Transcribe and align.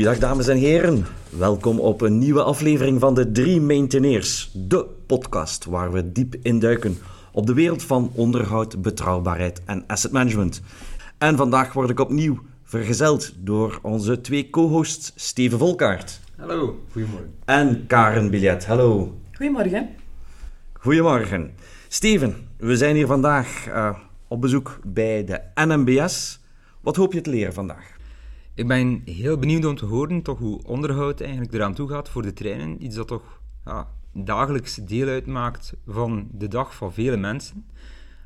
Goedendag 0.00 0.28
dames 0.28 0.48
en 0.48 0.56
heren. 0.56 1.06
Welkom 1.30 1.80
op 1.80 2.00
een 2.00 2.18
nieuwe 2.18 2.42
aflevering 2.42 3.00
van 3.00 3.14
de 3.14 3.32
Drie 3.32 3.60
Maintainers, 3.60 4.50
de 4.54 4.86
podcast 5.06 5.64
waar 5.64 5.92
we 5.92 6.12
diep 6.12 6.34
induiken 6.42 6.98
op 7.32 7.46
de 7.46 7.54
wereld 7.54 7.82
van 7.82 8.10
onderhoud, 8.14 8.82
betrouwbaarheid 8.82 9.62
en 9.64 9.84
asset 9.86 10.12
management. 10.12 10.62
En 11.18 11.36
vandaag 11.36 11.72
word 11.72 11.90
ik 11.90 12.00
opnieuw 12.00 12.40
vergezeld 12.62 13.32
door 13.36 13.78
onze 13.82 14.20
twee 14.20 14.50
co-hosts 14.50 15.12
Steven 15.16 15.58
Volkaart. 15.58 16.20
Hallo, 16.36 16.80
goedemorgen. 16.92 17.34
En 17.44 17.86
Karen 17.86 18.30
Billet. 18.30 18.66
Hallo. 18.66 19.18
Goedemorgen. 19.32 19.88
Goedemorgen. 20.72 21.54
Steven, 21.88 22.34
we 22.56 22.76
zijn 22.76 22.94
hier 22.94 23.06
vandaag 23.06 23.66
uh, 23.68 23.96
op 24.28 24.40
bezoek 24.40 24.78
bij 24.84 25.24
de 25.24 25.40
NMBS. 25.54 26.40
Wat 26.80 26.96
hoop 26.96 27.12
je 27.12 27.20
te 27.20 27.30
leren 27.30 27.54
vandaag? 27.54 27.98
Ik 28.60 28.66
ben 28.66 29.02
heel 29.04 29.38
benieuwd 29.38 29.64
om 29.64 29.76
te 29.76 29.84
horen 29.84 30.22
toch 30.22 30.38
hoe 30.38 30.60
onderhoud 30.66 31.20
eigenlijk 31.20 31.52
eraan 31.52 31.74
toe 31.74 31.88
gaat 31.88 32.08
voor 32.08 32.22
de 32.22 32.32
treinen. 32.32 32.84
Iets 32.84 32.94
dat 32.94 33.08
toch 33.08 33.40
ja, 33.64 33.88
dagelijks 34.12 34.74
deel 34.74 35.08
uitmaakt 35.08 35.74
van 35.86 36.28
de 36.32 36.48
dag 36.48 36.74
van 36.74 36.92
vele 36.92 37.16
mensen. 37.16 37.66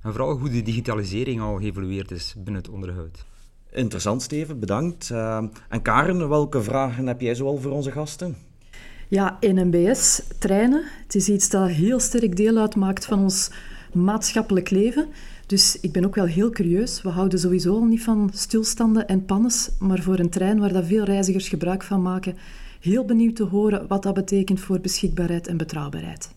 En 0.03 0.11
vooral 0.11 0.39
hoe 0.39 0.51
de 0.51 0.63
digitalisering 0.63 1.41
al 1.41 1.57
geëvolueerd 1.57 2.11
is 2.11 2.35
binnen 2.37 2.55
het 2.63 2.69
onderhoud. 2.69 3.25
Interessant, 3.73 4.23
Steven, 4.23 4.59
bedankt. 4.59 5.11
Uh, 5.13 5.45
en 5.69 5.83
Karen, 5.83 6.29
welke 6.29 6.63
vragen 6.63 7.07
heb 7.07 7.21
jij 7.21 7.35
zoal 7.35 7.57
voor 7.57 7.73
onze 7.73 7.91
gasten? 7.91 8.37
Ja, 9.09 9.37
NMBS, 9.41 10.23
treinen. 10.39 10.85
Het 11.03 11.15
is 11.15 11.29
iets 11.29 11.51
dat 11.51 11.69
heel 11.69 12.01
sterk 12.01 12.37
deel 12.37 12.57
uitmaakt 12.57 13.05
van 13.05 13.19
ons 13.19 13.51
maatschappelijk 13.93 14.71
leven. 14.71 15.09
Dus 15.47 15.81
ik 15.81 15.93
ben 15.93 16.05
ook 16.05 16.15
wel 16.15 16.25
heel 16.25 16.51
curieus. 16.51 17.03
We 17.03 17.09
houden 17.09 17.39
sowieso 17.39 17.75
al 17.75 17.85
niet 17.85 18.03
van 18.03 18.31
stilstanden 18.35 19.09
en 19.09 19.25
pannes, 19.25 19.71
maar 19.79 20.03
voor 20.03 20.19
een 20.19 20.31
trein 20.31 20.59
waar 20.59 20.73
dat 20.73 20.87
veel 20.87 21.05
reizigers 21.05 21.49
gebruik 21.49 21.83
van 21.83 22.03
maken, 22.03 22.37
heel 22.81 23.05
benieuwd 23.05 23.37
te 23.37 23.45
horen 23.45 23.87
wat 23.89 24.03
dat 24.03 24.15
betekent 24.15 24.61
voor 24.61 24.81
beschikbaarheid 24.81 25.47
en 25.47 25.57
betrouwbaarheid. 25.57 26.35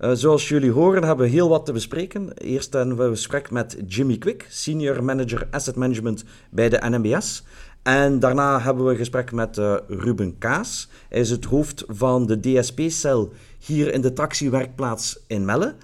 Uh, 0.00 0.10
zoals 0.12 0.48
jullie 0.48 0.70
horen 0.70 1.04
hebben 1.04 1.26
we 1.26 1.32
heel 1.32 1.48
wat 1.48 1.66
te 1.66 1.72
bespreken. 1.72 2.32
Eerst 2.34 2.72
hebben 2.72 2.96
we 2.96 3.08
gesprek 3.08 3.50
met 3.50 3.76
Jimmy 3.86 4.18
Quick, 4.18 4.46
Senior 4.48 5.04
Manager 5.04 5.46
Asset 5.50 5.76
Management 5.76 6.24
bij 6.50 6.68
de 6.68 6.82
NMBS. 6.88 7.44
En 7.82 8.18
daarna 8.18 8.60
hebben 8.60 8.84
we 8.84 8.90
een 8.90 8.96
gesprek 8.96 9.32
met 9.32 9.56
uh, 9.56 9.76
Ruben 9.88 10.38
Kaas. 10.38 10.88
Hij 11.08 11.20
is 11.20 11.30
het 11.30 11.44
hoofd 11.44 11.84
van 11.88 12.26
de 12.26 12.40
DSP-cel 12.40 13.32
hier 13.58 13.92
in 13.92 14.00
de 14.00 14.12
taxiwerkplaats 14.12 15.18
in 15.26 15.44
Melle. 15.44 15.74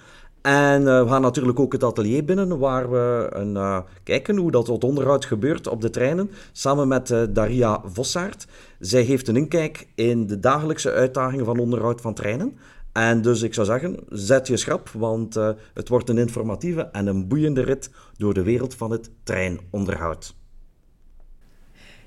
En 0.43 0.83
uh, 0.83 1.03
we 1.03 1.09
gaan 1.09 1.23
natuurlijk 1.23 1.61
ook 1.61 1.73
het 1.73 1.85
atelier 1.85 2.25
binnen, 2.25 2.59
waar 2.59 2.91
we 2.91 3.27
een, 3.31 3.55
uh, 3.55 3.79
kijken 4.03 4.37
hoe 4.37 4.51
dat 4.51 4.85
onderhoud 4.85 5.25
gebeurt 5.25 5.67
op 5.67 5.81
de 5.81 5.91
treinen, 5.91 6.31
samen 6.53 6.89
met 6.89 7.11
uh, 7.11 7.23
Daria 7.31 7.81
Vossaert. 7.85 8.47
Zij 8.79 9.03
heeft 9.03 9.29
een 9.29 9.37
inkijk 9.37 9.89
in 9.95 10.27
de 10.27 10.41
dagelijkse 10.41 10.93
uitdagingen 10.93 11.45
van 11.45 11.59
onderhoud 11.59 12.01
van 12.01 12.15
treinen. 12.15 12.57
En 12.93 13.23
dus 13.23 13.43
ik 13.43 13.55
zou 13.55 13.67
zeggen, 13.67 13.97
zet 14.09 14.47
je 14.47 14.57
schrap, 14.57 14.89
want 14.89 15.35
het 15.75 15.89
wordt 15.89 16.09
een 16.09 16.19
informatieve 16.19 16.83
en 16.83 17.07
een 17.07 17.29
boeiende 17.29 17.63
rit 17.63 17.91
door 18.17 18.35
de 18.35 18.43
wereld 18.43 18.75
van 18.75 18.91
het 18.91 19.11
treinonderhoud. 19.23 20.35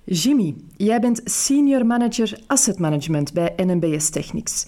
Jimmy, 0.03 0.55
jij 0.77 0.99
bent 0.99 1.21
Senior 1.23 1.85
Manager 1.85 2.39
Asset 2.47 2.79
Management 2.79 3.33
bij 3.33 3.53
NMBS 3.55 4.09
Technics. 4.09 4.67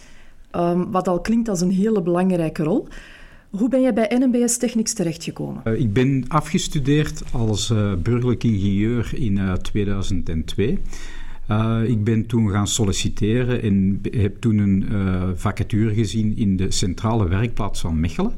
Um, 0.52 0.92
wat 0.92 1.08
al 1.08 1.22
klinkt 1.22 1.50
als 1.50 1.62
een 1.62 1.72
hele 1.72 2.02
belangrijke 2.02 2.64
rol. 2.64 2.88
Hoe 3.50 3.70
ben 3.70 3.82
je 3.82 3.94
bij 3.94 4.18
NMBS 4.20 4.58
Technics 4.58 4.94
terechtgekomen? 4.94 5.62
Uh, 5.66 5.80
ik 5.80 5.94
ben 5.94 6.26
afgestudeerd 6.28 7.24
als 7.32 7.70
uh, 7.70 7.94
burgerlijk 7.96 8.44
ingenieur 8.44 9.12
in 9.14 9.38
uh, 9.38 9.54
2002. 9.54 10.80
ik 11.86 12.04
ben 12.04 12.26
toen 12.26 12.50
gaan 12.50 12.68
solliciteren 12.68 13.62
en 13.62 14.02
heb 14.12 14.42
toen 14.42 14.58
een 14.58 14.86
vacature 15.38 15.94
gezien 15.94 16.38
in 16.38 16.56
de 16.56 16.72
centrale 16.72 17.28
werkplaats 17.28 17.82
van 17.82 18.00
Mechelen. 18.00 18.34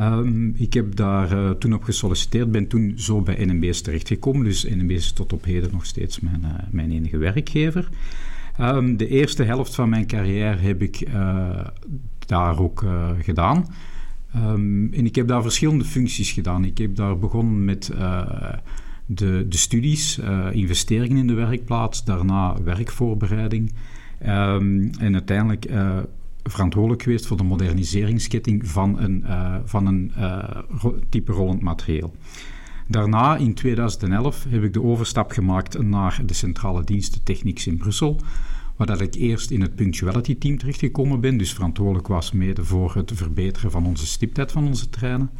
Um, 0.00 0.54
ik 0.56 0.74
heb 0.74 0.96
daar 0.96 1.58
toen 1.58 1.74
op 1.74 1.82
gesolliciteerd, 1.82 2.50
ben 2.50 2.66
toen 2.66 2.92
zo 2.96 3.20
bij 3.20 3.44
NMBS 3.44 3.80
terechtgekomen. 3.80 4.44
Dus 4.44 4.64
NMBS 4.64 4.94
is 4.94 5.12
tot 5.12 5.32
op 5.32 5.44
heden 5.44 5.70
nog 5.72 5.86
steeds 5.86 6.20
mijn, 6.20 6.44
mijn 6.70 6.90
enige 6.90 7.16
werkgever. 7.16 7.88
Um, 8.60 8.96
de 8.96 9.08
eerste 9.08 9.42
helft 9.42 9.74
van 9.74 9.88
mijn 9.88 10.06
carrière 10.06 10.58
heb 10.58 10.82
ik 10.82 11.08
daar 12.26 12.58
ook 12.58 12.84
gedaan. 13.22 13.66
Um, 14.36 14.92
en 14.92 15.06
ik 15.06 15.14
heb 15.14 15.28
daar 15.28 15.42
verschillende 15.42 15.84
functies 15.84 16.30
gedaan. 16.30 16.64
Ik 16.64 16.78
heb 16.78 16.96
daar 16.96 17.18
begonnen 17.18 17.64
met 17.64 17.90
uh, 17.94 18.28
de, 19.06 19.46
de, 19.48 19.56
studies, 19.56 20.18
uh, 20.18 20.46
investeringen 20.52 21.16
in 21.16 21.26
de 21.26 21.34
werkplaats, 21.34 22.04
daarna 22.04 22.62
werkvoorbereiding 22.62 23.72
um, 24.26 24.90
en 24.98 25.12
uiteindelijk 25.12 25.70
uh, 25.70 25.98
verantwoordelijk 26.42 27.02
geweest 27.02 27.26
voor 27.26 27.36
de 27.36 27.42
moderniseringsketting 27.42 28.68
van 28.68 28.98
een, 29.00 29.24
van 29.64 29.86
een 29.86 30.12
type 31.08 31.32
rollend 31.32 31.60
materieel. 31.60 32.14
Daarna, 32.88 33.36
in 33.36 33.54
2011, 33.54 34.46
heb 34.48 34.62
ik 34.62 34.72
de 34.72 34.82
overstap 34.82 35.30
gemaakt 35.30 35.82
naar 35.82 36.20
de 36.26 36.34
Centrale 36.34 36.84
Diensten 36.84 37.22
Technics 37.22 37.66
in 37.66 37.76
Brussel 37.76 38.20
waar 38.76 39.00
ik 39.00 39.14
eerst 39.14 39.50
in 39.50 39.60
het 39.60 39.74
punctuality 39.74 40.38
team 40.38 40.58
terechtgekomen 40.58 41.20
ben, 41.20 41.36
dus 41.36 41.52
verantwoordelijk 41.52 42.06
was 42.06 42.32
mede 42.32 42.64
voor 42.64 42.94
het 42.94 43.12
verbeteren 43.14 43.70
van 43.70 43.86
onze 43.86 44.06
stiptijd 44.06 44.52
van 44.52 44.66
onze 44.66 44.90
treinen. 44.90 45.30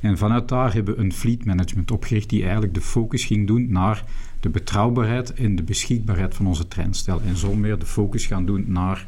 En 0.00 0.18
vanuit 0.18 0.48
daar 0.48 0.74
hebben 0.74 0.96
we 0.96 1.00
een 1.00 1.12
fleet 1.12 1.44
management 1.44 1.90
opgericht 1.90 2.28
die 2.28 2.42
eigenlijk 2.42 2.74
de 2.74 2.80
focus 2.80 3.24
ging 3.24 3.46
doen 3.46 3.72
naar 3.72 4.04
de 4.40 4.48
betrouwbaarheid 4.48 5.32
en 5.32 5.56
de 5.56 5.62
beschikbaarheid 5.62 6.34
van 6.34 6.46
onze 6.46 6.68
treinstel. 6.68 7.20
En 7.20 7.36
zo 7.36 7.54
meer 7.54 7.78
de 7.78 7.86
focus 7.86 8.26
gaan 8.26 8.46
doen 8.46 8.64
naar 8.66 9.06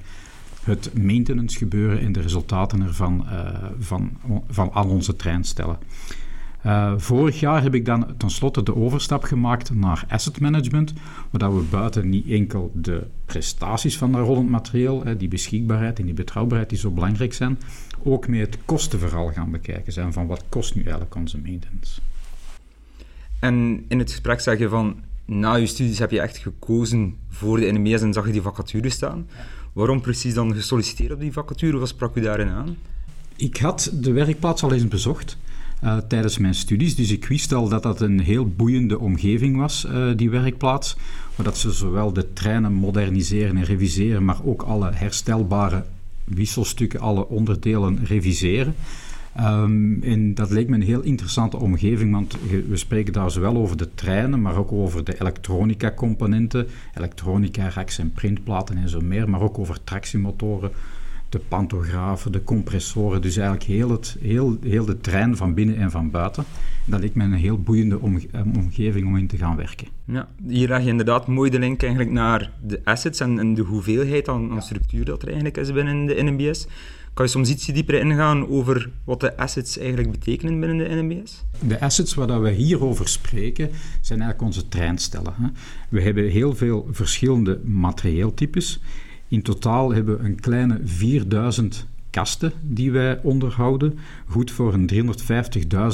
het 0.63 0.91
maintenance 1.03 1.59
gebeuren 1.59 2.01
en 2.01 2.13
de 2.13 2.21
resultaten 2.21 2.83
ervan 2.83 3.27
uh, 3.27 3.49
van, 3.79 4.11
van 4.49 4.73
al 4.73 4.89
onze 4.89 5.17
treinstellen. 5.17 5.79
Uh, 6.67 6.93
vorig 6.97 7.41
jaar 7.41 7.63
heb 7.63 7.75
ik 7.75 7.85
dan 7.85 8.15
tenslotte 8.17 8.63
de 8.63 8.77
overstap 8.77 9.23
gemaakt 9.23 9.75
naar 9.75 10.05
asset 10.09 10.41
management, 10.41 10.93
waar 11.31 11.57
we 11.57 11.63
buiten 11.71 12.09
niet 12.09 12.29
enkel 12.29 12.71
de 12.75 13.07
prestaties 13.25 13.99
van 13.99 14.13
dat 14.13 14.27
rollend 14.27 14.49
materieel, 14.49 15.05
die 15.19 15.29
beschikbaarheid 15.29 15.99
en 15.99 16.05
die 16.05 16.15
betrouwbaarheid 16.15 16.71
die 16.71 16.79
zo 16.79 16.91
belangrijk 16.91 17.33
zijn, 17.33 17.59
ook 18.03 18.29
mee 18.29 18.41
het 18.41 18.59
kostenverhaal 18.65 19.33
gaan 19.33 19.51
bekijken 19.51 19.93
zijn 19.93 20.13
van 20.13 20.27
wat 20.27 20.45
kost 20.49 20.75
nu 20.75 20.83
eigenlijk 20.83 21.15
onze 21.15 21.39
maintenance. 21.39 22.01
En 23.39 23.85
in 23.89 23.99
het 23.99 24.11
gesprek 24.11 24.41
zeg 24.41 24.59
je 24.59 24.69
van, 24.69 24.97
na 25.25 25.55
je 25.55 25.67
studies 25.67 25.99
heb 25.99 26.11
je 26.11 26.21
echt 26.21 26.37
gekozen 26.37 27.17
voor 27.29 27.61
de 27.61 27.73
NME's 27.73 28.03
en 28.03 28.13
zag 28.13 28.27
je 28.27 28.33
die 28.33 28.43
vacature 28.43 28.91
staan. 28.91 29.27
Waarom 29.73 30.01
precies 30.01 30.35
dan 30.35 30.55
gesolliciteerd 30.55 31.13
op 31.13 31.21
die 31.21 31.33
vacature? 31.33 31.79
Wat 31.79 31.89
sprak 31.89 32.17
u 32.17 32.21
daarin 32.21 32.49
aan? 32.49 32.77
Ik 33.37 33.57
had 33.57 33.91
de 33.95 34.13
werkplaats 34.13 34.63
al 34.63 34.73
eens 34.73 34.89
bezocht. 34.89 35.39
Uh, 35.85 35.97
tijdens 35.97 36.39
mijn 36.39 36.55
studies. 36.55 36.95
Dus 36.95 37.11
ik 37.11 37.27
wist 37.27 37.53
al 37.53 37.69
dat 37.69 37.83
dat 37.83 38.01
een 38.01 38.21
heel 38.21 38.49
boeiende 38.49 38.99
omgeving 38.99 39.57
was, 39.57 39.87
uh, 39.91 40.17
die 40.17 40.31
werkplaats. 40.31 40.97
Waar 41.37 41.47
dat 41.47 41.59
ze 41.59 41.73
zowel 41.73 42.13
de 42.13 42.33
treinen 42.33 42.73
moderniseren 42.73 43.57
en 43.57 43.65
reviseren, 43.65 44.25
maar 44.25 44.45
ook 44.45 44.63
alle 44.63 44.91
herstelbare 44.93 45.85
wisselstukken, 46.25 47.01
alle 47.01 47.29
onderdelen 47.29 47.99
reviseren. 48.05 48.75
Um, 49.39 50.03
en 50.03 50.35
dat 50.35 50.51
leek 50.51 50.69
me 50.69 50.75
een 50.75 50.83
heel 50.83 51.03
interessante 51.03 51.57
omgeving, 51.57 52.13
want 52.13 52.37
we 52.69 52.77
spreken 52.77 53.13
daar 53.13 53.31
zowel 53.31 53.57
over 53.57 53.77
de 53.77 53.89
treinen, 53.95 54.43
maar 54.43 54.57
ook 54.57 54.73
over 54.73 55.05
de 55.05 55.21
elektronica-componenten, 55.21 56.67
elektronica, 56.95 57.69
racks 57.69 57.99
en 57.99 58.13
printplaten 58.13 58.77
en 58.77 58.89
zo 58.89 59.01
meer, 59.01 59.29
maar 59.29 59.41
ook 59.41 59.59
over 59.59 59.79
tractiemotoren, 59.85 60.71
de 61.31 61.39
pantografen, 61.49 62.33
de 62.33 62.45
compressoren, 62.45 63.23
dus 63.23 63.37
eigenlijk 63.37 63.67
heel, 63.67 63.91
het, 63.91 64.17
heel, 64.21 64.59
heel 64.63 64.85
de 64.85 65.01
trein 65.01 65.37
van 65.37 65.55
binnen 65.55 65.77
en 65.77 65.91
van 65.91 66.11
buiten. 66.11 66.45
Dat 66.85 67.01
lijkt 67.01 67.15
me 67.15 67.25
een 67.25 67.33
heel 67.33 67.61
boeiende 67.61 67.99
eh, 68.33 68.41
omgeving 68.57 69.07
om 69.07 69.17
in 69.17 69.27
te 69.27 69.37
gaan 69.37 69.57
werken. 69.57 69.89
Ja, 70.05 70.29
hier 70.47 70.69
leg 70.69 70.83
je 70.83 70.89
inderdaad 70.89 71.27
mooi 71.27 71.51
de 71.51 71.59
link 71.59 71.83
eigenlijk 71.83 72.13
naar 72.13 72.51
de 72.67 72.81
assets 72.85 73.21
en, 73.21 73.39
en 73.39 73.55
de 73.55 73.63
hoeveelheid 73.63 74.29
aan, 74.29 74.51
aan, 74.51 74.63
structuur 74.63 75.05
dat 75.05 75.23
er 75.23 75.27
eigenlijk 75.27 75.57
is 75.57 75.73
binnen 75.73 76.07
de 76.07 76.23
NMBS. 76.23 76.67
Kan 77.15 77.25
je 77.25 77.31
soms 77.31 77.51
iets 77.51 77.67
dieper 77.67 77.95
ingaan 77.95 78.49
over 78.49 78.91
wat 79.05 79.21
de 79.21 79.37
assets 79.37 79.79
eigenlijk 79.79 80.11
betekenen 80.11 80.61
binnen 80.61 80.79
de 80.79 80.95
NMBS? 80.95 81.45
De 81.61 81.81
assets 81.81 82.15
waar 82.15 82.43
we 82.43 82.51
hier 82.51 82.85
over 82.85 83.09
spreken, 83.09 83.71
zijn 84.01 84.21
eigenlijk 84.21 84.43
onze 84.43 84.69
treinstellen. 84.69 85.35
We 85.89 86.03
hebben 86.03 86.29
heel 86.29 86.55
veel 86.55 86.89
verschillende 86.91 87.61
materieeltypes. 87.65 88.81
In 89.31 89.43
totaal 89.43 89.93
hebben 89.93 90.19
we 90.19 90.25
een 90.25 90.41
kleine 90.41 90.81
4000 90.85 91.87
kasten 92.11 92.53
die 92.63 92.91
wij 92.91 93.21
onderhouden, 93.23 93.99
goed 94.27 94.51
voor 94.51 94.75
een 94.75 94.91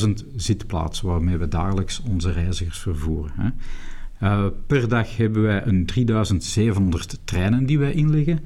350.000 0.07 0.35
zitplaatsen 0.37 1.07
waarmee 1.07 1.37
we 1.37 1.49
dagelijks 1.49 2.03
onze 2.03 2.33
reizigers 2.33 2.79
vervoeren. 2.79 3.33
Hè. 3.37 3.49
Uh, 4.23 4.47
per 4.67 4.89
dag 4.89 5.17
hebben 5.17 5.43
wij 5.43 5.67
een 5.67 5.87
3700 5.87 7.19
treinen 7.25 7.67
die 7.67 7.79
wij 7.79 7.93
inleggen. 7.93 8.41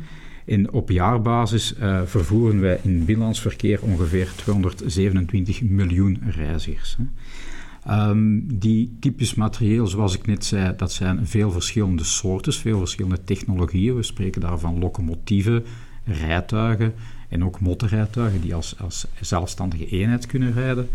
En 0.45 0.73
op 0.73 0.91
jaarbasis 0.91 1.75
uh, 1.81 2.01
vervoeren 2.05 2.61
wij 2.61 2.81
in 2.83 3.05
binnenlands 3.05 3.41
verkeer 3.41 3.83
ongeveer 3.83 4.33
227 4.37 5.63
miljoen 5.63 6.23
reizigers. 6.27 6.97
Hè. 6.97 7.05
Ehm, 7.85 8.41
die 8.43 8.97
typisch 9.01 9.35
materieel, 9.35 9.87
zoals 9.87 10.15
ik 10.15 10.27
net 10.27 10.45
zei, 10.45 10.77
dat 10.77 10.93
zijn 10.93 11.27
veel 11.27 11.51
verschillende 11.51 12.05
soorten, 12.05 12.53
veel 12.53 12.79
verschillende 12.79 13.25
technologieën. 13.25 13.97
We 13.97 14.03
spreken 14.03 14.41
daar 14.41 14.59
van 14.59 14.79
locomotieven, 14.79 15.65
rijtuigen 16.05 16.95
en 17.29 17.45
ook 17.45 17.61
motorrijtuigen 17.61 18.41
die 18.41 18.55
als, 18.55 18.75
als 18.79 19.07
zelfstandige 19.21 19.87
eenheid 19.87 20.27
kunnen 20.27 20.53
rijden. 20.53 20.89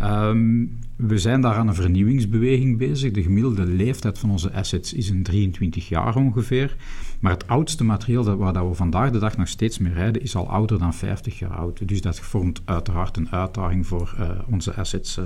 Ehm, 0.00 0.64
we 0.96 1.18
zijn 1.18 1.40
daar 1.40 1.54
aan 1.54 1.68
een 1.68 1.74
vernieuwingsbeweging 1.74 2.78
bezig. 2.78 3.12
De 3.12 3.22
gemiddelde 3.22 3.66
leeftijd 3.66 4.18
van 4.18 4.30
onze 4.30 4.52
assets 4.52 4.92
is 4.92 5.08
een 5.08 5.22
23 5.22 5.88
jaar 5.88 6.16
ongeveer. 6.16 6.76
Maar 7.20 7.32
het 7.32 7.48
oudste 7.48 7.84
materieel 7.84 8.24
dat, 8.24 8.38
waar 8.38 8.52
dat 8.52 8.68
we 8.68 8.74
vandaag 8.74 9.10
de 9.10 9.18
dag 9.18 9.36
nog 9.36 9.48
steeds 9.48 9.78
mee 9.78 9.92
rijden, 9.92 10.22
is 10.22 10.36
al 10.36 10.48
ouder 10.48 10.78
dan 10.78 10.94
50 10.94 11.38
jaar 11.38 11.50
oud. 11.50 11.88
Dus 11.88 12.00
dat 12.00 12.20
vormt 12.20 12.62
uiteraard 12.64 13.16
een 13.16 13.30
uitdaging 13.30 13.86
voor 13.86 14.14
uh, 14.20 14.30
onze 14.46 14.74
assets 14.74 15.18
uh, 15.18 15.24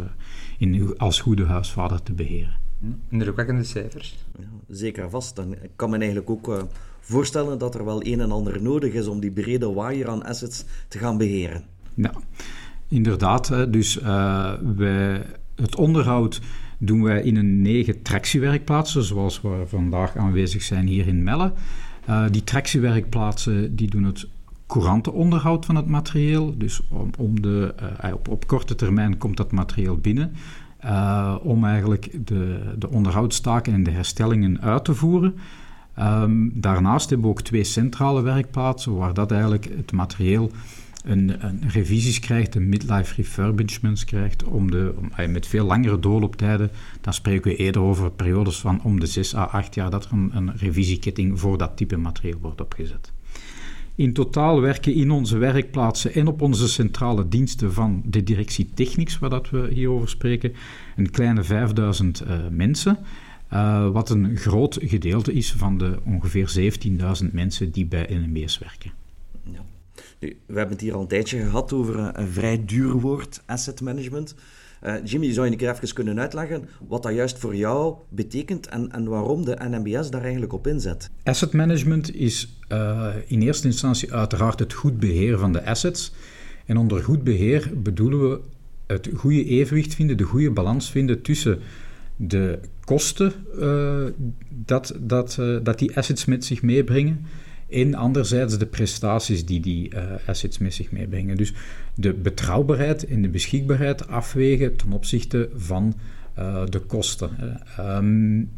in, 0.59 0.99
als 0.99 1.21
goede 1.21 1.45
huisvader 1.45 2.03
te 2.03 2.13
beheren. 2.13 2.57
Indrukwekkende 3.09 3.65
cijfers. 3.65 4.25
Ja, 4.39 4.45
zeker 4.69 5.11
vast. 5.11 5.37
Dan 5.37 5.53
ik 5.53 5.71
kan 5.77 5.91
me 5.91 5.97
eigenlijk 5.97 6.31
ook 6.31 6.49
uh, 6.49 6.63
voorstellen 7.01 7.59
dat 7.59 7.75
er 7.75 7.85
wel 7.85 8.07
een 8.07 8.21
en 8.21 8.31
ander 8.31 8.63
nodig 8.63 8.93
is 8.93 9.07
om 9.07 9.21
die 9.21 9.31
brede 9.31 9.73
waaier 9.73 10.09
aan 10.09 10.25
assets 10.25 10.65
te 10.89 10.99
gaan 10.99 11.17
beheren. 11.17 11.65
Ja. 11.95 12.13
Inderdaad, 12.89 13.73
dus 13.73 14.01
uh, 14.01 14.53
wij, 14.77 15.27
het 15.55 15.77
onderhoud 15.77 16.41
doen 16.79 17.03
wij 17.03 17.23
in 17.23 17.37
een 17.37 17.63
negen 17.63 18.03
tractiewerkplaatsen, 18.03 19.03
zoals 19.03 19.41
we 19.41 19.63
vandaag 19.67 20.17
aanwezig 20.17 20.63
zijn 20.63 20.87
hier 20.87 21.07
in 21.07 21.23
Melle. 21.23 21.53
Uh, 22.09 22.25
die 22.31 22.45
tractiewerkplaatsen 22.45 23.77
die 23.77 23.91
doen 23.91 24.05
het 24.05 24.27
courante 24.75 25.13
onderhoud 25.13 25.67
van 25.67 25.77
het 25.77 25.87
materieel. 25.87 26.59
Dus 26.59 26.81
om, 27.19 27.41
de, 27.41 27.75
uh, 28.05 28.13
op, 28.13 28.29
op, 28.29 28.47
korte 28.47 28.75
termijn 28.75 29.19
komt 29.19 29.37
dat 29.37 29.53
materieel 29.53 29.97
binnen. 29.97 30.33
Uh, 30.85 31.37
om 31.43 31.65
eigenlijk 31.65 32.27
de, 32.27 32.75
de 32.79 32.91
onderhoudstaken 32.91 33.73
en 33.73 33.83
de 33.83 33.91
herstellingen 33.91 34.61
uit 34.61 34.85
te 34.85 34.95
voeren. 34.95 35.35
Um, 35.99 36.53
daarnaast 36.55 37.09
hebben 37.11 37.27
we 37.27 37.33
ook 37.33 37.43
twee 37.43 37.65
centrale 37.65 38.23
werkplaatsen 38.23 38.97
waar 38.97 39.15
dat 39.15 39.31
eigenlijk 39.31 39.65
het 39.77 39.93
materieel 39.93 40.51
een, 41.05 41.45
een 41.45 41.69
revisies 41.69 42.19
krijgt, 42.19 42.55
een 42.55 42.69
midlife 42.69 43.15
refurbishments 43.15 44.05
krijgt, 44.05 44.45
om 44.45 44.71
de, 44.71 44.95
om, 44.99 45.31
met 45.31 45.47
veel 45.47 45.67
langere 45.67 45.99
doorlooptijden, 45.99 46.71
dan 47.01 47.15
spreken 47.15 47.51
we 47.51 47.57
eerder 47.57 47.83
over 47.83 48.11
periodes 48.11 48.59
van 48.61 48.83
om 48.83 49.01
de 49.01 49.07
6 49.07 49.35
à 49.35 49.45
8 49.45 49.75
jaar 49.75 49.91
dat 49.91 50.05
er 50.05 50.13
een, 50.13 50.31
een 50.35 50.57
revisieketting 50.57 51.41
voor 51.41 51.59
dat 51.59 51.77
type 51.77 51.97
materieel 51.97 52.39
wordt 52.41 52.61
opgezet. 52.61 53.13
In 53.97 54.13
totaal 54.13 54.61
werken 54.61 54.95
in 54.95 55.11
onze 55.11 55.39
werkplaatsen 55.39 56.15
en 56.15 56.27
op 56.27 56.43
onze 56.43 56.69
centrale 56.69 57.29
diensten 57.29 57.73
van 57.73 58.03
de 58.07 58.23
directie 58.23 58.71
Technics, 58.75 59.19
waar 59.19 59.31
dat 59.31 59.51
we 59.51 59.69
hierover 59.73 60.09
spreken, 60.09 60.53
een 60.97 61.11
kleine 61.11 61.43
5000 61.43 62.23
uh, 62.23 62.49
mensen. 62.51 62.99
Uh, 63.53 63.91
wat 63.91 64.11
een 64.11 64.37
groot 64.37 64.79
gedeelte 64.81 65.33
is 65.33 65.53
van 65.53 65.79
de 65.79 65.99
ongeveer 66.05 66.73
17.000 67.23 67.33
mensen 67.33 67.71
die 67.71 67.87
bij 67.87 68.07
NMBS 68.11 68.59
werken. 68.59 68.93
Nu, 70.21 70.37
we 70.47 70.59
hebben 70.59 70.73
het 70.77 70.81
hier 70.81 70.95
al 70.95 71.01
een 71.01 71.07
tijdje 71.07 71.43
gehad 71.43 71.73
over 71.73 71.99
een, 71.99 72.21
een 72.21 72.29
vrij 72.29 72.65
duur 72.65 72.93
woord, 72.93 73.43
asset 73.47 73.81
management. 73.81 74.35
Uh, 74.87 74.95
Jimmy, 75.05 75.33
zou 75.33 75.47
je 75.51 75.53
een 75.53 75.75
even 75.75 75.95
kunnen 75.95 76.21
uitleggen 76.21 76.69
wat 76.89 77.03
dat 77.03 77.15
juist 77.15 77.39
voor 77.39 77.57
jou 77.57 77.95
betekent 78.09 78.67
en, 78.67 78.93
en 78.93 79.09
waarom 79.09 79.45
de 79.45 79.57
NMBS 79.69 80.11
daar 80.11 80.23
eigenlijk 80.23 80.53
op 80.53 80.67
inzet? 80.67 81.11
Asset 81.23 81.53
management 81.53 82.15
is 82.15 82.59
uh, 82.69 83.15
in 83.27 83.43
eerste 83.43 83.67
instantie 83.67 84.13
uiteraard 84.13 84.59
het 84.59 84.73
goed 84.73 84.99
beheer 84.99 85.39
van 85.39 85.53
de 85.53 85.65
assets. 85.65 86.13
En 86.67 86.77
onder 86.77 87.03
goed 87.03 87.25
beheer 87.25 87.71
bedoelen 87.77 88.31
we 88.31 88.41
het 88.87 89.11
goede 89.15 89.45
evenwicht 89.45 89.95
vinden, 89.95 90.17
de 90.17 90.25
goede 90.25 90.51
balans 90.51 90.91
vinden 90.91 91.23
tussen 91.23 91.59
de 92.17 92.59
kosten 92.85 93.33
uh, 93.59 94.05
dat, 94.49 94.95
dat, 95.01 95.39
dat 95.63 95.79
die 95.79 95.97
assets 95.97 96.25
met 96.25 96.45
zich 96.45 96.63
meebrengen 96.63 97.27
en 97.75 97.95
anderzijds 97.95 98.59
de 98.59 98.67
prestaties 98.67 99.45
die 99.45 99.61
die 99.61 99.95
uh, 99.95 100.03
assets 100.27 100.59
met 100.59 100.75
zich 100.75 100.91
meebrengen. 100.91 101.37
Dus 101.37 101.53
de 101.95 102.13
betrouwbaarheid 102.13 103.07
en 103.07 103.23
de 103.23 103.29
beschikbaarheid 103.29 104.09
afwegen 104.09 104.77
ten 104.77 104.93
opzichte 104.93 105.49
van 105.55 105.95
uh, 106.39 106.63
de 106.69 106.79
kosten. 106.79 107.61
Um, 107.81 108.51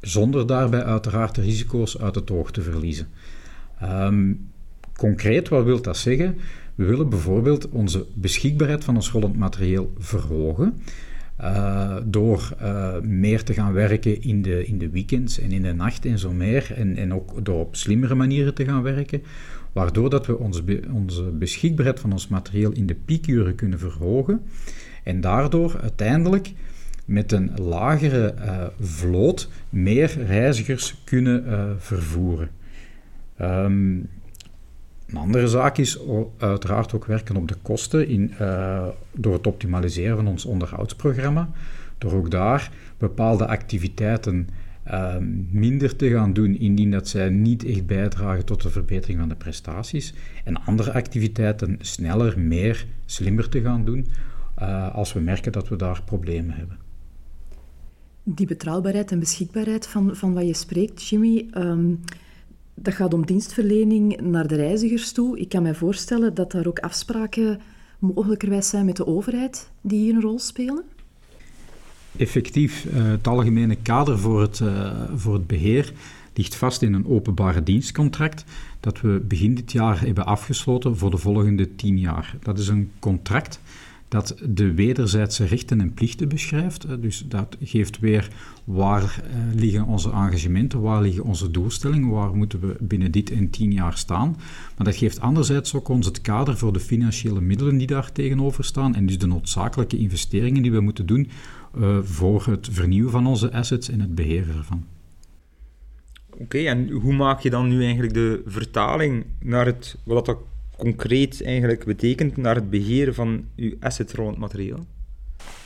zonder 0.00 0.46
daarbij 0.46 0.84
uiteraard 0.84 1.34
de 1.34 1.42
risico's 1.42 1.98
uit 1.98 2.14
het 2.14 2.30
oog 2.30 2.50
te 2.50 2.62
verliezen. 2.62 3.08
Um, 3.82 4.50
concreet, 4.96 5.48
wat 5.48 5.64
wil 5.64 5.82
dat 5.82 5.96
zeggen? 5.96 6.38
We 6.74 6.84
willen 6.84 7.08
bijvoorbeeld 7.08 7.68
onze 7.68 8.06
beschikbaarheid 8.14 8.84
van 8.84 8.94
ons 8.94 9.10
rollend 9.10 9.36
materieel 9.36 9.92
verhogen. 9.98 10.74
Uh, 11.40 11.96
door 12.04 12.56
uh, 12.62 13.00
meer 13.00 13.42
te 13.42 13.52
gaan 13.52 13.72
werken 13.72 14.22
in 14.22 14.42
de, 14.42 14.66
in 14.66 14.78
de 14.78 14.90
weekends 14.90 15.38
en 15.38 15.52
in 15.52 15.62
de 15.62 15.72
nacht 15.72 16.04
en 16.04 16.18
zo 16.18 16.32
meer. 16.32 16.72
En, 16.76 16.96
en 16.96 17.14
ook 17.14 17.44
door 17.44 17.60
op 17.60 17.76
slimmere 17.76 18.14
manieren 18.14 18.54
te 18.54 18.64
gaan 18.64 18.82
werken. 18.82 19.22
Waardoor 19.72 20.10
dat 20.10 20.26
we 20.26 20.38
onze, 20.38 20.62
be, 20.62 20.82
onze 20.92 21.22
beschikbaarheid 21.22 22.00
van 22.00 22.12
ons 22.12 22.28
materieel 22.28 22.72
in 22.72 22.86
de 22.86 22.94
piekuren 22.94 23.54
kunnen 23.54 23.78
verhogen. 23.78 24.42
En 25.02 25.20
daardoor 25.20 25.78
uiteindelijk 25.80 26.52
met 27.04 27.32
een 27.32 27.50
lagere 27.56 28.34
uh, 28.38 28.66
vloot 28.80 29.50
meer 29.68 30.24
reizigers 30.26 31.02
kunnen 31.04 31.76
vervoeren. 31.78 32.48
Um, 33.40 34.08
een 35.06 35.16
andere 35.16 35.48
zaak 35.48 35.78
is 35.78 35.98
uiteraard 36.38 36.94
ook 36.94 37.04
werken 37.04 37.36
op 37.36 37.48
de 37.48 37.56
kosten 37.62 38.08
in, 38.08 38.32
uh, 38.40 38.86
door 39.12 39.32
het 39.32 39.46
optimaliseren 39.46 40.16
van 40.16 40.26
ons 40.26 40.44
onderhoudsprogramma. 40.44 41.50
Door 41.98 42.12
ook 42.12 42.30
daar 42.30 42.70
bepaalde 42.98 43.46
activiteiten 43.46 44.48
uh, 44.86 45.16
minder 45.50 45.96
te 45.96 46.10
gaan 46.10 46.32
doen 46.32 46.58
indien 46.58 46.90
dat 46.90 47.08
zij 47.08 47.28
niet 47.28 47.64
echt 47.64 47.86
bijdragen 47.86 48.44
tot 48.44 48.62
de 48.62 48.70
verbetering 48.70 49.18
van 49.18 49.28
de 49.28 49.34
prestaties. 49.34 50.14
En 50.44 50.64
andere 50.64 50.92
activiteiten 50.92 51.76
sneller, 51.80 52.38
meer, 52.38 52.86
slimmer 53.04 53.48
te 53.48 53.60
gaan 53.60 53.84
doen 53.84 54.06
uh, 54.62 54.94
als 54.94 55.12
we 55.12 55.20
merken 55.20 55.52
dat 55.52 55.68
we 55.68 55.76
daar 55.76 56.02
problemen 56.04 56.54
hebben. 56.54 56.78
Die 58.22 58.46
betrouwbaarheid 58.46 59.10
en 59.10 59.18
beschikbaarheid 59.18 59.86
van, 59.86 60.16
van 60.16 60.34
wat 60.34 60.46
je 60.46 60.54
spreekt, 60.54 61.08
Jimmy. 61.08 61.48
Um 61.54 62.00
dat 62.78 62.94
gaat 62.94 63.14
om 63.14 63.26
dienstverlening 63.26 64.20
naar 64.20 64.46
de 64.46 64.54
reizigers 64.54 65.12
toe. 65.12 65.38
Ik 65.38 65.48
kan 65.48 65.62
mij 65.62 65.74
voorstellen 65.74 66.34
dat 66.34 66.52
daar 66.52 66.66
ook 66.66 66.78
afspraken 66.78 67.60
mogelijkerwijs 67.98 68.68
zijn 68.68 68.84
met 68.84 68.96
de 68.96 69.06
overheid 69.06 69.70
die 69.80 69.98
hier 69.98 70.14
een 70.14 70.20
rol 70.20 70.38
spelen. 70.38 70.82
Effectief, 72.16 72.84
uh, 72.84 73.10
het 73.10 73.26
algemene 73.26 73.76
kader 73.76 74.18
voor 74.18 74.40
het, 74.40 74.58
uh, 74.58 75.02
voor 75.14 75.34
het 75.34 75.46
beheer 75.46 75.92
ligt 76.34 76.54
vast 76.54 76.82
in 76.82 76.92
een 76.92 77.06
openbare 77.06 77.62
dienstcontract 77.62 78.44
dat 78.80 79.00
we 79.00 79.24
begin 79.28 79.54
dit 79.54 79.72
jaar 79.72 80.00
hebben 80.00 80.26
afgesloten 80.26 80.96
voor 80.96 81.10
de 81.10 81.16
volgende 81.16 81.74
tien 81.76 81.98
jaar. 81.98 82.36
Dat 82.42 82.58
is 82.58 82.68
een 82.68 82.90
contract 82.98 83.60
dat 84.08 84.36
de 84.48 84.74
wederzijdse 84.74 85.44
rechten 85.44 85.80
en 85.80 85.94
plichten 85.94 86.28
beschrijft. 86.28 86.86
Dus 87.00 87.24
dat 87.28 87.56
geeft 87.60 87.98
weer 87.98 88.28
waar 88.64 89.02
uh, 89.02 89.60
liggen 89.60 89.84
onze 89.86 90.10
engagementen, 90.10 90.80
waar 90.80 91.02
liggen 91.02 91.24
onze 91.24 91.50
doelstellingen, 91.50 92.08
waar 92.08 92.34
moeten 92.34 92.60
we 92.60 92.76
binnen 92.80 93.10
dit 93.10 93.30
en 93.30 93.50
tien 93.50 93.72
jaar 93.72 93.96
staan. 93.96 94.36
Maar 94.76 94.86
dat 94.86 94.96
geeft 94.96 95.20
anderzijds 95.20 95.74
ook 95.74 95.88
ons 95.88 96.06
het 96.06 96.20
kader 96.20 96.56
voor 96.56 96.72
de 96.72 96.80
financiële 96.80 97.40
middelen 97.40 97.78
die 97.78 97.86
daar 97.86 98.12
tegenover 98.12 98.64
staan 98.64 98.94
en 98.94 99.06
dus 99.06 99.18
de 99.18 99.26
noodzakelijke 99.26 99.96
investeringen 99.96 100.62
die 100.62 100.72
we 100.72 100.80
moeten 100.80 101.06
doen 101.06 101.30
uh, 101.78 101.98
voor 102.02 102.46
het 102.46 102.68
vernieuwen 102.70 103.10
van 103.10 103.26
onze 103.26 103.52
assets 103.52 103.88
en 103.88 104.00
het 104.00 104.14
beheren 104.14 104.56
ervan. 104.56 104.84
Oké, 106.38 106.58
en 106.58 106.90
hoe 106.90 107.14
maak 107.14 107.40
je 107.40 107.50
dan 107.50 107.68
nu 107.68 107.82
eigenlijk 107.82 108.14
de 108.14 108.42
vertaling 108.46 109.24
naar 109.40 109.66
het, 109.66 109.96
wat 110.04 110.26
dat 110.26 110.38
concreet 110.76 111.42
eigenlijk 111.42 111.84
betekent 111.84 112.36
naar 112.36 112.54
het 112.54 112.70
beheer 112.70 113.14
van 113.14 113.44
uw 113.56 113.74
assets 113.80 114.12
rond 114.12 114.38
materieel? 114.38 114.86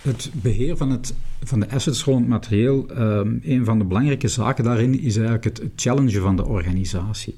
Het 0.02 0.30
beheer 0.42 0.76
van, 0.76 0.90
het, 0.90 1.14
van 1.42 1.60
de 1.60 1.70
assets 1.70 2.04
rond 2.04 2.28
materieel, 2.28 2.86
um, 2.98 3.40
een 3.42 3.64
van 3.64 3.78
de 3.78 3.84
belangrijke 3.84 4.28
zaken 4.28 4.64
daarin 4.64 5.00
is 5.00 5.16
eigenlijk 5.16 5.44
het 5.44 5.62
challengen 5.76 6.22
van 6.22 6.36
de 6.36 6.46
organisatie. 6.46 7.36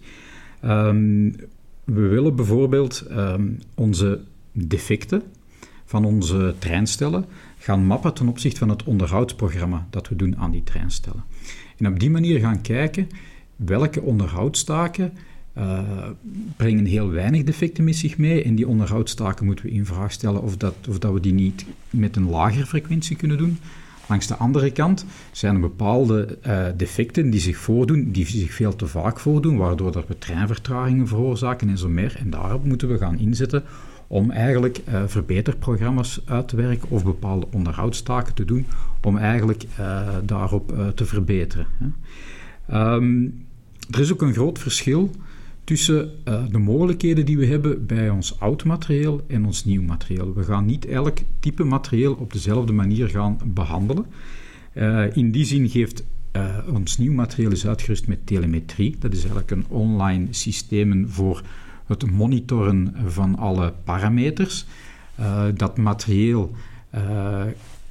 Um, 0.65 1.37
we 1.85 2.01
willen 2.01 2.37
bijvoorbeeld 2.37 3.05
um, 3.11 3.59
onze 3.75 4.21
defecten 4.53 5.23
van 5.85 6.05
onze 6.05 6.55
treinstellen 6.59 7.25
gaan 7.59 7.85
mappen 7.85 8.15
ten 8.15 8.29
opzichte 8.29 8.59
van 8.59 8.69
het 8.69 8.85
onderhoudsprogramma 8.85 9.87
dat 9.91 10.09
we 10.09 10.17
doen 10.17 10.37
aan 10.37 10.51
die 10.51 10.65
treinstellen. 10.65 11.25
En 11.79 11.87
op 11.87 12.01
die 12.01 12.11
manier 12.11 12.41
gaan 12.41 12.61
kijken 12.61 13.09
welke 13.57 14.03
onderhoudstaken 14.03 15.13
uh, 15.59 15.81
brengen 16.57 16.85
heel 16.85 17.11
weinig 17.11 17.45
defecten 17.45 17.85
met 17.85 17.97
zich 17.97 18.19
mee. 18.19 18.43
En 18.43 18.55
die 18.55 18.69
onderhoudstaken 18.69 19.47
moeten 19.47 19.65
we 19.65 19.71
in 19.71 19.87
vraag 19.87 20.13
stellen 20.13 20.43
of, 20.43 20.57
dat, 20.57 20.75
of 20.89 20.99
dat 20.99 21.13
we 21.13 21.21
die 21.21 21.35
niet 21.35 21.67
met 21.91 22.17
een 22.17 22.29
lagere 22.29 22.67
frequentie 22.67 23.17
kunnen 23.17 23.39
doen. 23.39 23.59
Langs 24.09 24.27
de 24.27 24.37
andere 24.37 24.71
kant 24.71 25.07
zijn 25.33 25.55
er 25.55 25.61
bepaalde 25.61 26.39
uh, 26.47 26.67
defecten 26.77 27.31
die 27.31 27.41
zich 27.41 27.57
voordoen, 27.57 28.11
die 28.11 28.27
zich 28.27 28.53
veel 28.53 28.77
te 28.77 28.87
vaak 28.87 29.21
voordoen, 29.21 29.57
waardoor 29.57 30.05
we 30.09 30.19
treinvertragingen 30.19 31.09
veroorzaken 31.09 31.69
en 31.69 31.79
zo 31.79 31.89
meer. 31.89 32.17
En 32.19 32.31
daarop 32.31 32.65
moeten 32.65 32.89
we 32.89 32.99
gaan 32.99 33.19
inzetten 33.19 33.63
om 34.07 34.31
eigenlijk 34.31 34.81
uh, 34.89 35.03
verbeterprogramma's 35.07 36.23
uit 36.25 36.49
te 36.49 36.57
werken 36.57 36.91
of 36.91 37.05
bepaalde 37.05 37.47
onderhoudstaken 37.53 38.35
te 38.35 38.45
doen 38.45 38.67
om 39.03 39.17
eigenlijk 39.17 39.65
daarop 40.25 40.93
te 40.95 41.05
verbeteren. 41.05 41.67
Um, 42.73 43.45
er 43.91 44.01
is 44.01 44.13
ook 44.13 44.23
een 44.23 44.33
groot 44.33 44.59
verschil 44.59 45.11
tussen 45.73 46.11
de 46.51 46.59
mogelijkheden 46.59 47.27
die 47.27 47.39
we 47.39 47.47
hebben 47.47 47.87
bij 47.87 48.11
ons 48.11 48.41
oud 48.41 48.65
materieel 48.65 49.21
en 49.27 49.45
ons 49.45 49.65
nieuw 49.65 49.83
materieel. 49.83 50.35
We 50.35 50.43
gaan 50.43 50.67
niet 50.67 50.87
elk 50.87 51.19
type 51.41 51.65
materieel 51.65 52.15
op 52.15 52.33
dezelfde 52.33 52.73
manier 52.73 53.09
gaan 53.09 53.39
behandelen. 53.45 54.07
in 55.13 55.31
die 55.31 55.45
zin 55.45 55.69
geeft 55.69 56.05
ons 56.73 56.99
nieuw 56.99 57.13
materieel 57.13 57.51
is 57.51 57.67
uitgerust 57.67 58.07
met 58.07 58.27
telemetrie. 58.27 58.97
Dat 58.99 59.13
is 59.13 59.19
eigenlijk 59.19 59.51
een 59.51 59.67
online 59.69 60.27
systeem 60.31 61.09
voor 61.09 61.43
het 61.87 62.11
monitoren 62.11 62.95
van 63.07 63.39
alle 63.39 63.75
parameters. 63.85 64.67
Dat 65.55 65.77
materieel 65.77 66.55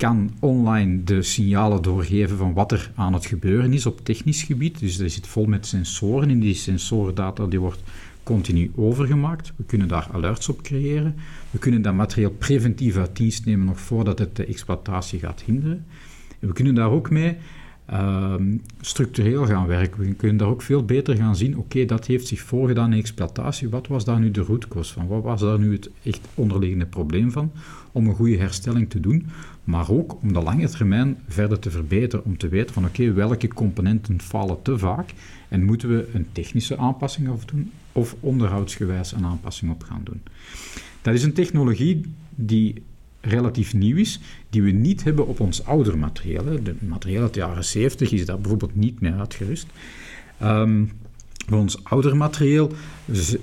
kan 0.02 0.32
online 0.40 1.04
de 1.04 1.22
signalen 1.22 1.82
doorgeven 1.82 2.38
van 2.38 2.54
wat 2.54 2.72
er 2.72 2.92
aan 2.96 3.14
het 3.14 3.26
gebeuren 3.26 3.74
is 3.74 3.86
op 3.86 4.06
technisch 4.06 4.44
gebied. 4.44 4.80
Dus 4.80 4.98
dat 4.98 5.12
zit 5.12 5.28
vol 5.28 5.46
met 5.46 5.66
sensoren 5.66 6.30
en 6.30 6.40
die 6.40 6.54
sensordata 6.54 7.46
die 7.46 7.60
wordt 7.60 7.84
continu 8.24 8.72
overgemaakt. 8.76 9.54
We 9.56 9.64
kunnen 9.64 9.88
daar 9.88 10.08
alerts 10.12 10.50
op 10.50 10.62
creëren. 10.62 11.16
We 11.52 11.58
kunnen 11.60 11.82
dat 11.82 11.94
materieel 11.94 12.32
preventief 12.32 12.98
uit 12.98 13.16
dienst 13.16 13.46
nemen 13.46 13.66
nog 13.66 13.80
voordat 13.80 14.20
het 14.20 14.36
de 14.36 14.46
exploitatie 14.46 15.20
gaat 15.20 15.42
hinderen. 15.46 15.86
En 16.40 16.48
we 16.48 16.54
kunnen 16.54 16.76
daar 16.76 16.92
ook 16.92 17.10
mee 17.10 17.38
Ehm, 17.92 18.58
structureel 18.82 19.46
gaan 19.46 19.68
werken. 19.68 20.00
We 20.00 20.14
kunnen 20.14 20.38
daar 20.38 20.48
ook 20.48 20.62
veel 20.62 20.86
beter 20.86 21.16
gaan 21.16 21.36
zien, 21.36 21.58
oké, 21.58 21.86
dat 21.86 22.08
heeft 22.08 22.28
zich 22.28 22.40
voorgedaan 22.40 22.94
in 22.94 23.00
exploitatie. 23.00 23.70
Wat 23.70 23.88
was 23.88 24.06
daar 24.06 24.20
nu 24.20 24.32
de 24.32 24.42
rootkost 24.42 24.92
van? 24.92 25.08
Wat 25.08 25.24
was 25.24 25.42
daar 25.42 25.60
nu 25.60 25.74
het 25.74 25.90
echt 26.04 26.28
onderliggende 26.34 26.86
probleem 26.86 27.32
van? 27.32 27.52
Om 27.92 28.08
een 28.08 28.16
goede 28.16 28.38
herstelling 28.38 28.90
te 28.90 29.00
doen, 29.00 29.28
maar 29.64 29.90
ook 29.90 30.22
om 30.22 30.34
de 30.34 30.42
lange 30.42 30.70
termijn 30.70 31.18
verder 31.28 31.60
te 31.60 31.72
verbeteren. 31.72 32.26
Om 32.26 32.38
te 32.38 32.48
weten 32.48 32.74
van, 32.74 32.86
oké, 32.86 33.14
welke 33.14 33.48
componenten 33.48 34.22
falen 34.22 34.62
te 34.62 34.78
vaak 34.78 35.14
en 35.48 35.64
moeten 35.64 35.90
we 35.90 36.10
een 36.14 36.28
technische 36.32 36.78
aanpassing 36.78 37.30
op 37.30 37.50
doen 37.50 37.72
of 37.92 38.16
onderhoudsgewijs 38.20 39.12
een 39.12 39.26
aanpassing 39.26 39.72
op 39.72 39.84
gaan 39.84 40.02
doen. 40.04 40.22
Dat 41.02 41.14
is 41.14 41.24
een 41.24 41.34
technologie 41.34 42.02
die 42.36 42.84
relatief 43.22 43.74
nieuw 43.74 43.98
is, 43.98 44.20
die 44.50 44.62
we 44.62 44.72
niet 44.72 45.04
hebben 45.04 45.28
op 45.28 45.40
ons 45.40 45.66
ouder 45.66 45.98
materieel. 45.98 46.64
De 46.64 46.76
materieel 46.80 47.22
uit 47.22 47.34
de 47.34 47.40
jaren 47.40 47.66
70 47.66 48.12
is 48.12 48.26
daar 48.26 48.40
bijvoorbeeld 48.40 48.76
niet 48.76 49.02
meer 49.02 49.14
uitgerust. 49.14 49.68
Um, 50.44 50.92
voor 51.48 51.60
ons 51.60 51.84
ouder 51.84 52.18
materieel 52.18 52.72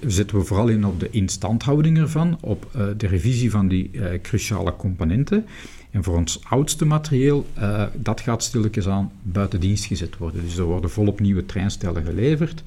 zetten 0.06 0.38
we 0.38 0.44
vooral 0.44 0.68
in 0.68 0.87
op 0.87 1.00
de 1.00 1.11
instandhouding 1.11 1.99
ervan, 1.99 2.38
op 2.40 2.70
uh, 2.76 2.87
de 2.97 3.06
revisie 3.06 3.50
van 3.50 3.68
die 3.68 3.90
uh, 3.92 4.06
cruciale 4.23 4.76
componenten. 4.76 5.44
En 5.90 6.04
voor 6.04 6.16
ons 6.16 6.40
oudste 6.44 6.85
materieel, 6.85 7.47
uh, 7.58 7.82
dat 7.94 8.20
gaat 8.20 8.42
stilletjes 8.42 8.88
aan 8.88 9.11
buiten 9.23 9.61
dienst 9.61 9.85
gezet 9.85 10.16
worden. 10.16 10.42
Dus 10.42 10.56
er 10.56 10.64
worden 10.64 10.90
volop 10.90 11.20
nieuwe 11.20 11.47
treinstellen 11.47 12.04
geleverd. 12.04 12.62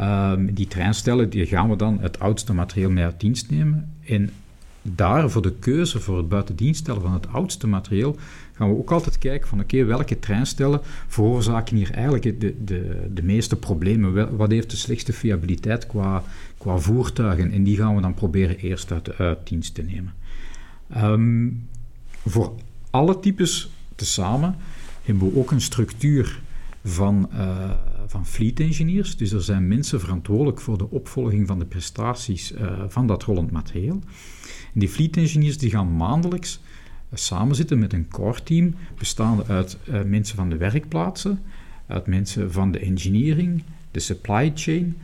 Um, 0.00 0.54
die 0.54 0.66
treinstellen 0.66 1.30
die 1.30 1.46
gaan 1.46 1.70
we 1.70 1.76
dan 1.76 1.98
het 2.00 2.18
oudste 2.18 2.52
materieel 2.52 2.90
mee 2.90 3.04
uit 3.04 3.20
dienst 3.20 3.50
nemen. 3.50 3.92
En 4.06 4.30
daar 4.92 5.30
voor 5.30 5.42
de 5.42 5.54
keuze 5.54 6.00
voor 6.00 6.16
het 6.16 6.28
buitendienststellen 6.28 7.02
van 7.02 7.12
het 7.12 7.28
oudste 7.28 7.66
materieel 7.66 8.16
gaan 8.52 8.68
we 8.68 8.78
ook 8.78 8.90
altijd 8.90 9.18
kijken 9.18 9.48
van 9.48 9.60
oké, 9.60 9.84
welke 9.84 10.18
treinstellen 10.18 10.80
veroorzaken 11.08 11.76
hier 11.76 11.90
eigenlijk 11.90 12.40
de, 12.40 12.64
de, 12.64 13.10
de 13.14 13.22
meeste 13.22 13.56
problemen? 13.56 14.36
Wat 14.36 14.50
heeft 14.50 14.70
de 14.70 14.76
slechtste 14.76 15.12
fiabiliteit 15.12 15.86
qua, 15.86 16.22
qua 16.58 16.78
voertuigen? 16.78 17.52
En 17.52 17.64
die 17.64 17.76
gaan 17.76 17.94
we 17.94 18.00
dan 18.00 18.14
proberen 18.14 18.58
eerst 18.58 18.92
uit, 18.92 19.18
uit 19.18 19.48
dienst 19.48 19.74
te 19.74 19.82
nemen. 19.82 20.12
Um, 20.96 21.68
voor 22.26 22.52
alle 22.90 23.20
types 23.20 23.70
tezamen 23.94 24.56
hebben 25.02 25.32
we 25.32 25.38
ook 25.38 25.50
een 25.50 25.60
structuur 25.60 26.40
van, 26.84 27.28
uh, 27.32 27.70
van 28.06 28.26
fleet 28.26 28.60
engineers. 28.60 29.16
Dus 29.16 29.32
er 29.32 29.42
zijn 29.42 29.68
mensen 29.68 30.00
verantwoordelijk 30.00 30.60
voor 30.60 30.78
de 30.78 30.90
opvolging 30.90 31.46
van 31.46 31.58
de 31.58 31.64
prestaties 31.64 32.52
uh, 32.52 32.82
van 32.88 33.06
dat 33.06 33.22
rollend 33.22 33.50
materieel 33.50 34.00
die 34.74 34.88
fleet 34.88 35.16
engineers 35.16 35.58
die 35.58 35.70
gaan 35.70 35.96
maandelijks 35.96 36.60
uh, 37.10 37.18
samenzitten 37.18 37.78
met 37.78 37.92
een 37.92 38.08
core 38.08 38.42
team, 38.42 38.74
bestaande 38.98 39.44
uit 39.46 39.78
uh, 39.88 40.02
mensen 40.02 40.36
van 40.36 40.48
de 40.48 40.56
werkplaatsen, 40.56 41.40
uit 41.86 42.06
mensen 42.06 42.52
van 42.52 42.72
de 42.72 42.78
engineering, 42.78 43.62
de 43.90 44.00
supply 44.00 44.52
chain, 44.54 44.96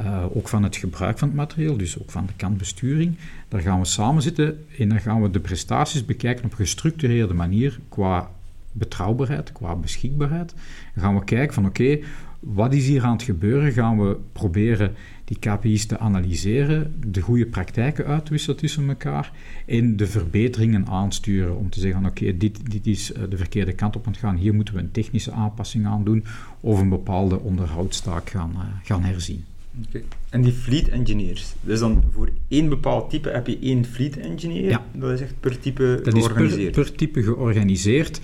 uh, 0.00 0.24
ook 0.36 0.48
van 0.48 0.62
het 0.62 0.76
gebruik 0.76 1.18
van 1.18 1.28
het 1.28 1.36
materieel, 1.36 1.76
dus 1.76 2.00
ook 2.00 2.10
van 2.10 2.26
de 2.26 2.32
kantbesturing. 2.36 3.16
Daar 3.48 3.60
gaan 3.60 3.78
we 3.78 3.84
samen 3.84 4.22
zitten 4.22 4.64
en 4.78 4.88
dan 4.88 5.00
gaan 5.00 5.22
we 5.22 5.30
de 5.30 5.40
prestaties 5.40 6.04
bekijken 6.04 6.44
op 6.44 6.54
gestructureerde 6.54 7.34
manier 7.34 7.80
qua 7.88 8.30
betrouwbaarheid, 8.72 9.52
qua 9.52 9.74
beschikbaarheid. 9.74 10.54
Dan 10.94 11.04
gaan 11.04 11.14
we 11.14 11.24
kijken 11.24 11.54
van 11.54 11.66
oké, 11.66 11.98
wat 12.40 12.72
is 12.72 12.86
hier 12.86 13.02
aan 13.02 13.12
het 13.12 13.22
gebeuren? 13.22 13.72
Gaan 13.72 13.98
we 13.98 14.16
proberen 14.32 14.94
die 15.28 15.38
KPI's 15.38 15.86
te 15.86 15.98
analyseren, 15.98 16.94
de 17.06 17.20
goede 17.20 17.46
praktijken 17.46 18.06
uitwisselen 18.06 18.56
tussen 18.56 18.88
elkaar 18.88 19.32
en 19.66 19.96
de 19.96 20.06
verbeteringen 20.06 20.86
aansturen 20.86 21.56
om 21.56 21.70
te 21.70 21.80
zeggen: 21.80 22.06
oké, 22.06 22.36
dit, 22.36 22.70
dit 22.70 22.86
is 22.86 23.12
eh, 23.12 23.22
de 23.30 23.36
verkeerde 23.36 23.72
kant 23.72 23.96
op 23.96 24.06
aan 24.06 24.12
het 24.12 24.20
gaan, 24.20 24.36
hier 24.36 24.54
moeten 24.54 24.74
we 24.74 24.80
een 24.80 24.90
technische 24.90 25.32
aanpassing 25.32 25.86
aan 25.86 26.04
doen 26.04 26.24
of 26.60 26.80
een 26.80 26.88
bepaalde 26.88 27.40
onderhoudstaak 27.40 28.30
gaan, 28.30 28.52
uh, 28.54 28.62
gaan 28.82 29.02
herzien. 29.02 29.44
Okay. 29.88 30.04
En 30.28 30.42
die 30.42 30.52
fleet 30.52 30.88
engineers, 30.88 31.54
dus 31.60 31.78
dan 31.78 32.02
voor 32.12 32.30
één 32.48 32.68
bepaald 32.68 33.10
type 33.10 33.28
heb 33.28 33.46
je 33.46 33.58
één 33.58 33.84
fleet 33.84 34.16
engineer? 34.16 34.68
Ja. 34.68 34.84
Dat 34.92 35.10
is 35.10 35.20
echt 35.20 35.40
per 35.40 35.58
type 35.58 36.00
dat 36.04 36.14
georganiseerd? 36.14 36.74
Dat 36.74 36.84
is 36.84 36.90
per, 36.90 36.98
per 36.98 37.06
type 37.06 37.22
georganiseerd. 37.22 38.20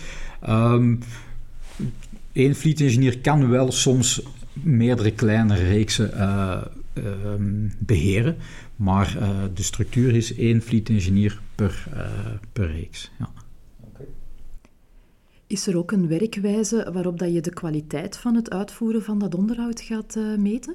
Um, 0.49 0.99
Eén 2.32 2.54
fleet 2.54 2.80
engineer 2.80 3.18
kan 3.18 3.49
wel 3.50 3.73
soms 3.73 4.23
meerdere 4.52 5.11
kleine 5.11 5.54
reeksen 5.54 6.11
uh, 6.14 6.62
beheren, 7.78 8.36
maar 8.76 9.16
uh, 9.20 9.28
de 9.54 9.62
structuur 9.62 10.14
is 10.14 10.36
één 10.36 10.62
fleet 10.62 10.88
engineer 10.88 11.40
per, 11.54 11.88
per 12.52 12.70
reeks. 12.72 13.10
Ja. 13.18 13.30
Is 15.46 15.66
er 15.66 15.76
ook 15.76 15.92
een 15.92 16.08
werkwijze 16.08 16.90
waarop 16.92 17.18
dat 17.18 17.32
je 17.32 17.40
de 17.40 17.52
kwaliteit 17.52 18.16
van 18.16 18.34
het 18.34 18.50
uitvoeren 18.50 19.02
van 19.02 19.18
dat 19.18 19.34
onderhoud 19.34 19.80
gaat 19.80 20.18
meten? 20.38 20.74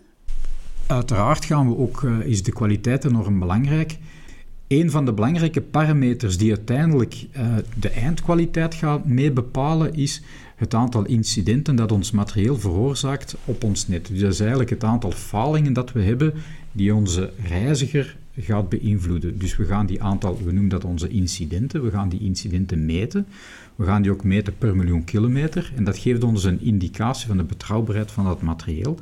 Uiteraard 0.88 1.46
gaan 1.46 1.70
we 1.70 1.78
ook, 1.78 2.04
is 2.04 2.44
de 2.44 2.52
kwaliteit 2.52 3.06
enorm 3.06 3.40
belangrijk. 3.40 3.98
Een 4.68 4.92
van 4.92 5.06
de 5.06 5.14
belangrijke 5.14 5.62
parameters 5.62 6.38
die 6.38 6.50
uiteindelijk 6.50 7.26
de 7.80 7.90
eindkwaliteit 7.90 8.76
gaat 8.76 9.06
mee 9.06 9.32
bepalen 9.32 9.94
is 9.94 10.22
het 10.60 10.74
aantal 10.74 11.06
incidenten 11.06 11.76
dat 11.76 11.92
ons 11.92 12.12
materieel 12.12 12.58
veroorzaakt 12.58 13.36
op 13.46 13.64
ons 13.64 13.88
net. 13.88 14.08
Dus 14.08 14.20
dat 14.20 14.32
is 14.32 14.40
eigenlijk 14.40 14.70
het 14.70 14.84
aantal 14.84 15.12
falingen 15.12 15.74
dat 15.74 15.92
we 15.92 16.02
hebben 16.02 16.34
die 16.72 16.96
onze 16.96 17.32
reiziger 17.48 18.18
gaat 18.38 18.70
beïnvloeden. 18.70 19.38
Dus 19.38 19.58
we 19.58 19.66
gaan 19.66 19.86
die 19.86 20.02
aantal, 20.02 20.40
we 20.44 20.52
noemen 20.52 20.70
dat 20.70 20.86
onze 20.86 21.08
incidenten, 21.08 21.84
we 21.84 21.92
gaan 21.92 22.10
die 22.10 22.20
incidenten 22.20 22.86
meten. 22.86 23.26
We 23.76 23.86
gaan 23.86 24.02
die 24.02 24.12
ook 24.12 24.24
meten 24.24 24.58
per 24.58 24.76
miljoen 24.76 25.04
kilometer 25.04 25.72
en 25.76 25.84
dat 25.84 25.98
geeft 25.98 26.24
ons 26.24 26.44
een 26.44 26.62
indicatie 26.62 27.28
van 27.28 27.38
de 27.38 27.44
betrouwbaarheid 27.44 28.12
van 28.12 28.24
dat 28.24 28.42
materieel. 28.42 29.00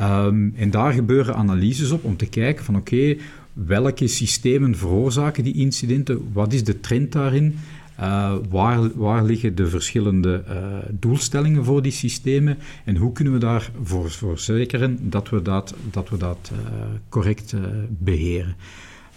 Um, 0.00 0.54
en 0.56 0.70
daar 0.70 0.92
gebeuren 0.92 1.36
analyses 1.36 1.90
op 1.90 2.04
om 2.04 2.16
te 2.16 2.26
kijken 2.26 2.64
van 2.64 2.76
oké, 2.76 3.16
welke 3.52 4.06
systemen 4.06 4.76
veroorzaken 4.76 5.44
die 5.44 5.54
incidenten, 5.54 6.28
wat 6.32 6.52
is 6.52 6.64
de 6.64 6.80
trend 6.80 7.12
daarin 7.12 7.54
uh, 8.00 8.34
waar, 8.48 8.98
waar, 8.98 9.24
liggen 9.24 9.54
de 9.54 9.66
verschillende 9.66 10.44
uh, 10.48 10.54
doelstellingen 10.90 11.64
voor 11.64 11.82
die 11.82 11.92
systemen 11.92 12.58
en 12.84 12.96
hoe 12.96 13.12
kunnen 13.12 13.32
we 13.32 13.38
daarvoor 13.38 14.10
verzekeren 14.10 15.10
dat 15.10 15.28
we 15.28 15.42
dat, 15.42 15.74
dat, 15.90 16.08
we 16.08 16.16
dat 16.16 16.50
uh, 16.52 16.58
correct 17.08 17.54
beheren. 17.88 18.56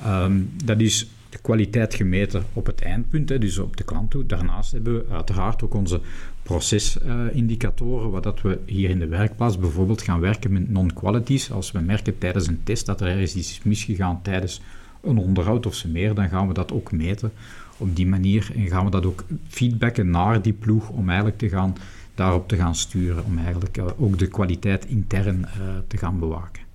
Um, 0.06 0.50
dat 0.64 0.80
is 0.80 1.08
de 1.30 1.38
kwaliteit 1.42 1.94
gemeten 1.94 2.44
op 2.54 2.66
het 2.66 2.82
eindpunt, 2.82 3.30
hè, 3.30 3.40
dus 3.40 3.58
op 3.58 3.78
de 3.78 3.84
klant 3.84 4.12
toe. 4.12 4.26
Daarnaast 4.26 4.72
hebben 4.72 4.94
we 4.94 5.14
uiteraard 5.14 5.64
ook 5.64 5.74
onze 5.74 6.02
procesindicatoren, 6.44 8.12
waar 8.12 8.22
dat 8.22 8.42
we 8.42 8.60
hier 8.66 8.90
in 8.90 9.00
de 9.00 9.08
werkplaats 9.08 9.58
bijvoorbeeld 9.58 10.02
gaan 10.02 10.20
werken 10.20 10.54
met 10.54 10.70
non-qualities. 10.70 11.52
Als 11.52 11.72
we 11.72 11.80
merken 11.80 12.18
tijdens 12.18 12.48
een 12.48 12.64
test 12.64 12.86
dat 12.86 13.02
er 13.02 13.08
ergens 13.08 13.36
iets 13.36 13.52
is 13.52 13.64
misgegaan 13.64 14.22
tijdens 14.22 14.62
een 15.02 15.18
onderhoud 15.18 15.66
of 15.66 15.76
ze 15.76 15.88
meer, 15.88 16.14
dan 16.14 16.30
gaan 16.30 16.48
we 16.48 16.54
dat 16.54 16.72
ook 16.72 16.92
meten 16.92 17.32
op 17.80 17.96
die 17.96 18.08
manier 18.08 18.52
en 18.56 18.68
gaan 18.68 18.86
we 18.86 18.92
dat 18.92 19.06
ook 19.06 19.24
feedbacken 19.48 20.10
naar 20.10 20.42
die 20.42 20.54
ploeg 20.54 20.90
om 20.90 21.08
eigenlijk 21.08 21.38
te 21.38 21.50
gaan, 21.50 21.76
daarop 22.16 22.48
te 22.48 22.56
gaan 22.56 22.76
sturen, 22.76 23.26
om 23.26 23.38
eigenlijk 23.38 23.78
uh, 23.78 23.86
ook 23.98 24.18
de 24.18 24.28
kwaliteit 24.28 24.86
intern 24.86 25.40
uh, 25.40 25.78
te 25.88 25.98
gaan 25.98 26.20
bewaken. 26.20 26.68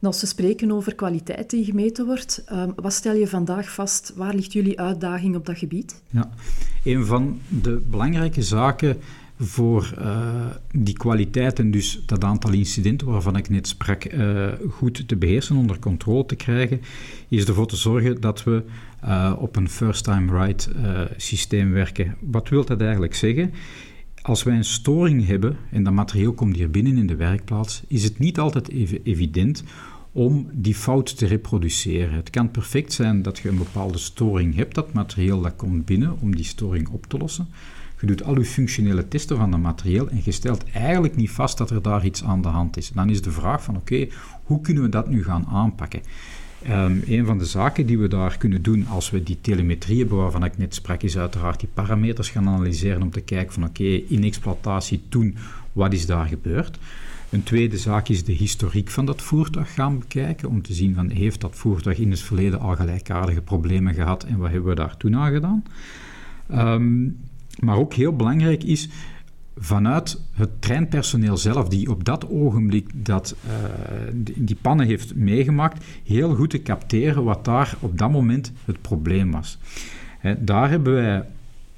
En 0.00 0.06
als 0.06 0.20
we 0.20 0.26
spreken 0.26 0.72
over 0.72 0.94
kwaliteit 0.94 1.50
die 1.50 1.64
gemeten 1.64 2.06
wordt, 2.06 2.44
um, 2.52 2.72
wat 2.76 2.92
stel 2.92 3.14
je 3.14 3.26
vandaag 3.26 3.70
vast? 3.70 4.12
Waar 4.16 4.34
ligt 4.34 4.52
jullie 4.52 4.80
uitdaging 4.80 5.36
op 5.36 5.46
dat 5.46 5.58
gebied? 5.58 6.02
Ja, 6.10 6.30
een 6.84 7.06
van 7.06 7.40
de 7.48 7.82
belangrijke 7.90 8.42
zaken 8.42 8.96
voor 9.38 9.94
die 10.70 10.94
kwaliteit 10.94 11.58
en 11.58 11.70
dus 11.70 12.02
dat 12.06 12.24
aantal 12.24 12.52
incidenten 12.52 13.06
waarvan 13.06 13.36
ik 13.36 13.48
net 13.48 13.68
sprak 13.68 14.06
goed 14.70 15.08
te 15.08 15.16
beheersen, 15.16 15.56
onder 15.56 15.78
controle 15.78 16.26
te 16.26 16.36
krijgen, 16.36 16.80
is 17.28 17.44
ervoor 17.44 17.66
te 17.66 17.76
zorgen 17.76 18.20
dat 18.20 18.44
we 18.44 18.62
op 19.38 19.56
een 19.56 19.68
first-time 19.68 20.38
right 20.38 20.70
systeem 21.16 21.72
werken. 21.72 22.16
Wat 22.20 22.48
wil 22.48 22.64
dat 22.64 22.80
eigenlijk 22.80 23.14
zeggen? 23.14 23.52
Als 24.22 24.42
wij 24.42 24.56
een 24.56 24.64
storing 24.64 25.26
hebben 25.26 25.56
en 25.70 25.82
dat 25.82 25.92
materieel 25.92 26.32
komt 26.32 26.56
hier 26.56 26.70
binnen 26.70 26.96
in 26.96 27.06
de 27.06 27.16
werkplaats, 27.16 27.82
is 27.88 28.04
het 28.04 28.18
niet 28.18 28.38
altijd 28.38 28.68
even 28.68 29.00
evident 29.02 29.64
om 30.12 30.48
die 30.52 30.74
fout 30.74 31.18
te 31.18 31.26
reproduceren. 31.26 32.14
Het 32.14 32.30
kan 32.30 32.50
perfect 32.50 32.92
zijn 32.92 33.22
dat 33.22 33.38
je 33.38 33.48
een 33.48 33.58
bepaalde 33.58 33.98
storing 33.98 34.54
hebt, 34.54 34.74
dat 34.74 34.92
materieel 34.92 35.40
dat 35.40 35.56
komt 35.56 35.84
binnen, 35.84 36.20
om 36.20 36.36
die 36.36 36.44
storing 36.44 36.88
op 36.88 37.06
te 37.06 37.18
lossen. 37.18 37.48
Je 38.00 38.06
doet 38.06 38.24
al 38.24 38.38
je 38.38 38.44
functionele 38.44 39.08
testen 39.08 39.36
van 39.36 39.50
dat 39.50 39.60
materieel 39.60 40.08
en 40.08 40.20
je 40.24 40.30
stelt 40.30 40.64
eigenlijk 40.70 41.16
niet 41.16 41.30
vast 41.30 41.58
dat 41.58 41.70
er 41.70 41.82
daar 41.82 42.04
iets 42.04 42.24
aan 42.24 42.42
de 42.42 42.48
hand 42.48 42.76
is. 42.76 42.90
Dan 42.94 43.10
is 43.10 43.22
de 43.22 43.30
vraag 43.30 43.62
van 43.62 43.76
oké, 43.76 44.08
hoe 44.42 44.60
kunnen 44.60 44.82
we 44.82 44.88
dat 44.88 45.08
nu 45.08 45.24
gaan 45.24 45.46
aanpakken? 45.46 46.00
Um, 46.70 47.02
een 47.06 47.26
van 47.26 47.38
de 47.38 47.44
zaken 47.44 47.86
die 47.86 47.98
we 47.98 48.08
daar 48.08 48.38
kunnen 48.38 48.62
doen 48.62 48.86
als 48.86 49.10
we 49.10 49.22
die 49.22 49.38
telemetrie 49.40 49.98
hebben 49.98 50.16
waarvan 50.16 50.44
ik 50.44 50.58
net 50.58 50.74
sprak, 50.74 51.02
is 51.02 51.18
uiteraard 51.18 51.60
die 51.60 51.68
parameters 51.74 52.30
gaan 52.30 52.48
analyseren 52.48 53.02
om 53.02 53.10
te 53.10 53.20
kijken 53.20 53.52
van 53.52 53.64
oké, 53.64 53.84
in 53.84 54.24
exploitatie 54.24 55.02
toen, 55.08 55.36
wat 55.72 55.92
is 55.92 56.06
daar 56.06 56.26
gebeurd? 56.26 56.78
Een 57.30 57.42
tweede 57.42 57.78
zaak 57.78 58.08
is 58.08 58.24
de 58.24 58.32
historiek 58.32 58.90
van 58.90 59.06
dat 59.06 59.22
voertuig 59.22 59.74
gaan 59.74 59.98
bekijken, 59.98 60.48
om 60.48 60.62
te 60.62 60.74
zien 60.74 60.94
van 60.94 61.10
heeft 61.10 61.40
dat 61.40 61.56
voertuig 61.56 61.98
in 61.98 62.10
het 62.10 62.20
verleden 62.20 62.60
al 62.60 62.74
gelijkaardige 62.74 63.40
problemen 63.40 63.94
gehad 63.94 64.24
en 64.24 64.36
wat 64.36 64.50
hebben 64.50 64.68
we 64.68 64.74
daar 64.74 64.96
toen 64.96 65.16
aan 65.16 65.32
gedaan. 65.32 65.64
Um, 66.52 67.16
maar 67.60 67.76
ook 67.76 67.94
heel 67.94 68.16
belangrijk 68.16 68.64
is 68.64 68.88
vanuit 69.56 70.20
het 70.32 70.62
treinpersoneel 70.62 71.36
zelf, 71.36 71.68
die 71.68 71.90
op 71.90 72.04
dat 72.04 72.28
ogenblik 72.28 72.90
dat, 72.94 73.36
uh, 73.46 73.52
die 74.36 74.56
pannen 74.60 74.86
heeft 74.86 75.14
meegemaakt, 75.14 75.84
heel 76.04 76.34
goed 76.34 76.50
te 76.50 76.62
capteren 76.62 77.24
wat 77.24 77.44
daar 77.44 77.76
op 77.80 77.98
dat 77.98 78.10
moment 78.10 78.52
het 78.64 78.80
probleem 78.80 79.30
was. 79.30 79.58
daar 80.38 80.70
hebben 80.70 80.94
wij 80.94 81.24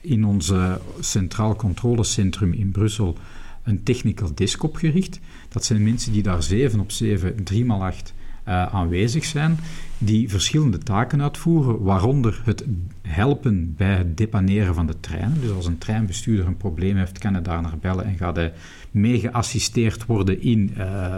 in 0.00 0.24
ons 0.24 0.52
Centraal 1.00 1.56
Controlecentrum 1.56 2.52
in 2.52 2.70
Brussel 2.70 3.16
een 3.68 3.82
technical 3.82 4.34
desk 4.34 4.62
opgericht. 4.62 5.20
Dat 5.48 5.64
zijn 5.64 5.82
mensen 5.82 6.12
die 6.12 6.22
daar 6.22 6.42
7 6.42 6.80
op 6.80 6.90
7, 6.90 7.44
3 7.44 7.64
x 7.64 7.70
8 7.70 8.14
uh, 8.48 8.74
aanwezig 8.74 9.24
zijn, 9.24 9.58
die 9.98 10.28
verschillende 10.28 10.78
taken 10.78 11.22
uitvoeren, 11.22 11.82
waaronder 11.82 12.40
het 12.44 12.64
helpen 13.08 13.74
bij 13.76 13.96
het 13.96 14.16
depaneren 14.16 14.74
van 14.74 14.86
de 14.86 15.00
treinen. 15.00 15.40
Dus 15.40 15.50
als 15.50 15.66
een 15.66 15.78
treinbestuurder 15.78 16.46
een 16.46 16.56
probleem 16.56 16.96
heeft, 16.96 17.18
kan 17.18 17.32
hij 17.32 17.42
daar 17.42 17.62
naar 17.62 17.78
bellen 17.80 18.04
en 18.04 18.16
gaat 18.16 18.36
hij 18.36 18.52
mee 18.90 19.20
geassisteerd 19.20 20.06
worden 20.06 20.42
in, 20.42 20.74
uh, 20.78 21.16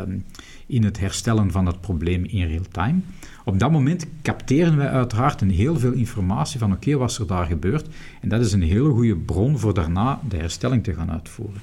in 0.67 0.85
het 0.85 0.99
herstellen 0.99 1.51
van 1.51 1.67
het 1.67 1.81
probleem 1.81 2.25
in 2.25 2.47
real 2.47 2.65
time. 2.71 2.99
Op 3.45 3.59
dat 3.59 3.71
moment 3.71 4.07
capteren 4.23 4.77
wij 4.77 4.89
uiteraard 4.89 5.41
een 5.41 5.51
heel 5.51 5.79
veel 5.79 5.93
informatie 5.93 6.59
van 6.59 6.73
oké, 6.73 6.97
wat 6.97 7.17
er 7.17 7.27
daar 7.27 7.47
gebeurd? 7.47 7.89
En 8.21 8.29
dat 8.29 8.41
is 8.41 8.53
een 8.53 8.63
hele 8.63 8.91
goede 8.91 9.17
bron 9.17 9.59
voor 9.59 9.75
daarna 9.75 10.21
de 10.29 10.37
herstelling 10.37 10.85
te 10.85 10.95
gaan 10.95 11.11
uitvoeren. 11.11 11.61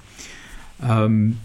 Um, 0.83 1.37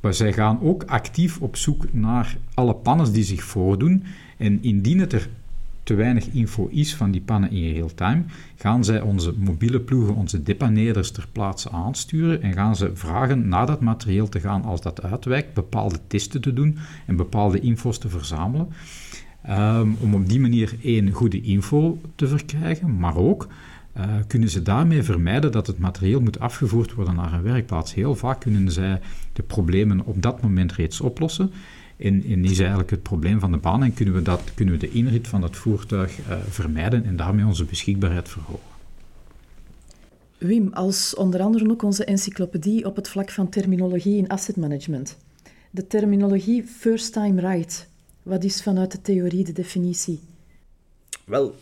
maar 0.00 0.14
zij 0.14 0.32
gaan 0.32 0.60
ook 0.60 0.82
actief 0.84 1.40
op 1.40 1.56
zoek 1.56 1.92
naar 1.92 2.36
alle 2.54 2.74
pannen 2.74 3.12
die 3.12 3.24
zich 3.24 3.44
voordoen. 3.44 4.04
En 4.36 4.62
indien 4.62 4.98
het 4.98 5.12
er 5.12 5.28
te 5.86 5.94
weinig 5.94 6.26
info 6.26 6.68
is 6.70 6.94
van 6.94 7.10
die 7.10 7.20
pannen 7.20 7.50
in 7.50 7.72
real 7.72 7.94
time, 7.94 8.24
gaan 8.56 8.84
zij 8.84 9.00
onze 9.00 9.34
mobiele 9.38 9.80
ploegen, 9.80 10.14
onze 10.14 10.42
depaneerders 10.42 11.10
ter 11.10 11.26
plaatse 11.32 11.70
aansturen 11.70 12.42
en 12.42 12.52
gaan 12.52 12.76
ze 12.76 12.90
vragen 12.94 13.48
naar 13.48 13.66
dat 13.66 13.80
materieel 13.80 14.28
te 14.28 14.40
gaan 14.40 14.64
als 14.64 14.80
dat 14.80 15.02
uitwijkt, 15.02 15.54
bepaalde 15.54 15.98
testen 16.06 16.40
te 16.40 16.52
doen 16.52 16.78
en 17.06 17.16
bepaalde 17.16 17.60
info's 17.60 17.98
te 17.98 18.08
verzamelen. 18.08 18.68
Um, 19.50 19.96
om 20.00 20.14
op 20.14 20.28
die 20.28 20.40
manier 20.40 20.74
één 20.82 21.10
goede 21.10 21.40
info 21.40 21.98
te 22.14 22.28
verkrijgen, 22.28 22.98
maar 22.98 23.16
ook 23.16 23.48
uh, 23.96 24.04
kunnen 24.26 24.48
ze 24.48 24.62
daarmee 24.62 25.02
vermijden 25.02 25.52
dat 25.52 25.66
het 25.66 25.78
materieel 25.78 26.20
moet 26.20 26.40
afgevoerd 26.40 26.94
worden 26.94 27.14
naar 27.14 27.32
een 27.32 27.42
werkplaats. 27.42 27.94
Heel 27.94 28.14
vaak 28.14 28.40
kunnen 28.40 28.72
zij 28.72 29.00
de 29.32 29.42
problemen 29.42 30.04
op 30.04 30.22
dat 30.22 30.42
moment 30.42 30.72
reeds 30.72 31.00
oplossen. 31.00 31.50
En, 31.96 32.24
en 32.24 32.44
is 32.44 32.58
eigenlijk 32.58 32.90
het 32.90 33.02
probleem 33.02 33.40
van 33.40 33.52
de 33.52 33.58
baan 33.58 33.82
en 33.82 33.94
kunnen 33.94 34.14
we, 34.14 34.22
dat, 34.22 34.42
kunnen 34.54 34.74
we 34.74 34.80
de 34.80 34.90
inrit 34.90 35.28
van 35.28 35.42
het 35.42 35.56
voertuig 35.56 36.18
uh, 36.18 36.36
vermijden 36.48 37.04
en 37.04 37.16
daarmee 37.16 37.46
onze 37.46 37.64
beschikbaarheid 37.64 38.28
verhogen. 38.28 38.74
Wim, 40.38 40.72
als 40.72 41.14
onder 41.14 41.40
andere 41.40 41.70
ook 41.70 41.82
onze 41.82 42.04
encyclopedie 42.04 42.84
op 42.84 42.96
het 42.96 43.08
vlak 43.08 43.30
van 43.30 43.48
terminologie 43.48 44.16
in 44.16 44.28
asset 44.28 44.56
management. 44.56 45.16
De 45.70 45.86
terminologie 45.86 46.64
first 46.64 47.12
time 47.12 47.40
right, 47.40 47.88
wat 48.22 48.44
is 48.44 48.62
vanuit 48.62 48.92
de 48.92 49.00
theorie 49.00 49.44
de 49.44 49.52
definitie? 49.52 50.20
Wel, 51.24 51.54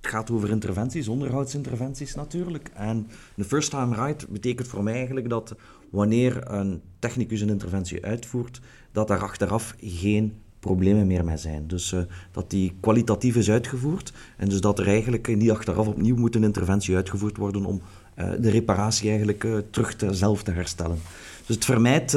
het 0.00 0.10
gaat 0.10 0.30
over 0.30 0.50
interventies, 0.50 1.08
onderhoudsinterventies 1.08 2.14
natuurlijk. 2.14 2.70
En 2.74 3.06
de 3.34 3.44
first 3.44 3.70
time 3.70 3.94
right 3.94 4.28
betekent 4.28 4.68
voor 4.68 4.82
mij 4.82 4.94
eigenlijk 4.94 5.28
dat 5.28 5.54
wanneer 5.92 6.50
een 6.50 6.80
technicus 6.98 7.40
een 7.40 7.48
interventie 7.48 8.04
uitvoert, 8.04 8.60
dat 8.92 9.08
daar 9.08 9.22
achteraf 9.22 9.74
geen 9.80 10.32
problemen 10.60 11.06
meer 11.06 11.24
mee 11.24 11.36
zijn. 11.36 11.66
Dus 11.66 11.92
uh, 11.92 12.00
dat 12.32 12.50
die 12.50 12.76
kwalitatief 12.80 13.36
is 13.36 13.50
uitgevoerd 13.50 14.12
en 14.36 14.48
dus 14.48 14.60
dat 14.60 14.78
er 14.78 14.86
eigenlijk 14.86 15.36
niet 15.36 15.50
achteraf 15.50 15.86
opnieuw 15.86 16.16
moet 16.16 16.34
een 16.34 16.44
interventie 16.44 16.96
uitgevoerd 16.96 17.36
worden 17.36 17.64
om 17.64 17.80
uh, 18.18 18.30
de 18.40 18.50
reparatie 18.50 19.08
eigenlijk 19.08 19.44
uh, 19.44 19.58
terug 19.70 19.94
te, 19.96 20.14
zelf 20.14 20.42
te 20.42 20.50
herstellen. 20.50 20.98
Dus 21.46 21.56
het 21.56 21.64
vermijdt 21.64 22.12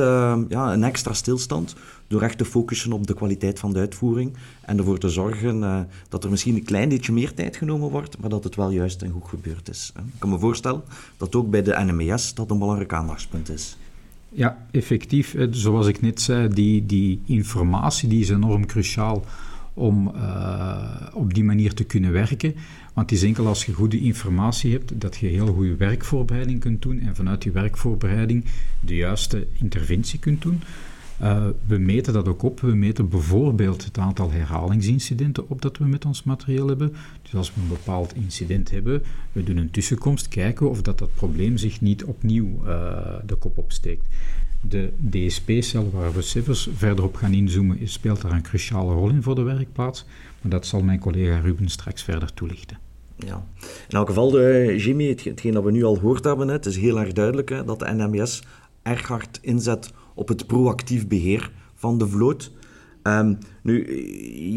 ja, 0.49 0.73
een 0.73 0.83
extra 0.83 1.13
stilstand 1.13 1.75
door 2.07 2.21
echt 2.21 2.37
te 2.37 2.45
focussen 2.45 2.93
op 2.93 3.07
de 3.07 3.13
kwaliteit 3.13 3.59
van 3.59 3.73
de 3.73 3.79
uitvoering 3.79 4.33
en 4.61 4.77
ervoor 4.77 4.97
te 4.97 5.09
zorgen 5.09 5.59
uh, 5.59 5.79
dat 6.09 6.23
er 6.23 6.29
misschien 6.29 6.55
een 6.55 6.63
klein 6.63 6.89
beetje 6.89 7.11
meer 7.11 7.33
tijd 7.33 7.57
genomen 7.57 7.89
wordt, 7.89 8.17
maar 8.17 8.29
dat 8.29 8.43
het 8.43 8.55
wel 8.55 8.69
juist 8.69 9.01
en 9.01 9.11
goed 9.11 9.29
gebeurd 9.29 9.69
is. 9.69 9.91
Hè. 9.93 10.01
Ik 10.01 10.19
kan 10.19 10.29
me 10.29 10.39
voorstellen 10.39 10.83
dat 11.17 11.35
ook 11.35 11.49
bij 11.49 11.63
de 11.63 11.83
NMES 11.85 12.33
dat 12.33 12.51
een 12.51 12.59
belangrijk 12.59 12.93
aandachtspunt 12.93 13.49
is. 13.49 13.77
Ja, 14.29 14.65
effectief. 14.71 15.35
Zoals 15.49 15.87
ik 15.87 16.01
net 16.01 16.21
zei, 16.21 16.47
die, 16.47 16.85
die 16.85 17.21
informatie 17.25 18.09
die 18.09 18.19
is 18.19 18.29
enorm 18.29 18.65
cruciaal 18.65 19.25
om 19.73 20.11
uh, 20.15 21.07
op 21.13 21.33
die 21.33 21.43
manier 21.43 21.73
te 21.73 21.83
kunnen 21.83 22.11
werken. 22.11 22.55
Want 22.93 23.09
het 23.09 23.19
is 23.19 23.25
enkel 23.25 23.47
als 23.47 23.65
je 23.65 23.73
goede 23.73 23.99
informatie 23.99 24.71
hebt 24.71 25.01
dat 25.01 25.17
je 25.17 25.27
heel 25.27 25.53
goede 25.53 25.75
werkvoorbereiding 25.75 26.59
kunt 26.59 26.81
doen 26.81 26.99
en 26.99 27.15
vanuit 27.15 27.41
die 27.41 27.51
werkvoorbereiding 27.51 28.45
de 28.79 28.95
juiste 28.95 29.47
interventie 29.53 30.19
kunt 30.19 30.41
doen. 30.41 30.61
Uh, 31.21 31.47
we 31.67 31.77
meten 31.77 32.13
dat 32.13 32.27
ook 32.27 32.43
op. 32.43 32.59
We 32.59 32.75
meten 32.75 33.09
bijvoorbeeld 33.09 33.85
het 33.85 33.97
aantal 33.97 34.31
herhalingsincidenten 34.31 35.49
op 35.49 35.61
dat 35.61 35.77
we 35.77 35.85
met 35.85 36.05
ons 36.05 36.23
materieel 36.23 36.67
hebben. 36.67 36.93
Dus 37.21 37.35
als 37.35 37.53
we 37.53 37.61
een 37.61 37.67
bepaald 37.67 38.15
incident 38.15 38.71
hebben, 38.71 39.03
we 39.31 39.43
doen 39.43 39.57
een 39.57 39.71
tussenkomst, 39.71 40.27
kijken 40.27 40.69
of 40.69 40.81
dat, 40.81 40.99
dat 40.99 41.13
probleem 41.13 41.57
zich 41.57 41.81
niet 41.81 42.03
opnieuw 42.03 42.47
uh, 42.65 42.69
de 43.25 43.35
kop 43.35 43.57
opsteekt. 43.57 44.05
De 44.61 44.91
DSP-cel, 45.09 45.91
waar 45.93 46.13
we 46.13 46.21
zelfs 46.21 46.69
verder 46.75 47.03
op 47.03 47.15
gaan 47.15 47.33
inzoomen, 47.33 47.77
speelt 47.83 48.21
daar 48.21 48.31
een 48.31 48.41
cruciale 48.41 48.93
rol 48.93 49.09
in 49.09 49.23
voor 49.23 49.35
de 49.35 49.41
werkplaats. 49.41 50.05
Maar 50.41 50.51
dat 50.51 50.65
zal 50.65 50.83
mijn 50.83 50.99
collega 50.99 51.39
Ruben 51.39 51.69
straks 51.69 52.03
verder 52.03 52.33
toelichten. 52.33 52.77
Ja. 53.15 53.45
In 53.89 53.97
elk 53.97 54.07
geval, 54.07 54.39
uh, 54.39 54.83
Jimmy, 54.85 55.07
hetgeen 55.23 55.53
dat 55.53 55.63
we 55.63 55.71
nu 55.71 55.83
al 55.83 55.95
gehoord 55.95 56.23
hebben, 56.23 56.47
het 56.47 56.65
is 56.65 56.77
heel 56.77 56.99
erg 56.99 57.13
duidelijk 57.13 57.49
hè, 57.49 57.63
dat 57.63 57.79
de 57.79 57.93
NMS 57.93 58.43
erg 58.81 59.07
hard 59.07 59.39
inzet 59.41 59.91
op 60.15 60.27
het 60.27 60.47
proactief 60.47 61.07
beheer 61.07 61.51
van 61.73 61.97
de 61.97 62.07
vloot. 62.07 62.51
Um, 63.03 63.37
nu, 63.61 64.03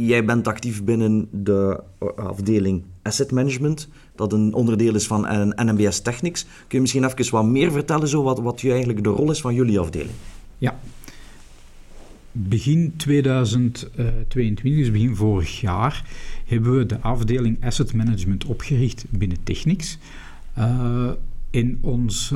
jij 0.07 0.25
bent 0.25 0.49
actief 0.49 0.85
binnen 0.85 1.29
de 1.31 1.83
afdeling 2.16 2.83
Asset 3.03 3.31
Management, 3.31 3.88
dat 4.14 4.33
een 4.33 4.55
onderdeel 4.55 4.94
is 4.94 5.07
van 5.07 5.53
NMBS 5.57 6.01
Technics. 6.01 6.42
Kun 6.42 6.51
je 6.68 6.81
misschien 6.81 7.05
even 7.05 7.33
wat 7.33 7.44
meer 7.44 7.73
vertellen, 7.73 8.09
zo 8.09 8.23
wat, 8.23 8.38
wat 8.38 8.62
eigenlijk 8.62 9.05
de 9.05 9.11
rol 9.11 9.31
is 9.31 9.40
van 9.40 9.55
jullie 9.55 9.79
afdeling? 9.79 10.14
Ja. 10.59 10.79
Begin 12.33 12.94
2022, 12.97 14.64
dus 14.64 14.90
begin 14.90 15.16
vorig 15.16 15.61
jaar, 15.61 16.05
hebben 16.44 16.77
we 16.77 16.87
de 16.87 17.01
afdeling 17.01 17.64
Asset 17.64 17.92
Management 17.92 18.44
opgericht 18.44 19.05
binnen 19.09 19.38
Technics. 19.42 19.99
Uh, 20.59 21.11
in 21.51 21.79
ons, 21.81 22.35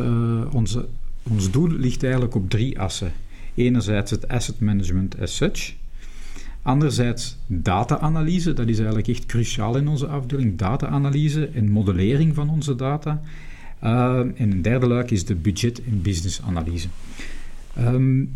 onze 0.53 0.89
ons 1.23 1.51
doel 1.51 1.69
ligt 1.69 2.03
eigenlijk 2.03 2.35
op 2.35 2.51
drie 2.51 2.81
assen. 2.81 3.13
Enerzijds 3.55 4.11
het 4.11 4.29
asset 4.29 4.61
management 4.61 5.21
as 5.21 5.37
such. 5.37 5.75
Anderzijds 6.63 7.37
data-analyse, 7.47 8.53
dat 8.53 8.69
is 8.69 8.77
eigenlijk 8.77 9.09
echt 9.09 9.27
cruciaal 9.27 9.77
in 9.77 9.89
onze 9.89 10.07
afdeling. 10.07 10.59
Data-analyse 10.59 11.47
en 11.47 11.71
modellering 11.71 12.35
van 12.35 12.51
onze 12.51 12.75
data. 12.75 13.21
Uh, 13.85 14.19
en 14.19 14.35
een 14.37 14.63
derde 14.63 14.87
luik 14.87 15.11
is 15.11 15.25
de 15.25 15.35
budget- 15.35 15.85
en 15.85 16.03
business-analyse. 16.03 16.89
Um, 17.79 18.35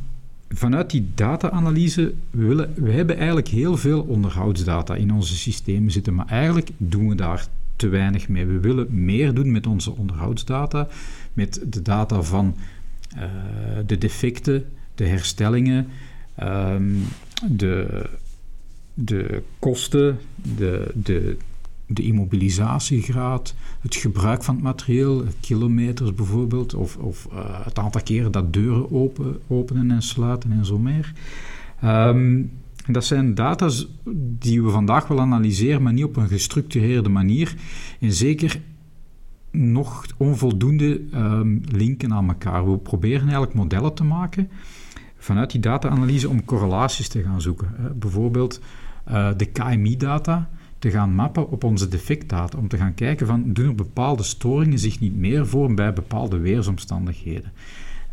vanuit 0.49 0.90
die 0.90 1.09
data-analyse, 1.14 2.14
we, 2.31 2.68
we 2.75 2.90
hebben 2.90 3.16
eigenlijk 3.16 3.49
heel 3.49 3.77
veel 3.77 4.03
onderhoudsdata 4.03 4.94
in 4.94 5.12
onze 5.12 5.37
systemen 5.37 5.90
zitten, 5.90 6.14
maar 6.14 6.27
eigenlijk 6.27 6.70
doen 6.77 7.09
we 7.09 7.14
daar 7.14 7.46
te 7.77 7.88
weinig 7.88 8.29
mee. 8.29 8.46
We 8.46 8.61
willen 8.61 9.05
meer 9.05 9.35
doen 9.35 9.53
met 9.53 9.66
onze 9.66 9.96
onderhoudsdata, 9.96 10.88
met 11.33 11.61
de 11.68 11.83
data 11.83 12.22
van 12.22 12.57
de 13.87 13.98
defecten, 13.98 14.64
de 14.94 15.07
herstellingen, 15.07 15.87
um, 16.42 17.02
de, 17.50 18.05
de 18.94 19.42
kosten, 19.59 20.18
de, 20.57 20.92
de, 20.94 21.37
de 21.87 22.02
immobilisatiegraad, 22.02 23.55
het 23.81 23.94
gebruik 23.94 24.44
van 24.44 24.55
het 24.55 24.64
materieel, 24.64 25.24
kilometers 25.40 26.14
bijvoorbeeld, 26.14 26.74
of, 26.74 26.96
of 26.96 27.29
uh, 27.33 27.64
het 27.64 27.79
aantal 27.79 28.02
keren 28.02 28.33
dat 28.33 28.52
deuren 28.52 28.92
open, 28.92 29.38
openen 29.46 29.90
en 29.90 30.02
sluiten 30.02 30.52
en 30.52 30.64
zo 30.64 30.79
meer. 30.79 31.12
Um, 31.85 32.50
dat 32.87 33.05
zijn 33.05 33.35
data 33.35 33.70
die 34.38 34.62
we 34.62 34.70
vandaag 34.70 35.09
wel 35.09 35.20
analyseren, 35.20 35.83
maar 35.83 35.92
niet 35.92 36.05
op 36.05 36.16
een 36.16 36.29
gestructureerde 36.29 37.09
manier. 37.09 37.55
En 38.00 38.12
zeker 38.12 38.61
nog 39.57 40.07
onvoldoende 40.16 41.01
um, 41.14 41.62
linken 41.71 42.12
aan 42.12 42.29
elkaar. 42.29 42.71
We 42.71 42.79
proberen 42.79 43.23
eigenlijk 43.23 43.55
modellen 43.55 43.95
te 43.95 44.05
maken 44.05 44.51
vanuit 45.19 45.51
die 45.51 45.61
data-analyse 45.61 46.29
om 46.29 46.45
correlaties 46.45 47.09
te 47.09 47.23
gaan 47.23 47.40
zoeken. 47.40 47.69
bijvoorbeeld 47.95 48.61
uh, 49.09 49.29
de 49.37 49.45
KMI-data 49.45 50.49
te 50.79 50.90
gaan 50.90 51.14
mappen 51.14 51.51
op 51.51 51.64
onze 51.64 51.88
defectdata, 51.88 52.59
om 52.59 52.69
te 52.69 52.77
gaan 52.77 52.95
kijken 52.95 53.27
van 53.27 53.53
doen 53.53 53.77
bepaalde 53.77 54.23
storingen 54.23 54.79
zich 54.79 55.01
niet 55.01 55.16
meer 55.16 55.47
voor 55.47 55.75
bij 55.75 55.92
bepaalde 55.92 56.38
weersomstandigheden. 56.38 57.53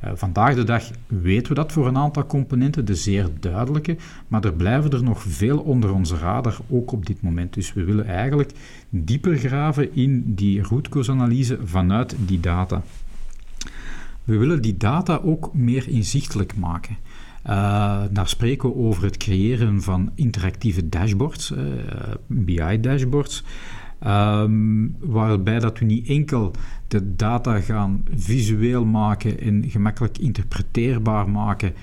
Uh, 0.04 0.12
vandaag 0.16 0.56
de 0.56 0.64
dag 0.64 0.84
weten 1.08 1.48
we 1.48 1.54
dat 1.54 1.72
voor 1.72 1.88
een 1.88 1.98
aantal 1.98 2.26
componenten, 2.26 2.86
de 2.86 2.96
zeer 2.96 3.30
duidelijke, 3.40 3.98
maar 4.28 4.44
er 4.44 4.54
blijven 4.54 4.92
er 4.92 5.04
nog 5.04 5.22
veel 5.22 5.60
onder 5.60 5.94
onze 5.94 6.18
radar, 6.18 6.58
ook 6.70 6.92
op 6.92 7.06
dit 7.06 7.22
moment. 7.22 7.54
Dus 7.54 7.74
we 7.74 7.84
willen 7.84 8.06
eigenlijk 8.06 8.52
dieper 8.90 9.38
graven 9.38 9.96
in 9.96 10.36
die 10.36 10.62
rootcause-analyse 10.62 11.58
vanuit 11.64 12.16
die 12.26 12.40
data. 12.40 12.82
We 14.24 14.38
willen 14.38 14.62
die 14.62 14.78
data 14.78 15.20
ook 15.24 15.54
meer 15.54 15.88
inzichtelijk 15.88 16.56
maken. 16.56 16.98
Uh, 17.50 18.02
daar 18.12 18.28
spreken 18.28 18.70
we 18.70 18.76
over 18.76 19.04
het 19.04 19.18
creëren 19.18 19.82
van 19.82 20.12
interactieve 20.16 20.90
dashboards, 20.90 21.52
uh, 21.52 21.60
BI-dashboards, 22.28 23.44
um, 24.08 24.96
waarbij 25.00 25.60
dat 25.60 25.80
we 25.80 25.86
niet 25.86 26.08
enkel 26.08 26.52
de 26.88 27.16
data 27.16 27.60
gaan 27.60 28.04
visueel 28.16 28.86
maken 28.86 29.40
en 29.40 29.70
gemakkelijk 29.70 30.18
interpreteerbaar 30.18 31.30
maken 31.30 31.74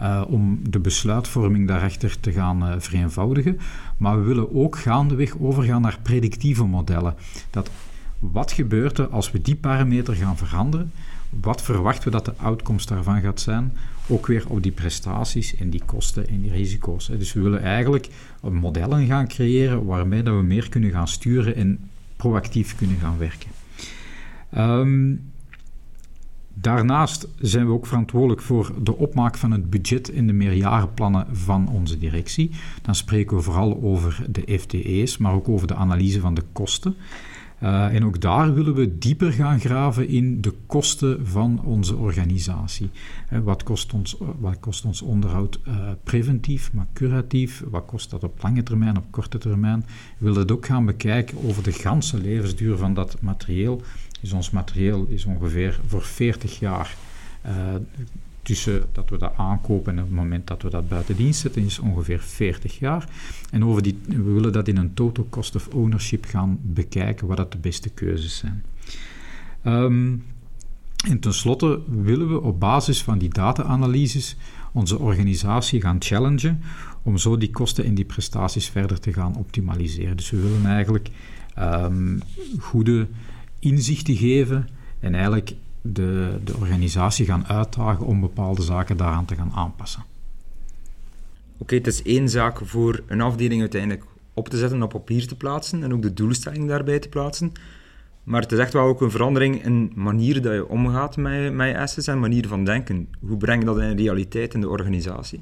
uh, 0.00 0.22
om 0.26 0.60
de 0.70 0.78
besluitvorming 0.78 1.68
daarachter 1.68 2.20
te 2.20 2.32
gaan 2.32 2.80
vereenvoudigen, 2.80 3.58
maar 3.96 4.18
we 4.18 4.26
willen 4.26 4.54
ook 4.54 4.78
gaandeweg 4.78 5.38
overgaan 5.38 5.82
naar 5.82 5.98
predictieve 6.02 6.64
modellen. 6.64 7.14
Dat 7.50 7.70
wat 8.18 8.52
gebeurt 8.52 8.98
er 8.98 9.08
als 9.08 9.30
we 9.30 9.42
die 9.42 9.56
parameter 9.56 10.14
gaan 10.14 10.36
veranderen? 10.36 10.92
Wat 11.40 11.62
verwachten 11.62 12.04
we 12.04 12.10
dat 12.10 12.24
de 12.24 12.34
uitkomst 12.42 12.88
daarvan 12.88 13.20
gaat 13.20 13.40
zijn? 13.40 13.72
Ook 14.08 14.26
weer 14.26 14.44
op 14.48 14.62
die 14.62 14.72
prestaties 14.72 15.56
en 15.56 15.70
die 15.70 15.82
kosten 15.84 16.28
en 16.28 16.40
die 16.40 16.50
risico's. 16.50 17.06
Dus 17.06 17.32
we 17.32 17.40
willen 17.40 17.62
eigenlijk 17.62 18.08
modellen 18.42 19.06
gaan 19.06 19.28
creëren 19.28 19.84
waarmee 19.84 20.22
dat 20.22 20.34
we 20.34 20.42
meer 20.42 20.68
kunnen 20.68 20.90
gaan 20.90 21.08
sturen 21.08 21.54
en 21.54 21.78
proactief 22.16 22.76
kunnen 22.76 22.96
gaan 22.96 23.18
werken. 23.18 23.50
Um, 24.56 25.30
daarnaast 26.54 27.28
zijn 27.40 27.66
we 27.66 27.72
ook 27.72 27.86
verantwoordelijk 27.86 28.40
voor 28.40 28.72
de 28.82 28.96
opmaak 28.96 29.36
van 29.36 29.50
het 29.50 29.70
budget 29.70 30.12
en 30.12 30.26
de 30.26 30.32
meerjarenplannen 30.32 31.26
van 31.36 31.68
onze 31.68 31.98
directie. 31.98 32.50
Dan 32.82 32.94
spreken 32.94 33.36
we 33.36 33.42
vooral 33.42 33.82
over 33.82 34.26
de 34.30 34.58
FTE's, 34.58 35.16
maar 35.18 35.32
ook 35.32 35.48
over 35.48 35.66
de 35.66 35.74
analyse 35.74 36.20
van 36.20 36.34
de 36.34 36.44
kosten. 36.52 36.96
Uh, 37.62 37.94
en 37.94 38.04
ook 38.04 38.20
daar 38.20 38.54
willen 38.54 38.74
we 38.74 38.98
dieper 38.98 39.32
gaan 39.32 39.60
graven 39.60 40.08
in 40.08 40.40
de 40.40 40.54
kosten 40.66 41.26
van 41.26 41.60
onze 41.64 41.96
organisatie. 41.96 42.90
Uh, 43.32 43.38
wat, 43.38 43.62
kost 43.62 43.92
ons, 43.92 44.16
wat 44.38 44.60
kost 44.60 44.84
ons 44.84 45.02
onderhoud 45.02 45.60
uh, 45.68 45.74
preventief, 46.04 46.72
maar 46.72 46.86
curatief? 46.92 47.62
Wat 47.70 47.84
kost 47.86 48.10
dat 48.10 48.24
op 48.24 48.42
lange 48.42 48.62
termijn, 48.62 48.96
op 48.96 49.10
korte 49.10 49.38
termijn? 49.38 49.84
We 50.18 50.24
willen 50.24 50.40
het 50.40 50.52
ook 50.52 50.66
gaan 50.66 50.84
bekijken 50.84 51.38
over 51.44 51.62
de 51.62 51.72
ganse 51.72 52.18
levensduur 52.18 52.76
van 52.76 52.94
dat 52.94 53.16
materieel. 53.20 53.82
Dus 54.20 54.32
ons 54.32 54.50
materieel 54.50 55.06
is 55.08 55.24
ongeveer 55.24 55.80
voor 55.86 56.02
40 56.02 56.58
jaar 56.58 56.96
tussen 58.48 58.82
dat 58.92 59.10
we 59.10 59.18
dat 59.18 59.32
aankopen 59.36 59.92
en 59.92 59.98
het 59.98 60.10
moment 60.10 60.46
dat 60.46 60.62
we 60.62 60.70
dat 60.70 60.88
buiten 60.88 61.16
dienst 61.16 61.40
zetten 61.40 61.64
is 61.64 61.78
ongeveer 61.78 62.20
40 62.20 62.78
jaar. 62.78 63.08
En 63.50 63.64
over 63.64 63.82
die, 63.82 63.98
we 64.06 64.22
willen 64.22 64.52
dat 64.52 64.68
in 64.68 64.76
een 64.76 64.94
total 64.94 65.26
cost 65.30 65.54
of 65.54 65.68
ownership 65.68 66.24
gaan 66.24 66.58
bekijken 66.62 67.26
wat 67.26 67.36
dat 67.36 67.52
de 67.52 67.58
beste 67.58 67.88
keuzes 67.88 68.36
zijn. 68.36 68.64
Um, 69.64 70.24
en 71.08 71.20
tenslotte 71.20 71.80
willen 72.02 72.28
we 72.28 72.40
op 72.40 72.60
basis 72.60 73.02
van 73.02 73.18
die 73.18 73.28
data-analyses 73.28 74.36
onze 74.72 74.98
organisatie 74.98 75.80
gaan 75.80 76.02
challengen 76.02 76.60
om 77.02 77.18
zo 77.18 77.36
die 77.36 77.50
kosten 77.50 77.84
en 77.84 77.94
die 77.94 78.04
prestaties 78.04 78.68
verder 78.68 79.00
te 79.00 79.12
gaan 79.12 79.36
optimaliseren. 79.36 80.16
Dus 80.16 80.30
we 80.30 80.40
willen 80.40 80.66
eigenlijk 80.66 81.08
um, 81.58 82.20
goede 82.58 83.08
inzichten 83.58 84.16
geven 84.16 84.68
en 85.00 85.14
eigenlijk 85.14 85.54
de, 85.82 86.38
de 86.44 86.56
organisatie 86.56 87.26
gaan 87.26 87.46
uitdagen 87.46 88.06
om 88.06 88.20
bepaalde 88.20 88.62
zaken 88.62 88.96
daaraan 88.96 89.24
te 89.24 89.34
gaan 89.34 89.52
aanpassen. 89.54 90.02
Oké, 91.58 91.74
het 91.74 91.86
is 91.86 92.02
één 92.02 92.28
zaak 92.28 92.60
voor 92.64 93.02
een 93.06 93.20
afdeling 93.20 93.60
uiteindelijk 93.60 94.04
op 94.34 94.48
te 94.48 94.56
zetten, 94.56 94.82
op 94.82 94.90
papier 94.90 95.26
te 95.26 95.36
plaatsen 95.36 95.82
en 95.82 95.92
ook 95.92 96.02
de 96.02 96.14
doelstelling 96.14 96.68
daarbij 96.68 96.98
te 96.98 97.08
plaatsen. 97.08 97.52
Maar 98.22 98.42
het 98.42 98.52
is 98.52 98.58
echt 98.58 98.72
wel 98.72 98.86
ook 98.86 99.00
een 99.00 99.10
verandering 99.10 99.64
in 99.64 99.92
manier 99.94 100.42
dat 100.42 100.52
je 100.52 100.68
omgaat 100.68 101.16
met, 101.16 101.52
met 101.52 101.68
je 101.68 101.78
assets 101.78 102.06
en 102.06 102.20
manier 102.20 102.48
van 102.48 102.64
denken. 102.64 103.08
Hoe 103.20 103.36
breng 103.36 103.60
je 103.60 103.66
dat 103.66 103.80
in 103.80 103.96
realiteit 103.96 104.54
in 104.54 104.60
de 104.60 104.68
organisatie? 104.68 105.40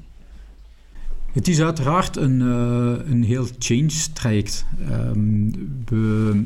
Het 1.31 1.47
is 1.47 1.61
uiteraard 1.61 2.15
een, 2.15 2.39
uh, 2.39 3.11
een 3.11 3.23
heel 3.23 3.45
change-traject. 3.59 4.65
Um, 4.89 5.51
we 5.85 6.43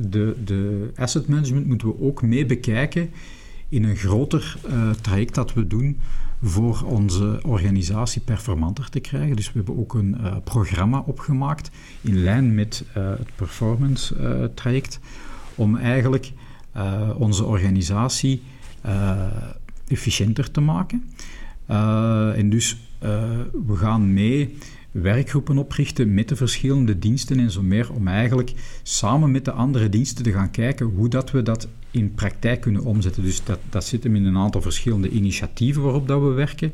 de, 0.00 0.36
de 0.44 0.90
asset 0.96 1.28
management 1.28 1.66
moeten 1.66 1.88
we 1.88 2.00
ook 2.00 2.22
mee 2.22 2.46
bekijken 2.46 3.10
in 3.68 3.84
een 3.84 3.96
groter 3.96 4.56
uh, 4.66 4.90
traject 4.90 5.34
dat 5.34 5.52
we 5.52 5.66
doen 5.66 5.98
voor 6.42 6.82
onze 6.86 7.40
organisatie 7.42 8.20
performanter 8.20 8.90
te 8.90 9.00
krijgen. 9.00 9.36
Dus 9.36 9.46
we 9.46 9.52
hebben 9.56 9.78
ook 9.78 9.94
een 9.94 10.16
uh, 10.20 10.36
programma 10.44 11.02
opgemaakt 11.06 11.70
in 12.00 12.22
lijn 12.22 12.54
met 12.54 12.84
uh, 12.88 13.08
het 13.08 13.28
performance 13.34 14.50
traject 14.54 15.00
om 15.54 15.76
eigenlijk 15.76 16.32
onze 17.16 17.44
organisatie 17.44 18.42
efficiënter 19.86 20.50
te 20.50 20.60
maken. 20.60 21.04
en 22.36 22.50
dus 22.50 22.76
we 23.66 23.76
gaan 23.76 24.12
mee 24.12 24.56
werkgroepen 25.02 25.58
oprichten 25.58 26.14
met 26.14 26.28
de 26.28 26.36
verschillende 26.36 26.98
diensten 26.98 27.38
en 27.38 27.50
zo 27.50 27.62
meer, 27.62 27.92
om 27.92 28.08
eigenlijk 28.08 28.52
samen 28.82 29.30
met 29.30 29.44
de 29.44 29.52
andere 29.52 29.88
diensten 29.88 30.24
te 30.24 30.32
gaan 30.32 30.50
kijken 30.50 30.86
hoe 30.86 31.08
dat 31.08 31.30
we 31.30 31.42
dat 31.42 31.68
in 31.90 32.14
praktijk 32.14 32.60
kunnen 32.60 32.84
omzetten. 32.84 33.22
Dus 33.22 33.44
dat, 33.44 33.58
dat 33.70 33.84
zit 33.84 34.04
hem 34.04 34.16
in 34.16 34.24
een 34.24 34.36
aantal 34.36 34.60
verschillende 34.60 35.08
initiatieven 35.08 35.82
waarop 35.82 36.08
dat 36.08 36.20
we 36.20 36.28
werken. 36.28 36.72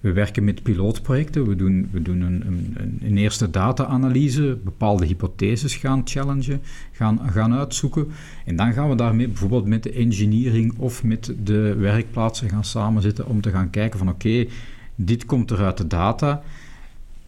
We 0.00 0.12
werken 0.12 0.44
met 0.44 0.62
pilootprojecten, 0.62 1.48
we 1.48 1.56
doen, 1.56 1.88
we 1.92 2.02
doen 2.02 2.20
een, 2.20 2.46
een, 2.46 2.98
een 3.00 3.16
eerste 3.16 3.50
data-analyse, 3.50 4.58
bepaalde 4.64 5.06
hypotheses 5.06 5.76
gaan 5.76 6.02
challengen, 6.04 6.60
gaan, 6.92 7.20
gaan 7.30 7.54
uitzoeken. 7.54 8.06
En 8.44 8.56
dan 8.56 8.72
gaan 8.72 8.88
we 8.88 8.94
daarmee 8.94 9.28
bijvoorbeeld 9.28 9.66
met 9.66 9.82
de 9.82 9.92
engineering 9.92 10.74
of 10.78 11.04
met 11.04 11.34
de 11.44 11.74
werkplaatsen 11.74 12.48
gaan 12.48 12.64
samenzitten 12.64 13.26
om 13.26 13.40
te 13.40 13.50
gaan 13.50 13.70
kijken 13.70 13.98
van 13.98 14.08
oké, 14.08 14.46
dit 14.94 15.24
komt 15.24 15.50
er 15.50 15.64
uit 15.64 15.76
de 15.76 15.86
data 15.86 16.42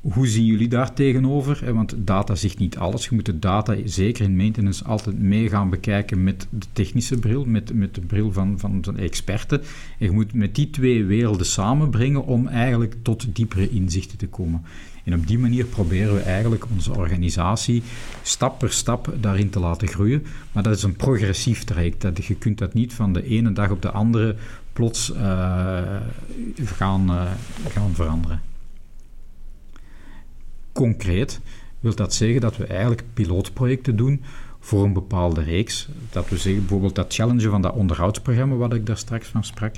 hoe 0.01 0.27
zien 0.27 0.45
jullie 0.45 0.69
daar 0.69 0.95
tegenover? 0.95 1.75
Want 1.75 1.95
data 1.97 2.35
zegt 2.35 2.59
niet 2.59 2.79
alles. 2.79 3.05
Je 3.05 3.15
moet 3.15 3.27
de 3.27 3.39
data, 3.39 3.77
zeker 3.85 4.25
in 4.25 4.37
maintenance, 4.37 4.85
altijd 4.85 5.19
mee 5.19 5.49
gaan 5.49 5.71
bekijken 5.71 6.25
met 6.25 6.47
de 6.51 6.67
technische 6.73 7.19
bril, 7.19 7.45
met, 7.45 7.75
met 7.75 7.95
de 7.95 8.01
bril 8.01 8.33
van, 8.33 8.59
van 8.59 8.81
de 8.81 8.93
experten. 8.93 9.61
En 9.99 10.07
je 10.07 10.11
moet 10.11 10.35
met 10.35 10.55
die 10.55 10.71
twee 10.71 11.05
werelden 11.05 11.47
samenbrengen 11.47 12.25
om 12.25 12.47
eigenlijk 12.47 12.95
tot 13.03 13.37
diepere 13.37 13.71
inzichten 13.71 14.19
te 14.19 14.29
komen. 14.29 14.63
En 15.05 15.15
op 15.15 15.27
die 15.27 15.39
manier 15.39 15.65
proberen 15.65 16.15
we 16.15 16.21
eigenlijk 16.21 16.65
onze 16.75 16.97
organisatie 16.97 17.83
stap 18.23 18.59
per 18.59 18.73
stap 18.73 19.15
daarin 19.21 19.51
te 19.51 19.61
laten 19.61 19.89
groeien. 19.89 20.27
Maar 20.53 20.63
dat 20.63 20.77
is 20.77 20.83
een 20.83 20.97
progressief 20.97 21.65
traject. 21.65 22.01
Dat, 22.01 22.25
je 22.25 22.35
kunt 22.35 22.59
dat 22.59 22.75
niet 22.75 22.93
van 22.93 23.13
de 23.13 23.25
ene 23.25 23.53
dag 23.53 23.71
op 23.71 23.83
de 23.83 23.91
andere 23.91 24.37
plots 24.73 25.13
uh, 25.13 25.81
gaan, 26.65 27.11
uh, 27.11 27.31
gaan 27.69 27.95
veranderen. 27.95 28.41
Concreet 30.79 31.41
wil 31.81 31.95
dat 31.95 32.15
zeggen 32.15 32.41
dat 32.41 32.57
we 32.57 32.67
eigenlijk 32.67 33.05
pilootprojecten 33.15 33.97
doen 33.97 34.23
voor 34.59 34.85
een 34.85 34.93
bepaalde 34.93 35.43
reeks. 35.43 35.89
Dat 36.11 36.29
we 36.29 36.37
zeggen 36.37 36.61
bijvoorbeeld 36.61 36.95
dat 36.95 37.15
challenge 37.15 37.49
van 37.49 37.63
dat 37.63 37.75
onderhoudsprogramma 37.75 38.55
wat 38.55 38.75
ik 38.75 38.87
daar 38.87 38.97
straks 38.97 39.29
van 39.29 39.45
sprak. 39.45 39.75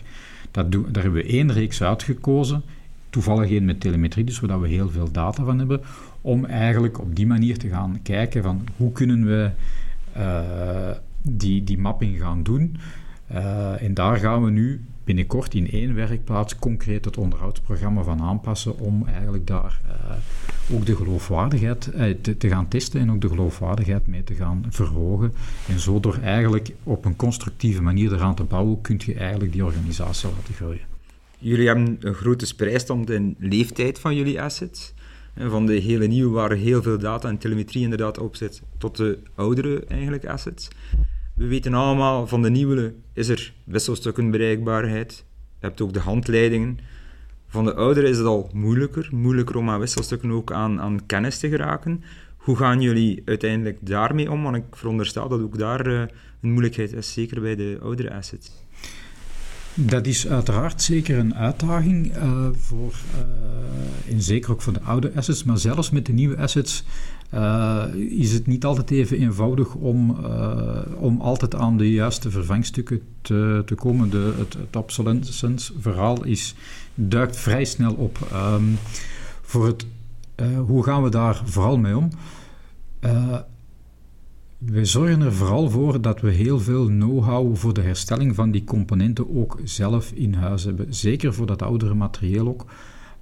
Dat 0.51 0.73
doen, 0.73 0.87
daar 0.89 1.03
hebben 1.03 1.23
we 1.23 1.29
één 1.29 1.53
reeks 1.53 1.83
uitgekozen, 1.83 2.63
toevallig 3.11 3.51
één 3.51 3.65
met 3.65 3.81
telemetrie, 3.81 4.25
dus 4.25 4.35
zodat 4.35 4.61
we 4.61 4.69
heel 4.69 4.91
veel 4.91 5.13
data 5.13 5.45
van 5.45 5.59
hebben, 5.59 5.81
om 6.21 6.45
eigenlijk 6.45 7.01
op 7.01 7.17
die 7.17 7.27
manier 7.27 7.59
te 7.59 7.69
gaan 7.69 8.01
kijken 8.03 8.43
van 8.43 8.67
hoe 8.77 8.93
kunnen 8.93 9.27
we 9.27 9.51
die, 11.23 11.65
die 11.65 11.79
mapping 11.79 12.19
gaan 12.19 12.43
doen. 12.43 12.77
en 13.79 13.95
daar 13.95 14.17
gaan 14.17 14.45
we 14.45 14.51
nu 14.51 14.85
binnenkort 15.11 15.55
in 15.55 15.71
één 15.71 15.95
werkplaats 15.95 16.59
concreet 16.59 17.05
het 17.05 17.17
onderhoudsprogramma 17.17 18.03
van 18.03 18.21
aanpassen 18.21 18.79
om 18.79 19.07
eigenlijk 19.07 19.47
daar 19.47 19.81
uh, 19.87 20.77
ook 20.77 20.87
de 20.87 20.97
geloofwaardigheid 20.97 21.91
uh, 21.95 22.15
te, 22.39 22.49
gaan 22.49 22.69
testen 22.69 23.01
en 23.01 23.11
ook 23.11 23.21
de 23.21 23.29
geloofwaardigheid 23.29 24.07
mee 24.07 24.25
te 24.25 24.35
gaan 24.35 24.65
verhogen. 24.69 25.33
En 25.69 25.81
zo 25.81 26.01
door 26.01 26.19
eigenlijk 26.23 26.71
op 26.83 27.05
een 27.05 27.17
constructieve 27.17 27.83
manier 27.83 28.13
eraan 28.13 28.35
te 28.35 28.45
bouwen, 28.45 28.81
kun 28.81 29.01
je 29.05 29.15
eigenlijk 29.15 29.53
die 29.53 29.65
organisatie 29.65 30.29
laten 30.29 30.55
groeien. 30.55 30.87
Jullie 31.39 31.67
hebben 31.67 31.97
een 32.01 32.15
grote 32.15 32.47
spreidstand 32.47 33.11
in 33.11 33.37
leeftijd 33.39 33.99
van 33.99 34.17
jullie 34.17 34.43
assets. 34.43 34.95
Van 35.37 35.67
de 35.67 35.75
hele 35.75 36.07
nieuwe 36.07 36.31
waar 36.31 36.53
heel 36.53 36.83
veel 36.83 36.99
data 36.99 37.29
en 37.29 37.39
telemetrie 37.39 37.83
inderdaad 37.83 38.19
op 38.19 38.37
zit, 38.37 38.63
tot 38.79 38.97
de 38.97 39.19
oudere 39.35 39.85
eigenlijk 39.87 40.27
assets. 40.27 40.69
We 41.41 41.47
weten 41.47 41.75
allemaal, 41.75 42.27
van 42.27 42.43
de 42.43 42.51
nieuwe 42.51 42.95
is 43.13 43.29
er 43.29 43.53
wisselstukkenbereikbaarheid. 43.65 45.25
Je 45.61 45.67
hebt 45.67 45.81
ook 45.81 45.93
de 45.93 46.01
handleidingen. 46.01 46.79
Van 47.47 47.65
de 47.65 47.75
oudere 47.75 48.09
is 48.09 48.17
het 48.17 48.27
al 48.27 48.51
moeilijker. 48.53 49.09
Moeilijker 49.13 49.57
om 49.57 49.71
aan 49.71 49.81
wisselstukken 49.81 50.31
ook 50.31 50.53
aan, 50.53 50.81
aan 50.81 51.07
kennis 51.07 51.39
te 51.39 51.49
geraken. 51.49 52.03
Hoe 52.37 52.57
gaan 52.57 52.81
jullie 52.81 53.23
uiteindelijk 53.25 53.79
daarmee 53.81 54.31
om? 54.31 54.43
Want 54.43 54.57
ik 54.57 54.65
veronderstel 54.71 55.29
dat 55.29 55.41
ook 55.41 55.59
daar 55.59 55.87
uh, 55.87 56.01
een 56.41 56.51
moeilijkheid 56.51 56.93
is, 56.93 57.13
zeker 57.13 57.41
bij 57.41 57.57
de 57.57 57.79
oudere 57.83 58.15
assets. 58.15 58.51
Dat 59.75 60.07
is 60.07 60.29
uiteraard 60.29 60.83
zeker 60.83 61.19
een 61.19 61.35
uitdaging, 61.35 62.17
uh, 62.17 62.49
voor, 62.53 62.95
uh, 64.09 64.15
zeker 64.19 64.51
ook 64.51 64.63
voor 64.63 64.73
de 64.73 64.81
oude 64.81 65.13
assets, 65.15 65.45
maar 65.45 65.59
zelfs 65.59 65.91
met 65.91 66.07
de 66.07 66.13
nieuwe 66.13 66.37
assets 66.37 66.85
uh, 67.35 67.85
is 67.95 68.33
het 68.33 68.47
niet 68.47 68.65
altijd 68.65 68.91
even 68.91 69.19
eenvoudig 69.19 69.75
om, 69.75 70.17
om 70.99 71.21
altijd 71.21 71.55
aan 71.55 71.77
de 71.77 71.91
juiste 71.91 72.31
vervangstukken 72.31 73.01
te, 73.21 73.63
te 73.67 73.75
komen. 73.75 74.11
De, 74.11 74.35
het, 74.39 74.53
het 74.55 74.77
obsolescence-verhaal 74.77 76.25
is, 76.25 76.55
duikt 76.95 77.37
vrij 77.37 77.65
snel 77.65 77.95
op. 77.95 78.19
Um, 78.33 78.79
voor 79.43 79.67
het, 79.67 79.87
hoe 80.67 80.85
gaan 80.85 81.03
we 81.03 81.11
daar 81.11 81.43
vooral 81.45 81.79
mee 81.79 81.97
om? 81.97 82.09
We 84.59 84.85
zorgen 84.85 85.21
er 85.21 85.33
vooral 85.33 85.71
voor 85.71 86.01
dat 86.01 86.21
we 86.21 86.31
heel 86.31 86.61
veel 86.61 86.87
know-how 86.87 87.57
voor 87.57 87.75
de 87.75 87.81
herstelling 87.81 88.35
van 88.35 88.51
die 88.51 88.65
componenten 88.65 89.37
ook 89.37 89.59
zelf 89.65 90.13
in 90.13 90.35
huis 90.35 90.65
hebben. 90.65 90.95
Zeker 90.95 91.35
voor 91.35 91.47
dat 91.47 91.63
oudere 91.63 91.95
materieel 91.95 92.49
ook. 92.49 92.65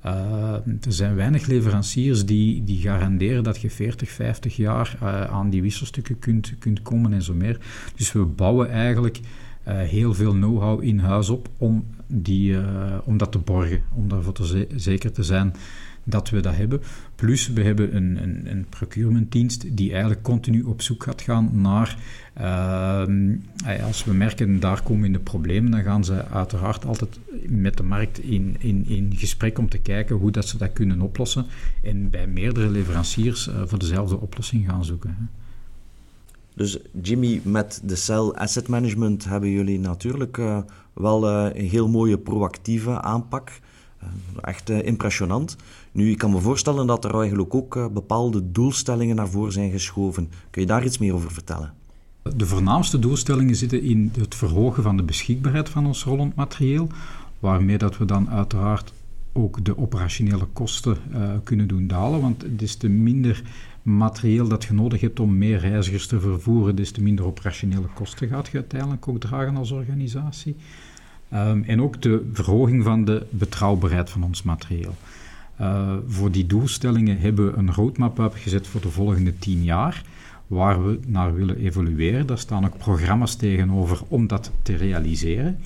Uh, 0.07 0.53
er 0.53 0.93
zijn 0.93 1.15
weinig 1.15 1.47
leveranciers 1.47 2.27
die, 2.27 2.65
die 2.65 2.81
garanderen 2.81 3.43
dat 3.43 3.61
je 3.61 3.71
40, 3.71 4.11
50 4.11 4.57
jaar 4.57 4.99
uh, 5.03 5.25
aan 5.25 5.51
die 5.51 5.63
wisselstukken 5.63 6.19
kunt, 6.19 6.55
kunt 6.59 6.83
komen 6.83 7.13
en 7.13 7.23
zo 7.23 7.35
meer. 7.35 7.59
Dus 7.97 8.13
we 8.13 8.25
bouwen 8.25 8.71
eigenlijk 8.71 9.21
uh, 9.69 9.79
heel 9.79 10.15
veel 10.15 10.33
know-how 10.33 10.83
in 10.83 10.99
huis 10.99 11.29
op 11.29 11.49
om, 11.59 11.87
die, 12.07 12.57
om 13.05 13.17
dat 13.17 13.33
te 13.33 13.39
borgen, 13.39 13.83
om 13.95 14.09
daarvoor 14.09 14.33
te 14.33 14.67
zeker 14.77 15.13
te 15.13 15.23
zijn 15.23 15.53
dat 16.09 16.31
we 16.31 16.41
dat 16.41 16.57
hebben. 16.57 16.81
Plus, 17.15 17.49
we 17.49 17.63
hebben 17.63 17.97
een, 17.97 18.23
een, 18.23 18.51
een 18.51 18.67
procurementdienst 18.69 19.77
die 19.77 19.91
eigenlijk 19.91 20.23
continu 20.23 20.63
op 20.63 20.83
zoek 20.83 21.03
gaat 21.03 21.23
gaan 21.23 21.51
naar... 21.53 21.97
Uh, 22.41 23.03
als 23.85 24.05
we 24.05 24.13
merken, 24.13 24.61
daar 24.61 24.83
komen 24.83 25.05
in 25.05 25.13
de 25.13 25.19
problemen, 25.19 25.71
dan 25.71 25.83
gaan 25.83 26.05
ze 26.05 26.25
uiteraard 26.25 26.85
altijd 26.85 27.19
met 27.49 27.77
de 27.77 27.83
markt 27.83 28.19
in, 28.19 28.57
in, 28.59 28.87
in 28.87 29.13
gesprek 29.17 29.59
om 29.59 29.69
te 29.69 29.79
kijken 29.79 30.17
hoe 30.17 30.31
dat 30.31 30.49
ze 30.49 30.59
dat 30.59 30.73
kunnen 30.73 31.01
oplossen. 31.01 31.47
En 31.83 32.11
bij 32.11 32.27
meerdere 32.27 32.69
leveranciers 32.69 33.49
uh, 33.49 33.63
voor 33.65 33.79
dezelfde 33.79 34.21
oplossing 34.21 34.67
gaan 34.69 34.85
zoeken. 34.85 35.17
Hè. 35.19 35.25
Dus 36.55 36.79
Jimmy, 37.03 37.41
met 37.45 37.81
de 37.85 37.97
Cell 37.97 38.33
Asset 38.35 38.69
Management 38.69 39.25
hebben 39.25 39.51
jullie 39.51 39.79
natuurlijk 39.79 40.37
uh, 40.37 40.59
wel 40.93 41.29
uh, 41.29 41.55
een 41.55 41.69
heel 41.69 41.89
mooie 41.89 42.19
proactieve 42.19 43.01
aanpak. 43.01 43.61
Echt 44.41 44.71
impressionant. 44.71 45.57
Nu, 45.99 46.11
ik 46.11 46.19
kan 46.19 46.31
me 46.31 46.41
voorstellen 46.41 46.87
dat 46.87 47.05
er 47.05 47.19
eigenlijk 47.19 47.55
ook 47.55 47.77
uh, 47.77 47.87
bepaalde 47.87 48.53
doelstellingen 48.53 49.17
naar 49.17 49.29
voren 49.29 49.53
zijn 49.53 49.71
geschoven. 49.71 50.31
Kun 50.51 50.63
je 50.63 50.69
daar 50.69 50.85
iets 50.85 50.99
meer 50.99 51.15
over 51.15 51.33
vertellen? 51.33 51.73
De 52.37 52.47
voornaamste 52.47 52.99
doelstellingen 52.99 53.57
zitten 53.57 53.83
in 53.83 54.13
het 54.19 54.35
verhogen 54.35 54.83
van 54.83 54.97
de 54.97 55.03
beschikbaarheid 55.03 55.69
van 55.69 55.87
ons 55.87 56.05
rollend 56.05 56.35
materieel, 56.35 56.89
waarmee 57.39 57.79
dat 57.79 57.99
we 57.99 58.05
dan 58.05 58.31
uiteraard 58.31 58.93
ook 59.33 59.65
de 59.65 59.79
operationele 59.79 60.45
kosten 60.53 60.97
uh, 61.13 61.31
kunnen 61.45 61.69
doen 61.69 61.87
dalen, 61.87 62.21
want 62.21 62.45
des 62.59 62.77
te 62.77 62.89
minder 62.89 63.43
materieel 63.83 64.49
dat 64.49 64.65
je 64.65 64.73
nodig 64.73 65.01
hebt 65.01 65.21
om 65.21 65.39
meer 65.39 65.59
reizigers 65.59 66.07
te 66.07 66.21
vervoeren, 66.21 66.77
des 66.77 66.91
te 66.91 67.03
minder 67.03 67.25
operationele 67.25 67.89
kosten 67.95 68.29
gaat 68.29 68.49
je 68.49 68.57
uiteindelijk 68.57 69.09
ook 69.09 69.21
dragen 69.21 69.57
als 69.57 69.71
organisatie. 69.71 70.57
Um, 71.35 71.63
en 71.63 71.83
ook 71.83 72.03
de 72.03 72.29
verhoging 72.33 72.85
van 72.85 73.05
de 73.05 73.27
betrouwbaarheid 73.31 74.11
van 74.11 74.23
ons 74.23 74.43
materieel. 74.43 74.95
Uh, 75.61 75.97
voor 76.07 76.31
die 76.31 76.47
doelstellingen 76.47 77.19
hebben 77.19 77.47
we 77.47 77.59
een 77.59 77.75
roadmap 77.75 78.19
opgezet 78.19 78.67
voor 78.67 78.81
de 78.81 78.91
volgende 78.91 79.39
tien 79.39 79.65
jaar, 79.65 80.03
waar 80.47 80.87
we 80.87 80.99
naar 81.07 81.35
willen 81.35 81.57
evolueren. 81.57 82.27
Daar 82.27 82.39
staan 82.39 82.65
ook 82.65 82.79
programma's 82.79 83.35
tegenover 83.35 84.01
om 84.09 84.27
dat 84.27 84.53
te 84.63 84.77
realiseren. 84.77 85.59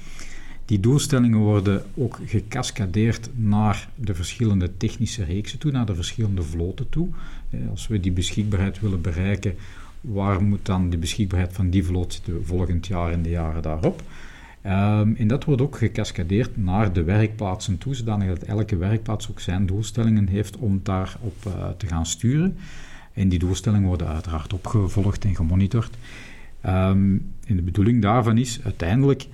Die 0.64 0.80
doelstellingen 0.80 1.38
worden 1.38 1.82
ook 1.94 2.18
gecascadeerd 2.26 3.30
naar 3.34 3.88
de 3.94 4.14
verschillende 4.14 4.76
technische 4.76 5.24
reeksen 5.24 5.58
toe, 5.58 5.70
naar 5.70 5.86
de 5.86 5.94
verschillende 5.94 6.42
vloten 6.42 6.88
toe. 6.88 7.08
Eh, 7.50 7.60
als 7.70 7.86
we 7.86 8.00
die 8.00 8.12
beschikbaarheid 8.12 8.80
willen 8.80 9.00
bereiken, 9.00 9.54
waar 10.00 10.42
moet 10.42 10.66
dan 10.66 10.90
de 10.90 10.98
beschikbaarheid 10.98 11.52
van 11.52 11.70
die 11.70 11.84
vloot 11.84 12.12
zitten 12.12 12.46
volgend 12.46 12.86
jaar 12.86 13.12
en 13.12 13.22
de 13.22 13.30
jaren 13.30 13.62
daarop? 13.62 14.02
Um, 14.66 15.16
en 15.16 15.26
dat 15.26 15.44
wordt 15.44 15.62
ook 15.62 15.76
gecascadeerd 15.76 16.56
naar 16.56 16.92
de 16.92 17.02
werkplaatsen 17.02 17.78
toe, 17.78 17.94
zodanig 17.94 18.28
dat 18.28 18.42
elke 18.42 18.76
werkplaats 18.76 19.30
ook 19.30 19.40
zijn 19.40 19.66
doelstellingen 19.66 20.28
heeft 20.28 20.56
om 20.56 20.80
daarop 20.82 21.36
uh, 21.46 21.68
te 21.76 21.86
gaan 21.86 22.06
sturen. 22.06 22.56
En 23.12 23.28
die 23.28 23.38
doelstellingen 23.38 23.88
worden 23.88 24.06
uiteraard 24.06 24.52
opgevolgd 24.52 25.24
en 25.24 25.34
gemonitord. 25.34 25.96
Um, 26.66 27.32
en 27.46 27.56
de 27.56 27.62
bedoeling 27.62 28.02
daarvan 28.02 28.38
is 28.38 28.60
uiteindelijk, 28.64 29.26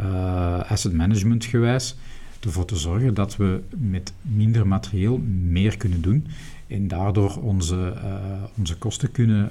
uh, 0.00 0.70
asset 0.70 0.92
management 0.92 1.44
gewijs, 1.44 1.96
ervoor 2.40 2.64
te 2.64 2.76
zorgen 2.76 3.14
dat 3.14 3.36
we 3.36 3.60
met 3.76 4.12
minder 4.22 4.66
materieel 4.66 5.18
meer 5.48 5.76
kunnen 5.76 6.00
doen 6.00 6.26
en 6.66 6.88
daardoor 6.88 7.36
onze, 7.36 7.94
uh, 7.96 8.14
onze 8.58 8.76
kosten 8.76 9.12
kunnen, 9.12 9.50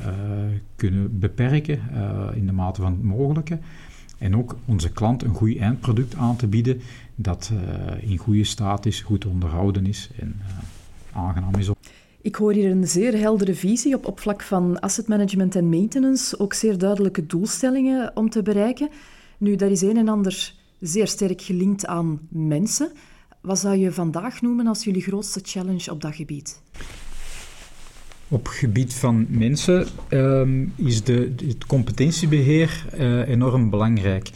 kunnen 0.76 1.20
beperken 1.20 1.80
in 2.34 2.46
de 2.46 2.52
mate 2.52 2.82
van 2.82 2.92
het 2.92 3.04
mogelijke. 3.04 3.60
En 4.20 4.38
ook 4.38 4.56
onze 4.66 4.92
klant 4.92 5.24
een 5.24 5.34
goed 5.34 5.58
eindproduct 5.58 6.16
aan 6.16 6.36
te 6.36 6.48
bieden 6.48 6.82
dat 7.16 7.52
uh, 7.54 8.10
in 8.12 8.18
goede 8.18 8.44
staat 8.44 8.86
is, 8.86 9.02
goed 9.02 9.26
onderhouden 9.26 9.86
is 9.86 10.10
en 10.20 10.36
uh, 10.40 11.18
aangenaam 11.18 11.56
is. 11.56 11.70
Ik 12.22 12.36
hoor 12.36 12.54
hier 12.54 12.72
een 12.72 12.88
zeer 12.88 13.18
heldere 13.18 13.56
visie 13.56 13.96
op, 13.96 14.06
op 14.06 14.20
vlak 14.20 14.42
van 14.42 14.80
asset 14.80 15.08
management 15.08 15.56
en 15.56 15.70
maintenance, 15.70 16.40
ook 16.40 16.54
zeer 16.54 16.78
duidelijke 16.78 17.26
doelstellingen 17.26 18.12
om 18.16 18.30
te 18.30 18.42
bereiken. 18.42 18.90
Nu, 19.38 19.56
dat 19.56 19.72
is 19.72 19.82
een 19.82 19.98
en 19.98 20.08
ander 20.08 20.54
zeer 20.80 21.08
sterk 21.08 21.42
gelinkt 21.42 21.86
aan 21.86 22.20
mensen. 22.30 22.92
Wat 23.42 23.60
zou 23.60 23.76
je 23.76 23.92
vandaag 23.92 24.42
noemen 24.42 24.68
als 24.68 24.84
jullie 24.84 25.02
grootste 25.02 25.40
challenge 25.44 25.92
op 25.92 26.02
dat 26.02 26.16
gebied? 26.16 26.62
Op 28.32 28.48
gebied 28.48 28.94
van 28.94 29.26
mensen 29.30 29.88
um, 30.10 30.74
is 30.76 31.04
de, 31.04 31.34
het 31.48 31.66
competentiebeheer 31.66 32.86
uh, 33.00 33.28
enorm 33.28 33.70
belangrijk. 33.70 34.30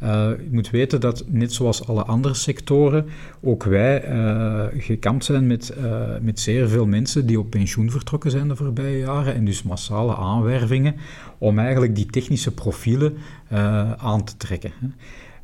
Je 0.00 0.48
moet 0.50 0.70
weten 0.70 1.00
dat, 1.00 1.24
net 1.26 1.52
zoals 1.52 1.86
alle 1.86 2.02
andere 2.02 2.34
sectoren, 2.34 3.06
ook 3.40 3.64
wij 3.64 4.08
uh, 4.10 4.64
gekampt 4.78 5.24
zijn 5.24 5.46
met, 5.46 5.74
met 6.20 6.40
zeer 6.40 6.68
veel 6.68 6.86
mensen 6.86 7.26
die 7.26 7.38
op 7.38 7.50
pensioen 7.50 7.90
vertrokken 7.90 8.30
zijn 8.30 8.48
de 8.48 8.56
voorbije 8.56 8.98
jaren 8.98 9.34
en 9.34 9.44
dus 9.44 9.62
massale 9.62 10.16
aanwervingen 10.16 10.94
om 11.38 11.58
eigenlijk 11.58 11.94
die 11.94 12.06
technische 12.06 12.54
profielen 12.54 13.16
aan 13.98 14.24
te 14.24 14.36
trekken. 14.36 14.72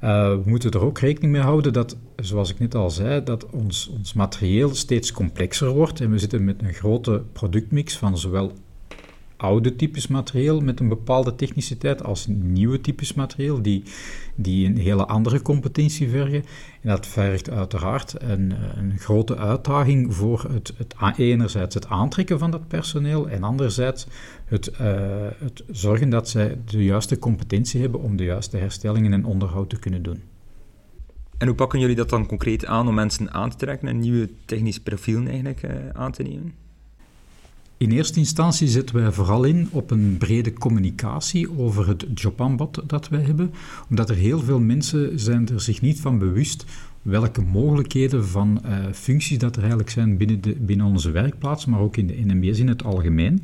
Uh, 0.04 0.28
we 0.28 0.42
moeten 0.44 0.70
er 0.70 0.84
ook 0.84 0.98
rekening 0.98 1.32
mee 1.32 1.42
houden 1.42 1.72
dat, 1.72 1.96
zoals 2.16 2.50
ik 2.50 2.58
net 2.58 2.74
al 2.74 2.90
zei, 2.90 3.24
dat 3.24 3.50
ons, 3.50 3.88
ons 3.88 4.12
materieel 4.12 4.74
steeds 4.74 5.12
complexer 5.12 5.68
wordt. 5.68 6.00
En 6.00 6.10
we 6.10 6.18
zitten 6.18 6.44
met 6.44 6.62
een 6.62 6.72
grote 6.72 7.22
productmix 7.32 7.96
van 7.96 8.18
zowel 8.18 8.52
oude 9.36 9.76
types 9.76 10.06
materieel 10.06 10.60
met 10.60 10.80
een 10.80 10.88
bepaalde 10.88 11.34
techniciteit 11.34 12.04
als 12.04 12.26
nieuwe 12.28 12.80
types 12.80 13.14
materieel 13.14 13.62
die, 13.62 13.82
die 14.34 14.66
een 14.66 14.76
hele 14.76 15.06
andere 15.06 15.42
competentie 15.42 16.08
vergen. 16.08 16.44
En 16.80 16.88
dat 16.88 17.06
vergt 17.06 17.50
uiteraard 17.50 18.14
een, 18.18 18.54
een 18.76 18.98
grote 18.98 19.36
uitdaging 19.36 20.14
voor 20.14 20.46
het, 20.52 20.72
het, 20.76 21.18
enerzijds 21.18 21.74
het 21.74 21.86
aantrekken 21.86 22.38
van 22.38 22.50
dat 22.50 22.68
personeel 22.68 23.28
en 23.28 23.42
anderzijds 23.42 24.06
het, 24.44 24.70
uh, 24.72 24.78
het 25.38 25.64
zorgen 25.70 26.08
dat 26.08 26.28
zij 26.28 26.58
de 26.64 26.84
juiste 26.84 27.18
competentie 27.18 27.80
hebben 27.80 28.00
om 28.00 28.16
de 28.16 28.24
juiste 28.24 28.56
herstellingen 28.56 29.12
en 29.12 29.24
onderhoud 29.24 29.70
te 29.70 29.78
kunnen 29.78 30.02
doen. 30.02 30.22
En 31.38 31.46
hoe 31.46 31.56
pakken 31.56 31.80
jullie 31.80 31.96
dat 31.96 32.08
dan 32.08 32.26
concreet 32.26 32.66
aan 32.66 32.88
om 32.88 32.94
mensen 32.94 33.32
aan 33.32 33.50
te 33.50 33.56
trekken 33.56 33.88
en 33.88 33.98
nieuwe 33.98 34.30
technische 34.44 34.82
profielen 34.82 35.26
eigenlijk 35.26 35.62
uh, 35.62 35.70
aan 35.92 36.12
te 36.12 36.22
nemen? 36.22 36.52
In 37.76 37.90
eerste 37.90 38.18
instantie 38.18 38.68
zetten 38.68 38.96
wij 38.96 39.12
vooral 39.12 39.44
in 39.44 39.68
op 39.70 39.90
een 39.90 40.16
brede 40.18 40.52
communicatie 40.52 41.58
over 41.58 41.88
het 41.88 42.06
jobaanbod 42.14 42.82
dat 42.86 43.08
wij 43.08 43.20
hebben, 43.20 43.52
omdat 43.90 44.10
er 44.10 44.16
heel 44.16 44.40
veel 44.40 44.60
mensen 44.60 45.18
zijn 45.18 45.48
er 45.48 45.60
zich 45.60 45.80
niet 45.80 46.00
van 46.00 46.18
bewust 46.18 46.64
welke 47.02 47.40
mogelijkheden 47.40 48.26
van 48.26 48.62
uh, 48.66 48.84
functies 48.92 49.38
dat 49.38 49.54
er 49.54 49.60
eigenlijk 49.60 49.90
zijn 49.90 50.16
binnen, 50.16 50.40
de, 50.40 50.54
binnen 50.54 50.86
onze 50.86 51.10
werkplaats, 51.10 51.66
maar 51.66 51.80
ook 51.80 51.96
in 51.96 52.06
de 52.06 52.20
NMBS 52.24 52.58
in 52.58 52.68
het 52.68 52.84
algemeen. 52.84 53.42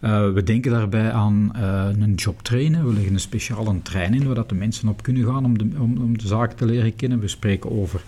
Uh, 0.00 0.32
we 0.32 0.42
denken 0.42 0.70
daarbij 0.70 1.12
aan 1.12 1.52
uh, 1.56 1.88
een 1.98 2.14
jobtrainen. 2.14 2.86
We 2.86 2.92
leggen 2.92 3.12
een 3.12 3.20
speciale 3.20 3.82
trein 3.82 4.14
in 4.14 4.26
waar 4.26 4.34
dat 4.34 4.48
de 4.48 4.54
mensen 4.54 4.88
op 4.88 5.02
kunnen 5.02 5.24
gaan 5.24 5.44
om 5.44 5.58
de, 5.58 5.68
om, 5.78 5.98
om 5.98 6.18
de 6.18 6.26
zaak 6.26 6.52
te 6.52 6.66
leren 6.66 6.96
kennen. 6.96 7.20
We 7.20 7.28
spreken 7.28 7.70
over 7.70 8.02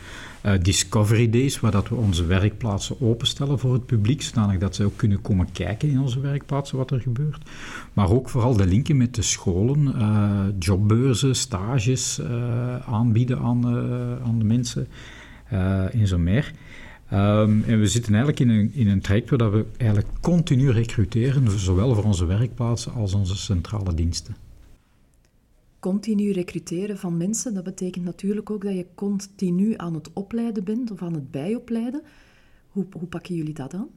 uh, 0.47 0.53
Discovery 0.63 1.31
Days, 1.31 1.61
waar 1.61 1.71
dat 1.71 1.89
we 1.89 1.95
onze 1.95 2.27
werkplaatsen 2.27 3.01
openstellen 3.01 3.59
voor 3.59 3.73
het 3.73 3.87
publiek, 3.87 4.23
zodanig 4.23 4.59
dat 4.59 4.75
ze 4.75 4.85
ook 4.85 4.97
kunnen 4.97 5.21
komen 5.21 5.53
kijken 5.53 5.89
in 5.89 6.01
onze 6.01 6.21
werkplaatsen 6.21 6.77
wat 6.77 6.91
er 6.91 7.01
gebeurt. 7.01 7.51
Maar 7.93 8.11
ook 8.11 8.29
vooral 8.29 8.57
de 8.57 8.67
linken 8.67 8.97
met 8.97 9.15
de 9.15 9.23
scholen, 9.23 9.95
jobbeurzen, 10.59 11.35
stages 11.35 12.21
aanbieden 12.87 13.39
aan, 13.39 13.67
aan 14.25 14.39
de 14.39 14.45
mensen 14.45 14.89
en 15.93 16.07
zo 16.07 16.19
meer. 16.19 16.53
Um, 17.13 17.65
en 17.65 17.81
we 17.81 17.87
zitten 17.87 18.15
eigenlijk 18.15 18.41
in 18.41 18.49
een, 18.49 18.71
in 18.75 18.89
een 18.89 19.01
traject 19.01 19.31
waar 19.31 19.53
we 19.53 19.65
eigenlijk 19.77 20.11
continu 20.21 20.71
recruteren, 20.71 21.59
zowel 21.59 21.95
voor 21.95 22.05
onze 22.05 22.25
werkplaatsen 22.25 22.93
als 22.93 23.15
onze 23.15 23.37
centrale 23.37 23.95
diensten. 23.95 24.37
Continu 25.79 26.33
recruteren 26.33 26.99
van 26.99 27.17
mensen, 27.17 27.55
dat 27.55 27.65
betekent 27.65 28.05
natuurlijk 28.05 28.51
ook 28.51 28.63
dat 28.63 28.75
je 28.75 28.87
continu 28.95 29.75
aan 29.77 29.95
het 29.95 30.13
opleiden 30.13 30.65
bent 30.65 30.91
of 30.91 31.03
aan 31.03 31.15
het 31.15 31.31
bijopleiden. 31.31 32.03
Hoe, 32.69 32.87
hoe 32.91 33.09
pakken 33.09 33.35
jullie 33.35 33.55
dat 33.55 33.75
aan? 33.75 33.89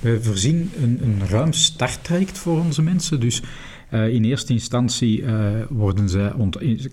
We 0.00 0.22
voorzien 0.22 0.70
een, 0.76 1.02
een 1.02 1.26
ruim 1.26 1.52
starttraject 1.52 2.38
voor 2.38 2.58
onze 2.58 2.82
mensen. 2.82 3.20
Dus 3.20 3.42
uh, 3.90 4.08
in 4.08 4.24
eerste 4.24 4.52
instantie 4.52 5.20
uh, 5.22 5.48
worden 5.68 6.08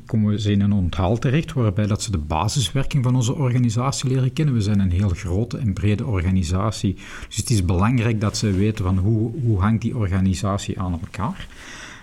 komen 0.06 0.40
ze 0.40 0.52
in 0.52 0.62
een 0.62 0.74
onthaal 0.74 1.18
terecht, 1.18 1.54
waarbij 1.54 1.88
dat 1.88 2.02
ze 2.02 2.12
de 2.12 2.18
basiswerking 2.18 3.04
van 3.04 3.16
onze 3.16 3.36
organisatie 3.36 4.10
leren 4.10 4.34
kennen. 4.34 4.54
We 4.54 4.62
zijn 4.62 4.80
een 4.80 4.92
heel 4.92 5.10
grote 5.10 5.58
en 5.58 5.74
brede 5.74 6.06
organisatie, 6.06 6.96
dus 7.28 7.38
het 7.38 7.50
is 7.50 7.66
belangrijk 7.66 8.22
dat 8.22 8.38
ze 8.38 8.52
weten 8.52 8.86
van 8.86 8.98
hoe, 8.98 9.32
hoe 9.44 9.60
hangt 9.60 9.82
die 9.82 9.98
organisatie 9.98 10.80
aan 10.80 10.92
elkaar. 10.92 11.48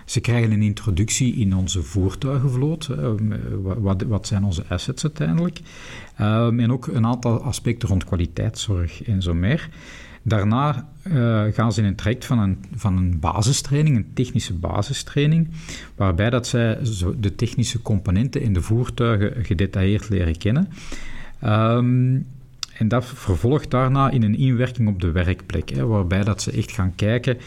Ze 0.05 0.19
krijgen 0.19 0.51
een 0.51 0.61
introductie 0.61 1.35
in 1.35 1.55
onze 1.55 1.83
voertuigenvloot. 1.83 2.89
Wat, 3.61 4.03
wat 4.03 4.27
zijn 4.27 4.43
onze 4.43 4.63
assets 4.69 5.03
uiteindelijk? 5.03 5.59
Um, 6.21 6.59
en 6.59 6.71
ook 6.71 6.87
een 6.87 7.05
aantal 7.05 7.41
aspecten 7.41 7.89
rond 7.89 8.03
kwaliteitszorg 8.03 9.03
en 9.03 9.21
zo 9.21 9.33
meer. 9.33 9.69
Daarna 10.23 10.87
uh, 11.03 11.43
gaan 11.51 11.73
ze 11.73 11.81
in 11.81 11.87
een 11.87 11.95
traject 11.95 12.25
van 12.25 12.39
een, 12.39 12.57
van 12.75 12.97
een 12.97 13.19
basistraining, 13.19 13.97
een 13.97 14.13
technische 14.13 14.53
basistraining, 14.53 15.47
waarbij 15.95 16.29
dat 16.29 16.47
zij 16.47 16.77
de 17.19 17.35
technische 17.35 17.81
componenten 17.81 18.41
in 18.41 18.53
de 18.53 18.61
voertuigen 18.61 19.45
gedetailleerd 19.45 20.09
leren 20.09 20.37
kennen. 20.37 20.67
Um, 21.43 22.25
en 22.77 22.87
dat 22.87 23.05
vervolgt 23.05 23.71
daarna 23.71 24.09
in 24.09 24.23
een 24.23 24.37
inwerking 24.37 24.87
op 24.87 25.01
de 25.01 25.11
werkplek, 25.11 25.69
hè, 25.69 25.85
waarbij 25.85 26.23
dat 26.23 26.41
ze 26.41 26.51
echt 26.51 26.71
gaan 26.71 26.95
kijken 26.95 27.37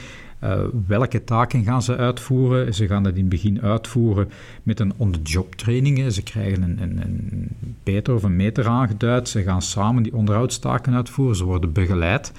uh, 0.44 0.60
welke 0.86 1.24
taken 1.24 1.64
gaan 1.64 1.82
ze 1.82 1.96
uitvoeren? 1.96 2.74
Ze 2.74 2.86
gaan 2.86 3.02
dat 3.02 3.14
in 3.14 3.20
het 3.20 3.28
begin 3.28 3.62
uitvoeren 3.62 4.30
met 4.62 4.80
een 4.80 4.92
on-the-job 4.96 5.54
training. 5.54 6.12
Ze 6.12 6.22
krijgen 6.22 6.62
een, 6.62 6.82
een, 6.82 7.00
een 7.02 7.48
beter 7.82 8.14
of 8.14 8.22
een 8.22 8.36
meter 8.36 8.66
aangeduid. 8.66 9.28
Ze 9.28 9.42
gaan 9.42 9.62
samen 9.62 10.02
die 10.02 10.14
onderhoudstaken 10.14 10.94
uitvoeren. 10.94 11.36
Ze 11.36 11.44
worden 11.44 11.72
begeleid. 11.72 12.32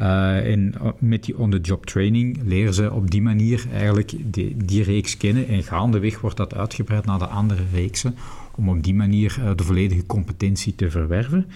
Uh, 0.00 0.52
en 0.52 0.74
uh, 0.82 0.88
met 0.98 1.24
die 1.24 1.38
on-the-job 1.38 1.86
training 1.86 2.38
leren 2.44 2.74
ze 2.74 2.92
op 2.92 3.10
die 3.10 3.22
manier 3.22 3.66
eigenlijk 3.72 4.12
die, 4.24 4.56
die, 4.64 4.82
reeks 4.82 5.16
kennen. 5.16 5.48
En 5.48 5.62
gaandeweg 5.62 6.20
wordt 6.20 6.36
dat 6.36 6.54
uitgebreid 6.54 7.04
naar 7.04 7.18
de 7.18 7.26
andere 7.26 7.62
reeksen, 7.72 8.14
om 8.54 8.68
op 8.68 8.82
die 8.82 8.94
manier 8.94 9.40
de 9.56 9.64
volledige 9.64 10.06
competentie 10.06 10.74
te 10.74 10.90
verwerven. 10.90 11.46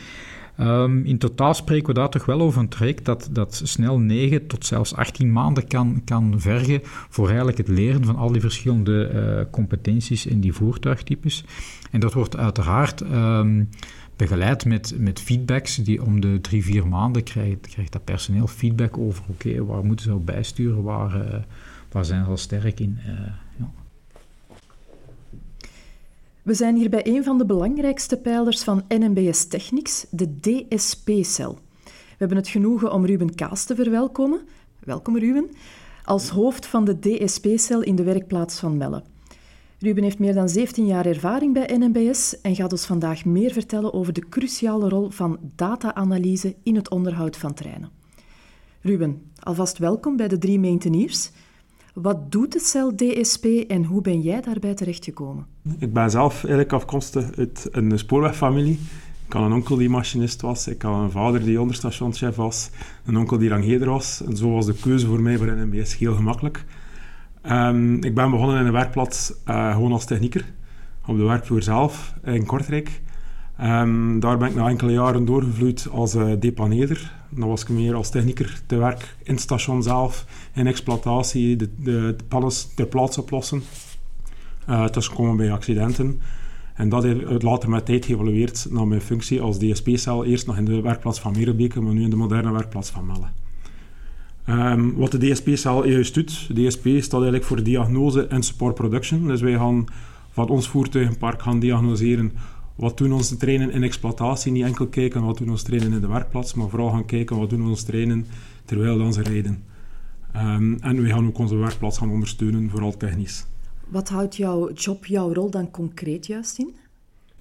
Um, 0.60 1.04
in 1.04 1.18
totaal 1.18 1.54
spreken 1.54 1.86
we 1.86 1.94
daar 1.94 2.08
toch 2.08 2.24
wel 2.24 2.40
over 2.40 2.60
een 2.60 2.68
traject 2.68 3.04
dat, 3.04 3.28
dat 3.32 3.60
snel 3.64 3.98
9 3.98 4.46
tot 4.46 4.66
zelfs 4.66 4.94
18 4.94 5.32
maanden 5.32 5.66
kan, 5.66 6.02
kan 6.04 6.40
vergen 6.40 6.80
voor 6.82 7.26
eigenlijk 7.26 7.58
het 7.58 7.68
leren 7.68 8.04
van 8.04 8.16
al 8.16 8.32
die 8.32 8.40
verschillende 8.40 9.10
uh, 9.14 9.50
competenties 9.50 10.26
in 10.26 10.40
die 10.40 10.52
voertuigtypes. 10.52 11.44
En 11.90 12.00
dat 12.00 12.12
wordt 12.12 12.36
uiteraard 12.36 13.00
um, 13.00 13.68
begeleid 14.16 14.64
met, 14.64 14.94
met 14.98 15.20
feedbacks 15.20 15.76
die 15.76 16.02
om 16.02 16.20
de 16.20 16.40
drie, 16.40 16.64
vier 16.64 16.86
maanden 16.86 17.22
krijgt, 17.22 17.68
krijgt 17.68 17.92
dat 17.92 18.04
personeel 18.04 18.46
feedback 18.46 18.98
over 18.98 19.24
oké, 19.28 19.64
waar 19.64 19.84
moeten 19.84 20.06
ze 20.06 20.14
op 20.14 20.26
bijsturen, 20.26 20.82
waar, 20.82 21.16
uh, 21.16 21.34
waar 21.90 22.04
zijn 22.04 22.24
ze 22.24 22.30
al 22.30 22.36
sterk 22.36 22.80
in. 22.80 22.98
Uh, 23.06 23.12
ja. 23.56 23.70
We 26.44 26.54
zijn 26.54 26.76
hier 26.76 26.90
bij 26.90 27.06
een 27.06 27.24
van 27.24 27.38
de 27.38 27.46
belangrijkste 27.46 28.16
pijlers 28.16 28.62
van 28.62 28.84
NMBS 28.88 29.46
Technics, 29.46 30.06
de 30.10 30.40
DSP-cel. 30.40 31.58
We 31.84 31.90
hebben 32.18 32.36
het 32.36 32.48
genoegen 32.48 32.92
om 32.92 33.06
Ruben 33.06 33.34
Kaas 33.34 33.64
te 33.64 33.74
verwelkomen. 33.74 34.40
Welkom 34.78 35.18
Ruben. 35.18 35.50
Als 36.04 36.28
hoofd 36.28 36.66
van 36.66 36.84
de 36.84 36.98
DSP-cel 36.98 37.82
in 37.82 37.96
de 37.96 38.02
werkplaats 38.02 38.58
van 38.58 38.76
Melle. 38.76 39.02
Ruben 39.78 40.02
heeft 40.02 40.18
meer 40.18 40.34
dan 40.34 40.48
17 40.48 40.86
jaar 40.86 41.06
ervaring 41.06 41.52
bij 41.52 41.76
NMBS 41.76 42.40
en 42.40 42.54
gaat 42.54 42.72
ons 42.72 42.86
vandaag 42.86 43.24
meer 43.24 43.52
vertellen 43.52 43.92
over 43.92 44.12
de 44.12 44.28
cruciale 44.28 44.88
rol 44.88 45.10
van 45.10 45.38
data-analyse 45.56 46.54
in 46.62 46.76
het 46.76 46.90
onderhoud 46.90 47.36
van 47.36 47.54
treinen. 47.54 47.90
Ruben, 48.80 49.30
alvast 49.40 49.78
welkom 49.78 50.16
bij 50.16 50.28
de 50.28 50.38
drie 50.38 50.60
Maintainiers. 50.60 51.30
Wat 51.94 52.32
doet 52.32 52.52
de 52.52 52.58
cel 52.58 52.96
DSP 52.96 53.44
en 53.44 53.84
hoe 53.84 54.02
ben 54.02 54.20
jij 54.20 54.40
daarbij 54.40 54.74
terechtgekomen? 54.74 55.46
Ik 55.78 55.92
ben 55.92 56.10
zelf 56.10 56.34
eigenlijk 56.34 56.72
afkomstig 56.72 57.36
uit 57.36 57.68
een 57.70 57.98
spoorwegfamilie. 57.98 58.78
Ik 59.26 59.32
had 59.32 59.42
een 59.42 59.52
onkel 59.52 59.76
die 59.76 59.88
machinist 59.88 60.40
was, 60.40 60.68
ik 60.68 60.82
had 60.82 61.02
een 61.02 61.10
vader 61.10 61.44
die 61.44 61.60
onderstationschef 61.60 62.36
was, 62.36 62.70
een 63.04 63.16
onkel 63.16 63.38
die 63.38 63.48
rangheder 63.48 63.88
was. 63.88 64.22
En 64.26 64.36
zo 64.36 64.50
was 64.50 64.66
de 64.66 64.74
keuze 64.74 65.06
voor 65.06 65.20
mij 65.20 65.36
voor 65.36 65.46
NMBS 65.46 65.98
heel 65.98 66.14
gemakkelijk. 66.14 66.64
Um, 67.50 68.02
ik 68.02 68.14
ben 68.14 68.30
begonnen 68.30 68.60
in 68.60 68.66
een 68.66 68.72
werkplaats 68.72 69.32
uh, 69.46 69.72
gewoon 69.72 69.92
als 69.92 70.04
technieker, 70.04 70.44
op 71.06 71.16
de 71.16 71.22
werkvloer 71.22 71.62
zelf 71.62 72.14
in 72.24 72.46
Kortrijk. 72.46 73.02
Um, 73.62 74.20
daar 74.20 74.38
ben 74.38 74.48
ik 74.48 74.54
na 74.54 74.68
enkele 74.68 74.92
jaren 74.92 75.24
doorgevloeid 75.24 75.88
als 75.90 76.14
uh, 76.14 76.32
depaneerder. 76.38 77.12
Dan 77.28 77.48
was 77.48 77.62
ik 77.62 77.68
meer 77.68 77.94
als 77.94 78.10
technieker 78.10 78.60
te 78.66 78.76
werk 78.76 79.16
in 79.22 79.32
het 79.32 79.42
station 79.42 79.82
zelf, 79.82 80.26
in 80.54 80.66
exploitatie, 80.66 81.56
de, 81.56 81.68
de, 81.76 82.16
pannen 82.28 82.52
ter 82.74 82.86
plaatse 82.86 83.20
oplossen. 83.20 83.62
Uh, 84.68 84.84
tussenkomen 84.84 85.36
bij 85.36 85.52
accidenten. 85.52 86.20
En 86.74 86.88
dat 86.88 87.02
heeft 87.02 87.42
later 87.42 87.70
met 87.70 87.86
tijd 87.86 88.04
geëvolueerd 88.04 88.66
naar 88.70 88.86
mijn 88.86 89.00
functie 89.00 89.40
als 89.40 89.58
DSP-cel. 89.58 90.24
Eerst 90.24 90.46
nog 90.46 90.56
in 90.56 90.64
de 90.64 90.80
werkplaats 90.80 91.20
van 91.20 91.32
Merenbeke, 91.32 91.80
maar 91.80 91.94
nu 91.94 92.02
in 92.02 92.10
de 92.10 92.16
moderne 92.16 92.52
werkplaats 92.52 92.90
van 92.90 93.06
Melle. 93.06 93.26
Um, 94.72 94.94
wat 94.94 95.10
de 95.10 95.18
DSP-cel 95.18 95.86
juist 95.86 96.14
doet, 96.14 96.48
DSP 96.54 96.86
staat 96.86 97.12
eigenlijk 97.12 97.44
voor 97.44 97.62
Diagnose 97.62 98.26
en 98.26 98.42
Support 98.42 98.74
Production. 98.74 99.26
Dus 99.26 99.40
wij 99.40 99.54
gaan 99.54 99.84
van 100.30 100.48
ons 100.48 100.68
voertuigenpark 100.68 101.42
gaan 101.42 101.58
diagnoseren 101.58 102.32
wat 102.74 102.98
doen 102.98 103.12
onze 103.12 103.36
treinen 103.36 103.70
in 103.70 103.82
exploitatie, 103.82 104.52
niet 104.52 104.64
enkel 104.64 104.86
kijken 104.86 105.22
wat 105.22 105.38
doen 105.38 105.50
onze 105.50 105.64
treinen 105.64 105.92
in 105.92 106.00
de 106.00 106.06
werkplaats, 106.06 106.54
maar 106.54 106.68
vooral 106.68 106.90
gaan 106.90 107.06
kijken 107.06 107.38
wat 107.38 107.50
doen 107.50 107.68
onze 107.68 107.84
treinen 107.84 108.26
terwijl 108.64 109.12
ze 109.12 109.22
rijden. 109.22 109.62
Um, 110.36 110.78
en 110.80 111.02
we 111.02 111.08
gaan 111.08 111.26
ook 111.26 111.38
onze 111.38 111.56
werkplaats 111.56 111.98
gaan 111.98 112.10
ondersteunen, 112.10 112.70
vooral 112.70 112.96
technisch. 112.96 113.46
Wat 113.88 114.08
houdt 114.08 114.36
jouw 114.36 114.72
job, 114.72 115.06
jouw 115.06 115.32
rol 115.32 115.50
dan 115.50 115.70
concreet 115.70 116.26
juist 116.26 116.58
in? 116.58 116.74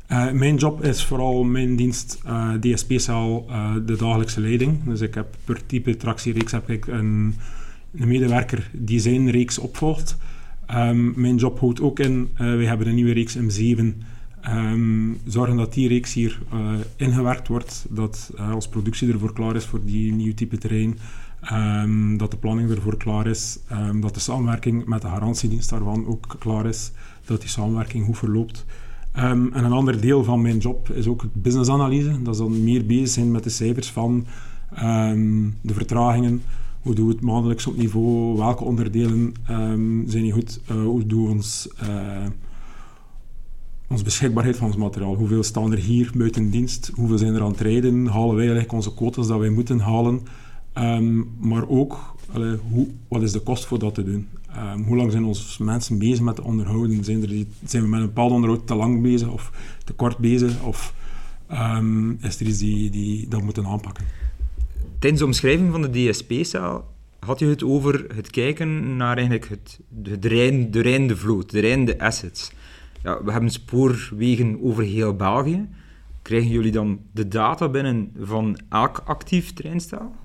Uh, 0.08 0.32
mijn 0.32 0.56
job 0.56 0.84
is 0.84 1.06
vooral 1.06 1.43
mijn 1.43 1.76
dienst 1.76 2.22
uh, 2.26 2.54
DSP-cel, 2.54 3.46
uh, 3.50 3.76
de 3.86 3.96
dagelijkse 3.96 4.41
leiding. 4.41 4.84
Dus 4.84 5.02
ik 5.02 5.13
heb 5.13 5.36
per 5.46 5.65
type 5.65 5.98
tractiereeks 5.98 6.52
heb 6.52 6.69
ik 6.69 6.88
een, 6.88 7.36
een 7.96 8.08
medewerker 8.08 8.69
die 8.73 9.00
zijn 9.00 9.31
reeks 9.31 9.58
opvolgt. 9.58 10.17
Um, 10.71 11.13
mijn 11.15 11.36
job 11.36 11.60
houdt 11.60 11.81
ook 11.81 12.00
in, 12.00 12.29
we 12.38 12.65
hebben 12.65 12.88
een 12.88 12.96
nieuwe 12.96 13.13
reeks 13.13 13.38
M7 13.38 13.86
Um, 14.50 15.17
zorgen 15.25 15.58
dat 15.58 15.73
die 15.73 15.87
reeks 15.87 16.13
hier 16.13 16.41
uh, 16.54 16.73
ingewerkt 16.96 17.48
wordt, 17.48 17.85
dat 17.89 18.31
uh, 18.35 18.52
als 18.52 18.67
productie 18.67 19.12
ervoor 19.12 19.33
klaar 19.33 19.56
is 19.56 19.65
voor 19.65 19.79
die 19.85 20.13
nieuwe 20.13 20.33
type 20.33 20.58
terrein, 20.58 20.98
um, 21.52 22.17
dat 22.17 22.31
de 22.31 22.37
planning 22.37 22.69
ervoor 22.69 22.98
klaar 22.98 23.27
is, 23.27 23.60
um, 23.71 24.02
dat 24.02 24.13
de 24.13 24.19
samenwerking 24.19 24.85
met 24.85 25.02
de 25.02 25.08
garantiedienst 25.08 25.69
daarvan 25.69 26.08
ook 26.08 26.35
klaar 26.39 26.65
is, 26.65 26.91
dat 27.25 27.41
die 27.41 27.50
samenwerking 27.50 28.06
goed 28.06 28.17
verloopt. 28.17 28.65
en 29.12 29.52
een 29.54 29.71
ander 29.71 30.02
deel 30.02 30.23
van 30.23 30.41
mijn 30.41 30.58
job 30.58 30.89
is 30.89 31.08
ook 31.08 31.25
businessanalyse. 31.33 32.21
Dat 32.21 32.33
is 32.33 32.39
dan 32.39 32.63
meer 32.63 32.85
bezig 32.85 33.10
zijn 33.10 33.31
met 33.31 33.44
de 33.44 33.50
cijfers 33.50 33.91
van 33.91 34.25
de 35.62 35.73
vertragingen. 35.73 36.41
Hoe 36.81 36.96
doen 36.96 37.08
we 37.08 37.13
het 37.13 37.21
maandelijks 37.21 37.67
op 37.67 37.77
niveau? 37.77 38.37
Welke 38.37 38.63
onderdelen 38.63 39.33
zijn 40.06 40.23
niet 40.23 40.33
goed? 40.33 40.60
Uh, 40.71 40.83
hoe 40.83 41.06
doen 41.06 41.23
we 41.23 41.31
ons 41.31 41.69
onze 43.94 44.06
beschikbaarheid 44.06 44.58
van 44.58 44.67
ons 44.67 44.75
materiaal. 44.75 45.15
Hoeveel 45.15 45.44
staan 45.44 45.71
er 45.71 45.77
hier 45.77 46.12
buiten 46.15 46.50
dienst? 46.50 46.91
Hoeveel 46.94 47.17
zijn 47.17 47.35
er 47.35 47.41
aan 47.41 47.52
het 47.52 47.60
rijden? 47.60 48.06
Halen 48.06 48.35
wij 48.35 48.44
eigenlijk 48.44 48.71
onze 48.71 48.94
quotas 48.94 49.27
dat 49.27 49.39
wij 49.39 49.50
moeten 49.50 49.79
halen? 49.79 50.21
Ehm, 50.73 51.21
maar 51.39 51.67
ook, 51.67 52.15
hoe, 52.69 52.87
wat 53.08 53.21
is 53.21 53.31
de 53.31 53.39
kost 53.39 53.65
voor 53.65 53.79
dat 53.79 53.96
te 53.96 54.04
doen? 54.04 54.27
Um, 54.58 54.83
hoe 54.83 54.96
lang 54.96 55.12
zijn 55.12 55.23
onze 55.23 55.63
mensen 55.63 55.98
bezig 55.98 56.21
met 56.21 56.41
onderhouden? 56.41 57.04
Zijn, 57.04 57.21
er 57.21 57.46
zijn 57.65 57.83
we 57.83 57.89
met 57.89 58.00
een 58.00 58.06
bepaald 58.06 58.31
onderhoud 58.31 58.67
te 58.67 58.75
lang 58.75 59.02
bezig 59.02 59.27
of 59.27 59.52
te 59.83 59.94
kort 59.94 60.17
bezig? 60.17 60.63
Of 60.63 60.94
um, 61.52 62.17
is 62.21 62.39
er 62.39 62.48
iets 62.48 62.60
die, 62.60 62.89
die 62.89 63.27
dat 63.27 63.41
moeten 63.41 63.65
aanpakken? 63.65 64.06
Tijdens 65.00 65.21
de 65.21 65.27
omschrijving 65.27 65.71
van 65.71 65.81
de 65.81 66.10
DSP-zaal 66.10 66.94
had 67.19 67.39
je 67.39 67.46
het 67.46 67.63
over 67.63 68.06
het 68.15 68.29
kijken 68.29 68.98
naar 68.98 69.17
eigenlijk 69.17 69.50
het, 69.50 69.79
de, 69.87 70.27
Rijn, 70.27 70.71
de 70.71 70.81
rijdende 70.81 71.17
vloot, 71.17 71.52
de 71.52 71.60
rijdende 71.60 72.00
assets. 72.00 72.52
Ja, 73.04 73.23
we 73.23 73.31
hebben 73.31 73.49
spoorwegen 73.49 74.60
over 74.63 74.83
heel 74.83 75.15
België. 75.15 75.67
Krijgen 76.21 76.49
jullie 76.49 76.71
dan 76.71 76.99
de 77.12 77.27
data 77.27 77.69
binnen 77.69 78.12
van 78.19 78.60
elk 78.69 79.01
actief 79.06 79.54
treinstel? 79.54 80.15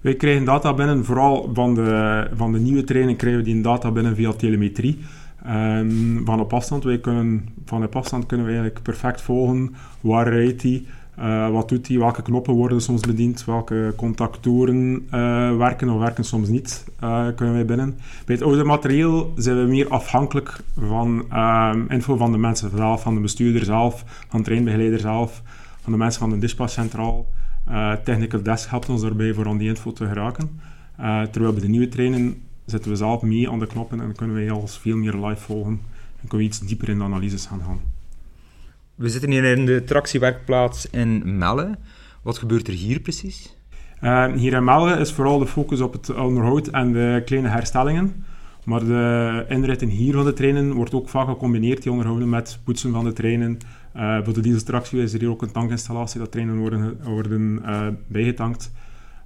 Wij 0.00 0.14
krijgen 0.14 0.44
data 0.44 0.74
binnen, 0.74 1.04
vooral 1.04 1.50
van 1.52 1.74
de, 1.74 2.28
van 2.34 2.52
de 2.52 2.58
nieuwe 2.58 2.84
treinen 2.84 3.16
krijgen 3.16 3.40
we 3.40 3.52
die 3.52 3.62
data 3.62 3.90
binnen 3.90 4.16
via 4.16 4.32
telemetrie. 4.32 4.98
Um, 5.46 6.22
van 6.24 6.40
op 6.40 6.52
afstand, 6.52 6.84
wij 6.84 6.98
kunnen, 6.98 7.48
van 7.64 7.84
op 7.84 7.96
afstand 7.96 8.26
kunnen 8.26 8.46
we 8.46 8.52
eigenlijk 8.52 8.82
perfect 8.82 9.20
volgen 9.20 9.74
waar 10.00 10.28
rijdt 10.28 10.62
hij, 10.62 10.84
uh, 11.18 11.50
wat 11.50 11.68
doet 11.68 11.88
hij, 11.88 11.98
welke 11.98 12.22
knoppen 12.22 12.54
worden 12.54 12.80
soms 12.80 13.00
bediend, 13.00 13.44
welke 13.44 13.92
contactoren 13.96 15.06
uh, 15.14 15.56
werken 15.56 15.88
of 15.88 15.98
werken 15.98 16.24
soms 16.24 16.48
niet, 16.48 16.84
uh, 17.04 17.26
kunnen 17.36 17.54
wij 17.54 17.64
binnen. 17.64 17.98
Bij 18.24 18.34
het 18.34 18.44
oude 18.44 18.64
materieel 18.64 19.32
zijn 19.36 19.56
we 19.56 19.70
meer 19.70 19.88
afhankelijk 19.88 20.60
van 20.74 21.24
info 21.88 22.16
van 22.16 22.32
de 22.32 22.38
mensen 22.38 22.70
zelf, 22.76 23.02
van 23.02 23.14
de 23.14 23.20
bestuurder 23.20 23.64
zelf, 23.64 24.04
van 24.28 24.38
de 24.38 24.44
treinbegeleider 24.44 25.00
zelf, 25.00 25.42
van 25.80 25.92
de 25.92 25.98
mensen 25.98 26.20
van 26.20 26.30
de 26.30 26.38
dispatchcentraal. 26.38 27.26
Technical 28.04 28.42
Desk 28.42 28.70
helpt 28.70 28.88
ons 28.88 29.02
daarbij 29.02 29.34
voor 29.34 29.48
aan 29.48 29.58
die 29.58 29.68
info 29.68 29.92
te 29.92 30.06
geraken. 30.06 30.60
Terwijl 31.30 31.52
bij 31.52 31.60
de 31.60 31.68
nieuwe 31.68 31.88
treinen 31.88 32.42
zitten 32.64 32.90
we 32.90 32.96
zelf 32.96 33.22
mee 33.22 33.50
aan 33.50 33.58
de 33.58 33.66
knoppen 33.66 34.00
en 34.00 34.14
kunnen 34.14 34.36
wij 34.36 34.50
alles 34.50 34.76
veel 34.76 34.96
meer 34.96 35.14
live 35.14 35.42
volgen 35.42 35.80
en 36.20 36.28
kunnen 36.28 36.38
we 36.38 36.44
iets 36.44 36.60
dieper 36.60 36.88
in 36.88 36.98
de 36.98 37.04
analyses 37.04 37.46
gaan 37.46 37.60
gaan. 37.66 37.97
We 38.98 39.08
zitten 39.08 39.30
hier 39.30 39.44
in 39.44 39.66
de 39.66 39.84
tractiewerkplaats 39.84 40.90
in 40.90 41.38
Melle. 41.38 41.78
Wat 42.22 42.38
gebeurt 42.38 42.68
er 42.68 42.74
hier 42.74 43.00
precies? 43.00 43.56
Uh, 44.02 44.32
hier 44.32 44.52
in 44.52 44.64
Melle 44.64 44.98
is 44.98 45.12
vooral 45.12 45.38
de 45.38 45.46
focus 45.46 45.80
op 45.80 45.92
het 45.92 46.14
onderhoud 46.14 46.66
en 46.66 46.92
de 46.92 47.22
kleine 47.24 47.48
herstellingen. 47.48 48.24
Maar 48.64 48.84
de 48.84 49.44
inritten 49.48 49.88
hier 49.88 50.14
van 50.14 50.24
de 50.24 50.32
treinen 50.32 50.72
wordt 50.72 50.94
ook 50.94 51.08
vaak 51.08 51.28
gecombineerd, 51.28 51.82
die 51.82 51.90
onderhouden 51.90 52.28
met 52.28 52.58
poetsen 52.64 52.92
van 52.92 53.04
de 53.04 53.12
treinen, 53.12 53.58
uh, 53.96 54.18
voor 54.24 54.34
de 54.34 54.40
dieseltractie 54.40 55.02
is 55.02 55.12
er 55.12 55.20
hier 55.20 55.30
ook 55.30 55.42
een 55.42 55.52
tankinstallatie, 55.52 56.20
dat 56.20 56.32
treinen 56.32 56.56
worden, 56.56 56.98
worden 57.02 57.62
uh, 57.64 57.86
bijgetankt. 58.06 58.72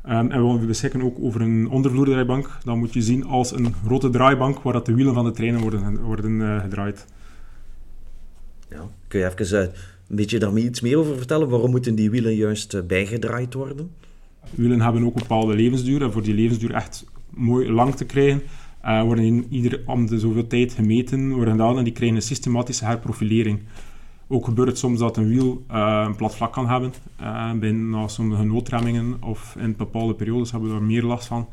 Um, 0.09 0.31
en 0.31 0.61
we 0.61 0.67
beschikken 0.67 1.03
ook 1.03 1.17
over 1.21 1.41
een 1.41 1.69
ondervloerdraaibank. 1.69 2.59
Dat 2.65 2.77
moet 2.77 2.93
je 2.93 3.03
zien 3.03 3.27
als 3.27 3.53
een 3.53 3.75
grote 3.87 4.11
draaibank 4.11 4.63
waar 4.63 4.73
dat 4.73 4.87
de 4.87 4.95
wielen 4.95 5.15
van 5.15 5.25
de 5.25 5.31
treinen 5.31 5.61
worden, 5.61 6.03
worden 6.03 6.33
uh, 6.33 6.61
gedraaid. 6.61 7.07
Ja, 8.69 8.89
kun 9.13 9.21
je 9.21 9.31
even 9.43 9.63
een 10.09 10.17
beetje 10.17 10.39
daar 10.39 10.57
iets 10.57 10.81
meer 10.81 10.99
over 10.99 11.17
vertellen? 11.17 11.49
Waarom 11.49 11.71
moeten 11.71 11.95
die 11.95 12.11
wielen 12.11 12.35
juist 12.35 12.87
bijgedraaid 12.87 13.55
worden? 13.55 13.91
Wielen 14.55 14.81
hebben 14.81 15.05
ook 15.05 15.15
een 15.15 15.21
bepaalde 15.21 15.55
levensduur. 15.55 16.03
En 16.03 16.13
voor 16.13 16.23
die 16.23 16.35
levensduur 16.35 16.75
echt 16.75 17.07
mooi 17.31 17.73
lang 17.73 17.95
te 17.95 18.05
krijgen, 18.05 18.43
worden 18.83 19.25
in 19.25 19.47
ieder 19.51 19.81
om 19.87 20.07
de 20.07 20.19
zoveel 20.19 20.47
tijd 20.47 20.73
gemeten 20.73 21.33
worden 21.33 21.53
gedaan 21.53 21.79
en 21.79 21.85
die 21.85 21.93
krijgen 21.93 22.17
een 22.17 22.23
systematische 22.23 22.85
herprofilering. 22.85 23.61
Ook 24.29 24.45
gebeurt 24.45 24.69
het 24.69 24.79
soms 24.79 24.99
dat 24.99 25.17
een 25.17 25.29
wiel 25.29 25.65
uh, 25.71 26.05
een 26.07 26.17
plat 26.17 26.37
vlak 26.37 26.53
kan 26.53 26.69
hebben. 26.69 26.93
Uh, 27.21 27.53
bij 27.53 27.73
na 27.73 28.09
sommige 28.09 28.45
noodremmingen 28.45 29.23
of 29.23 29.57
in 29.59 29.77
bepaalde 29.77 30.15
periodes 30.15 30.51
hebben 30.51 30.69
we 30.69 30.75
daar 30.75 30.85
meer 30.85 31.03
last 31.03 31.27
van. 31.27 31.49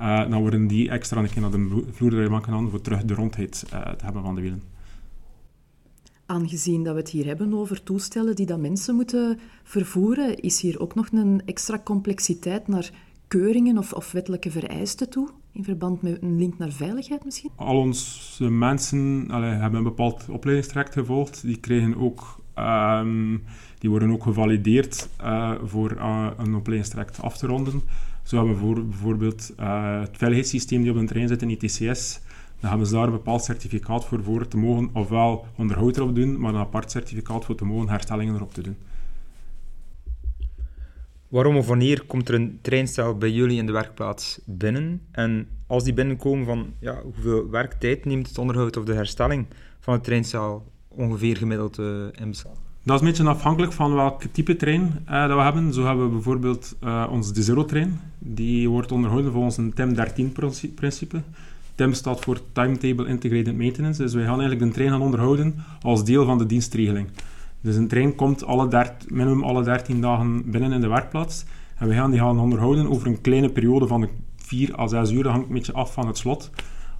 Uh, 0.00 0.30
dan 0.30 0.40
worden 0.40 0.66
die 0.66 0.90
extra 0.90 1.20
een 1.20 1.30
keer 1.30 1.40
naar 1.42 1.50
de 1.50 1.84
vloerdraaibank 1.90 2.44
gedaan 2.44 2.70
voor 2.70 2.80
terug 2.80 3.04
de 3.04 3.14
rondheid 3.14 3.64
te 3.70 4.04
hebben 4.04 4.22
van 4.22 4.34
de 4.34 4.40
wielen. 4.40 4.73
Aangezien 6.26 6.82
dat 6.82 6.94
we 6.94 7.00
het 7.00 7.10
hier 7.10 7.26
hebben 7.26 7.54
over 7.54 7.82
toestellen 7.82 8.36
die 8.36 8.46
dat 8.46 8.58
mensen 8.58 8.94
moeten 8.94 9.38
vervoeren, 9.62 10.40
is 10.40 10.60
hier 10.60 10.80
ook 10.80 10.94
nog 10.94 11.08
een 11.12 11.42
extra 11.44 11.80
complexiteit 11.84 12.68
naar 12.68 12.90
keuringen 13.28 13.78
of, 13.78 13.92
of 13.92 14.12
wettelijke 14.12 14.50
vereisten 14.50 15.10
toe? 15.10 15.28
In 15.52 15.64
verband 15.64 16.02
met 16.02 16.22
een 16.22 16.38
link 16.38 16.58
naar 16.58 16.70
veiligheid 16.70 17.24
misschien? 17.24 17.50
Al 17.56 17.78
onze 17.78 18.50
mensen 18.50 19.30
hebben 19.30 19.74
een 19.74 19.82
bepaald 19.82 20.28
opleidingstraject 20.28 20.92
gevolgd. 20.92 21.42
Die, 21.42 21.56
kregen 21.56 21.96
ook, 21.96 22.40
um, 22.58 23.44
die 23.78 23.90
worden 23.90 24.10
ook 24.10 24.22
gevalideerd 24.22 25.08
uh, 25.20 25.54
voor 25.64 25.92
uh, 25.92 26.30
een 26.36 26.54
opleidingstraject 26.54 27.22
af 27.22 27.36
te 27.36 27.46
ronden. 27.46 27.82
Zo 28.22 28.36
hebben 28.36 28.54
we 28.54 28.60
voor, 28.60 28.86
bijvoorbeeld 28.86 29.52
uh, 29.60 30.00
het 30.00 30.16
veiligheidssysteem 30.16 30.82
die 30.82 30.90
op 30.90 30.98
de 30.98 31.04
trein 31.04 31.28
zit 31.28 31.42
in 31.42 31.50
ITCS. 31.50 32.20
Dan 32.60 32.70
hebben 32.70 32.88
ze 32.88 32.94
daar 32.94 33.04
een 33.06 33.10
bepaald 33.10 33.44
certificaat 33.44 34.04
voor, 34.04 34.22
voor 34.22 34.48
te 34.48 34.56
mogen 34.56 34.90
ofwel 34.92 35.46
onderhoud 35.56 35.96
erop 35.96 36.14
doen, 36.14 36.40
maar 36.40 36.54
een 36.54 36.60
apart 36.60 36.90
certificaat 36.90 37.44
voor 37.44 37.54
te 37.54 37.64
mogen 37.64 37.88
herstellingen 37.88 38.34
erop 38.34 38.54
te 38.54 38.62
doen. 38.62 38.76
Waarom 41.28 41.56
of 41.56 41.66
wanneer 41.66 42.04
komt 42.06 42.28
er 42.28 42.34
een 42.34 42.58
treinstel 42.62 43.18
bij 43.18 43.30
jullie 43.30 43.58
in 43.58 43.66
de 43.66 43.72
werkplaats 43.72 44.40
binnen? 44.44 45.00
En 45.10 45.48
als 45.66 45.84
die 45.84 45.92
binnenkomen, 45.92 46.44
van, 46.44 46.72
ja, 46.78 47.00
hoeveel 47.02 47.50
werktijd 47.50 48.04
neemt 48.04 48.28
het 48.28 48.38
onderhoud 48.38 48.76
of 48.76 48.84
de 48.84 48.94
herstelling 48.94 49.46
van 49.80 49.94
het 49.94 50.04
treinstel 50.04 50.72
ongeveer 50.88 51.36
gemiddeld 51.36 51.78
uh, 51.78 52.06
in 52.12 52.28
beslag? 52.28 52.52
Dat 52.82 52.94
is 52.94 53.00
een 53.00 53.06
beetje 53.06 53.28
afhankelijk 53.28 53.72
van 53.72 53.94
welk 53.94 54.22
type 54.22 54.56
trein 54.56 55.04
uh, 55.08 55.28
dat 55.28 55.36
we 55.36 55.42
hebben. 55.42 55.72
Zo 55.72 55.86
hebben 55.86 56.04
we 56.06 56.12
bijvoorbeeld 56.12 56.76
uh, 56.84 57.08
onze 57.10 57.32
De 57.32 57.42
Zero-trein. 57.42 58.00
Die 58.18 58.68
wordt 58.68 58.92
onderhouden 58.92 59.32
volgens 59.32 59.56
een 59.56 59.72
TIM-13-principe. 59.72 61.22
TIM 61.74 61.92
staat 61.92 62.20
voor 62.20 62.40
Timetable 62.52 63.06
Integrated 63.06 63.56
Maintenance. 63.56 64.02
Dus 64.02 64.14
wij 64.14 64.24
gaan 64.24 64.40
eigenlijk 64.40 64.70
de 64.70 64.74
trein 64.74 64.90
gaan 64.90 65.02
onderhouden 65.02 65.54
als 65.80 66.04
deel 66.04 66.24
van 66.24 66.38
de 66.38 66.46
dienstregeling. 66.46 67.08
Dus 67.60 67.76
een 67.76 67.88
trein 67.88 68.14
komt 68.14 68.44
alle 68.44 68.92
minimum 69.08 69.42
alle 69.42 69.64
13 69.64 70.00
dagen 70.00 70.50
binnen 70.50 70.72
in 70.72 70.80
de 70.80 70.88
werkplaats. 70.88 71.44
En 71.76 71.88
we 71.88 71.94
gaan 71.94 72.10
die 72.10 72.20
gaan 72.20 72.40
onderhouden 72.40 72.90
over 72.90 73.06
een 73.06 73.20
kleine 73.20 73.50
periode 73.50 73.86
van 73.86 74.08
4 74.36 74.78
à 74.78 74.86
6 74.86 75.10
uur. 75.10 75.22
Dat 75.22 75.32
hangt 75.32 75.48
een 75.48 75.54
beetje 75.54 75.72
af 75.72 75.92
van 75.92 76.06
het 76.06 76.18
slot. 76.18 76.50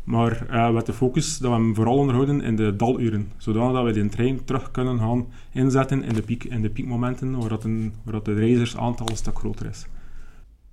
Maar 0.04 0.46
uh, 0.50 0.70
met 0.70 0.86
de 0.86 0.92
focus 0.92 1.38
dat 1.38 1.50
we 1.50 1.56
hem 1.56 1.74
vooral 1.74 1.96
onderhouden 1.96 2.40
in 2.40 2.56
de 2.56 2.76
daluren. 2.76 3.32
Zodat 3.36 3.84
we 3.84 3.92
die 3.92 4.08
trein 4.08 4.44
terug 4.44 4.70
kunnen 4.70 4.98
gaan 4.98 5.26
inzetten 5.52 6.02
in 6.02 6.14
de, 6.14 6.22
piek, 6.22 6.44
in 6.44 6.62
de 6.62 6.70
piekmomenten 6.70 7.38
waar, 7.38 7.48
dat 7.48 7.64
een, 7.64 7.92
de 8.04 8.58
een 9.10 9.16
stuk 9.16 9.38
groter 9.38 9.66
is. 9.66 9.86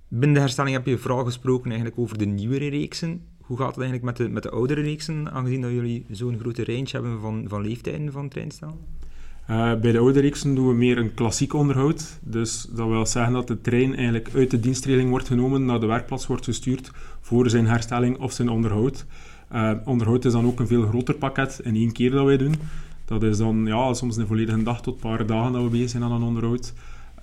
Binnen 0.08 0.34
de 0.34 0.40
herstelling 0.40 0.76
heb 0.76 0.86
je 0.86 0.98
vooral 0.98 1.24
gesproken 1.24 1.70
eigenlijk 1.70 2.00
over 2.00 2.18
de 2.18 2.26
nieuwere 2.26 2.68
reeksen. 2.68 3.20
Hoe 3.42 3.56
gaat 3.56 3.74
het 3.74 3.84
eigenlijk 3.84 4.04
met 4.04 4.16
de, 4.16 4.32
met 4.32 4.42
de 4.42 4.50
oudere 4.50 4.80
reeksen, 4.80 5.32
aangezien 5.32 5.60
dat 5.60 5.70
jullie 5.70 6.04
zo'n 6.10 6.38
grote 6.38 6.64
range 6.64 6.88
hebben 6.90 7.20
van, 7.20 7.44
van 7.48 7.62
leeftijden 7.62 8.12
van 8.12 8.28
treinstellen? 8.28 8.74
Uh, 9.50 9.74
bij 9.80 9.92
de 9.92 9.98
oude 9.98 10.20
reeksen 10.20 10.54
doen 10.54 10.68
we 10.68 10.74
meer 10.74 10.98
een 10.98 11.14
klassiek 11.14 11.52
onderhoud. 11.54 12.18
Dus 12.22 12.68
dat 12.72 12.88
wil 12.88 13.06
zeggen 13.06 13.32
dat 13.32 13.48
de 13.48 13.60
trein 13.60 13.94
eigenlijk 13.94 14.28
uit 14.34 14.50
de 14.50 14.60
dienstregeling 14.60 15.10
wordt 15.10 15.26
genomen, 15.26 15.64
naar 15.64 15.80
de 15.80 15.86
werkplaats 15.86 16.26
wordt 16.26 16.44
gestuurd 16.44 16.90
voor 17.20 17.50
zijn 17.50 17.66
herstelling 17.66 18.18
of 18.18 18.32
zijn 18.32 18.48
onderhoud. 18.48 19.06
Uh, 19.52 19.72
onderhoud 19.84 20.24
is 20.24 20.32
dan 20.32 20.46
ook 20.46 20.60
een 20.60 20.66
veel 20.66 20.86
groter 20.86 21.14
pakket 21.14 21.60
in 21.62 21.74
één 21.74 21.92
keer 21.92 22.10
dat 22.10 22.24
wij 22.24 22.36
doen. 22.36 22.54
Dat 23.04 23.22
is 23.22 23.38
dan 23.38 23.66
ja, 23.66 23.94
soms 23.94 24.16
een 24.16 24.26
volledige 24.26 24.62
dag 24.62 24.82
tot 24.82 24.94
een 24.94 25.00
paar 25.00 25.26
dagen 25.26 25.52
dat 25.52 25.62
we 25.62 25.68
bezig 25.68 25.90
zijn 25.90 26.02
aan 26.02 26.12
een 26.12 26.22
onderhoud. 26.22 26.72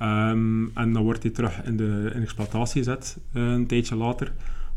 Um, 0.01 0.71
en 0.73 0.93
dan 0.93 1.03
wordt 1.03 1.23
hij 1.23 1.31
terug 1.31 1.63
in 1.63 1.77
de 1.77 2.11
in 2.13 2.21
exploitatie 2.21 2.83
gezet 2.83 3.17
uh, 3.33 3.51
een 3.51 3.67
tijdje 3.67 3.95
later. 3.95 4.31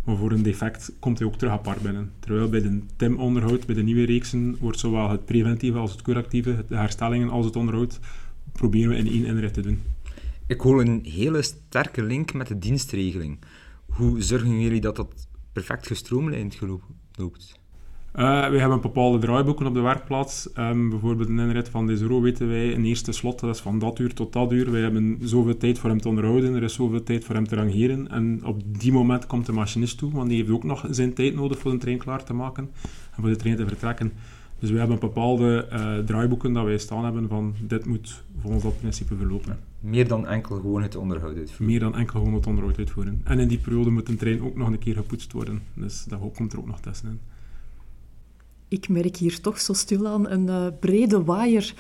Maar 0.04 0.16
voor 0.16 0.32
een 0.32 0.42
defect 0.42 0.92
komt 0.98 1.18
hij 1.18 1.28
ook 1.28 1.36
terug 1.36 1.52
apart 1.52 1.82
binnen. 1.82 2.12
Terwijl 2.18 2.48
bij 2.48 2.60
de 2.60 2.80
TIM-onderhoud, 2.96 3.66
bij 3.66 3.74
de 3.74 3.82
nieuwe 3.82 4.04
reeksen, 4.04 4.56
wordt 4.60 4.78
zowel 4.78 5.10
het 5.10 5.24
preventieve 5.24 5.78
als 5.78 5.92
het 5.92 6.02
correctieve, 6.02 6.64
de 6.68 6.76
herstellingen 6.76 7.30
als 7.30 7.44
het 7.46 7.56
onderhoud, 7.56 8.00
proberen 8.52 8.88
we 8.88 8.96
in 8.96 9.06
één 9.06 9.24
inrit 9.24 9.54
te 9.54 9.60
doen. 9.60 9.82
Ik 10.46 10.60
hoor 10.60 10.80
een 10.80 11.04
hele 11.04 11.42
sterke 11.42 12.02
link 12.02 12.32
met 12.32 12.46
de 12.46 12.58
dienstregeling. 12.58 13.38
Hoe 13.86 14.22
zorgen 14.22 14.60
jullie 14.60 14.80
dat 14.80 14.96
dat 14.96 15.28
perfect 15.52 15.86
gestroomlijnd 15.86 16.60
loopt? 17.16 17.60
Uh, 18.16 18.48
we 18.48 18.58
hebben 18.58 18.80
bepaalde 18.80 19.18
draaiboeken 19.18 19.66
op 19.66 19.74
de 19.74 19.80
werkplaats. 19.80 20.48
Um, 20.58 20.90
bijvoorbeeld 20.90 21.28
een 21.28 21.38
inrit 21.38 21.68
van 21.68 21.86
Desero 21.86 22.20
weten 22.20 22.48
wij, 22.48 22.74
een 22.74 22.84
eerste 22.84 23.12
slot, 23.12 23.40
dat 23.40 23.54
is 23.54 23.60
van 23.60 23.78
dat 23.78 23.98
uur 23.98 24.14
tot 24.14 24.32
dat 24.32 24.52
uur. 24.52 24.70
Wij 24.70 24.80
hebben 24.80 25.18
zoveel 25.22 25.56
tijd 25.56 25.78
voor 25.78 25.90
hem 25.90 26.00
te 26.00 26.08
onderhouden, 26.08 26.54
er 26.54 26.62
is 26.62 26.74
zoveel 26.74 27.02
tijd 27.02 27.24
voor 27.24 27.34
hem 27.34 27.46
te 27.48 27.54
rangeren. 27.54 28.10
En 28.10 28.44
op 28.44 28.62
die 28.78 28.92
moment 28.92 29.26
komt 29.26 29.46
de 29.46 29.52
machinist 29.52 29.98
toe, 29.98 30.12
want 30.12 30.28
die 30.28 30.38
heeft 30.38 30.50
ook 30.50 30.64
nog 30.64 30.86
zijn 30.90 31.14
tijd 31.14 31.34
nodig 31.34 31.58
voor 31.58 31.70
de 31.70 31.78
trein 31.78 31.98
klaar 31.98 32.24
te 32.24 32.34
maken 32.34 32.70
en 33.16 33.20
voor 33.20 33.28
de 33.28 33.36
trein 33.36 33.56
te 33.56 33.66
vertrekken. 33.66 34.12
Dus 34.58 34.70
we 34.70 34.78
hebben 34.78 34.98
bepaalde 34.98 35.68
uh, 35.72 35.98
draaiboeken 35.98 36.52
dat 36.52 36.64
wij 36.64 36.78
staan 36.78 37.04
hebben 37.04 37.28
van 37.28 37.54
dit 37.60 37.86
moet 37.86 38.22
volgens 38.40 38.62
dat 38.62 38.78
principe 38.78 39.16
verlopen. 39.16 39.58
Meer 39.80 40.08
dan 40.08 40.26
enkel 40.26 40.56
gewoon 40.56 40.82
het 40.82 40.96
onderhoud 40.96 41.36
uitvoeren? 41.36 41.66
Meer 41.66 41.80
dan 41.80 41.94
enkel 41.94 42.18
gewoon 42.18 42.34
het 42.34 42.46
onderhoud 42.46 42.78
uitvoeren. 42.78 43.20
En 43.24 43.38
in 43.38 43.48
die 43.48 43.58
periode 43.58 43.90
moet 43.90 44.08
een 44.08 44.16
trein 44.16 44.42
ook 44.42 44.56
nog 44.56 44.68
een 44.68 44.78
keer 44.78 44.94
gepoetst 44.94 45.32
worden. 45.32 45.60
Dus 45.74 46.04
dat 46.04 46.18
komt 46.34 46.52
er 46.52 46.58
ook 46.58 46.66
nog 46.66 46.80
tussenin 46.80 47.20
ik 48.72 48.88
merk 48.88 49.16
hier 49.16 49.40
toch 49.40 49.60
zo 49.60 49.72
stilaan 49.72 50.30
een 50.30 50.46
uh, 50.46 50.66
brede 50.80 51.24
waaier 51.24 51.74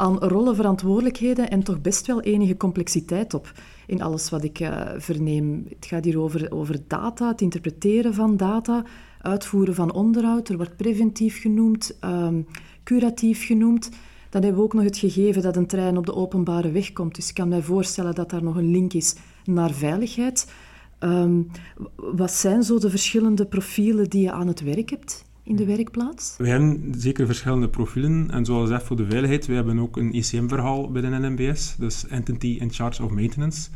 aan 0.00 0.18
rollen, 0.18 0.56
verantwoordelijkheden 0.56 1.50
en 1.50 1.62
toch 1.62 1.80
best 1.80 2.06
wel 2.06 2.20
enige 2.20 2.56
complexiteit 2.56 3.34
op 3.34 3.52
in 3.86 4.02
alles 4.02 4.30
wat 4.30 4.44
ik 4.44 4.60
uh, 4.60 4.90
verneem. 4.96 5.66
Het 5.68 5.86
gaat 5.86 6.04
hier 6.04 6.20
over, 6.20 6.52
over 6.52 6.78
data, 6.86 7.28
het 7.28 7.40
interpreteren 7.40 8.14
van 8.14 8.36
data, 8.36 8.84
uitvoeren 9.20 9.74
van 9.74 9.92
onderhoud. 9.92 10.48
Er 10.48 10.56
wordt 10.56 10.76
preventief 10.76 11.40
genoemd, 11.40 11.98
um, 12.04 12.46
curatief 12.84 13.46
genoemd. 13.46 13.90
Dan 14.30 14.42
hebben 14.42 14.60
we 14.60 14.66
ook 14.66 14.74
nog 14.74 14.84
het 14.84 14.98
gegeven 14.98 15.42
dat 15.42 15.56
een 15.56 15.66
trein 15.66 15.96
op 15.96 16.06
de 16.06 16.14
openbare 16.14 16.70
weg 16.70 16.92
komt. 16.92 17.14
Dus 17.14 17.28
ik 17.28 17.34
kan 17.34 17.48
mij 17.48 17.62
voorstellen 17.62 18.14
dat 18.14 18.30
daar 18.30 18.42
nog 18.42 18.56
een 18.56 18.70
link 18.70 18.92
is 18.92 19.14
naar 19.44 19.70
veiligheid. 19.70 20.52
Um, 21.00 21.50
wat 21.96 22.32
zijn 22.32 22.62
zo 22.62 22.78
de 22.78 22.90
verschillende 22.90 23.46
profielen 23.46 24.10
die 24.10 24.22
je 24.22 24.32
aan 24.32 24.46
het 24.46 24.60
werk 24.60 24.90
hebt 24.90 25.24
in 25.50 25.56
de 25.56 25.64
werkplaats? 25.64 26.34
We 26.38 26.48
hebben 26.48 26.94
zeker 26.96 27.26
verschillende 27.26 27.68
profielen. 27.68 28.30
En 28.30 28.44
zoals 28.44 28.62
gezegd 28.62 28.86
voor 28.86 28.96
de 28.96 29.06
veiligheid, 29.06 29.46
we 29.46 29.54
hebben 29.54 29.78
ook 29.78 29.96
een 29.96 30.12
ECM-verhaal 30.12 30.90
bij 30.90 31.02
de 31.02 31.08
NMBS. 31.08 31.74
Dus 31.78 32.06
Entity 32.06 32.56
in 32.60 32.72
Charge 32.72 33.04
of 33.04 33.10
Maintenance. 33.10 33.70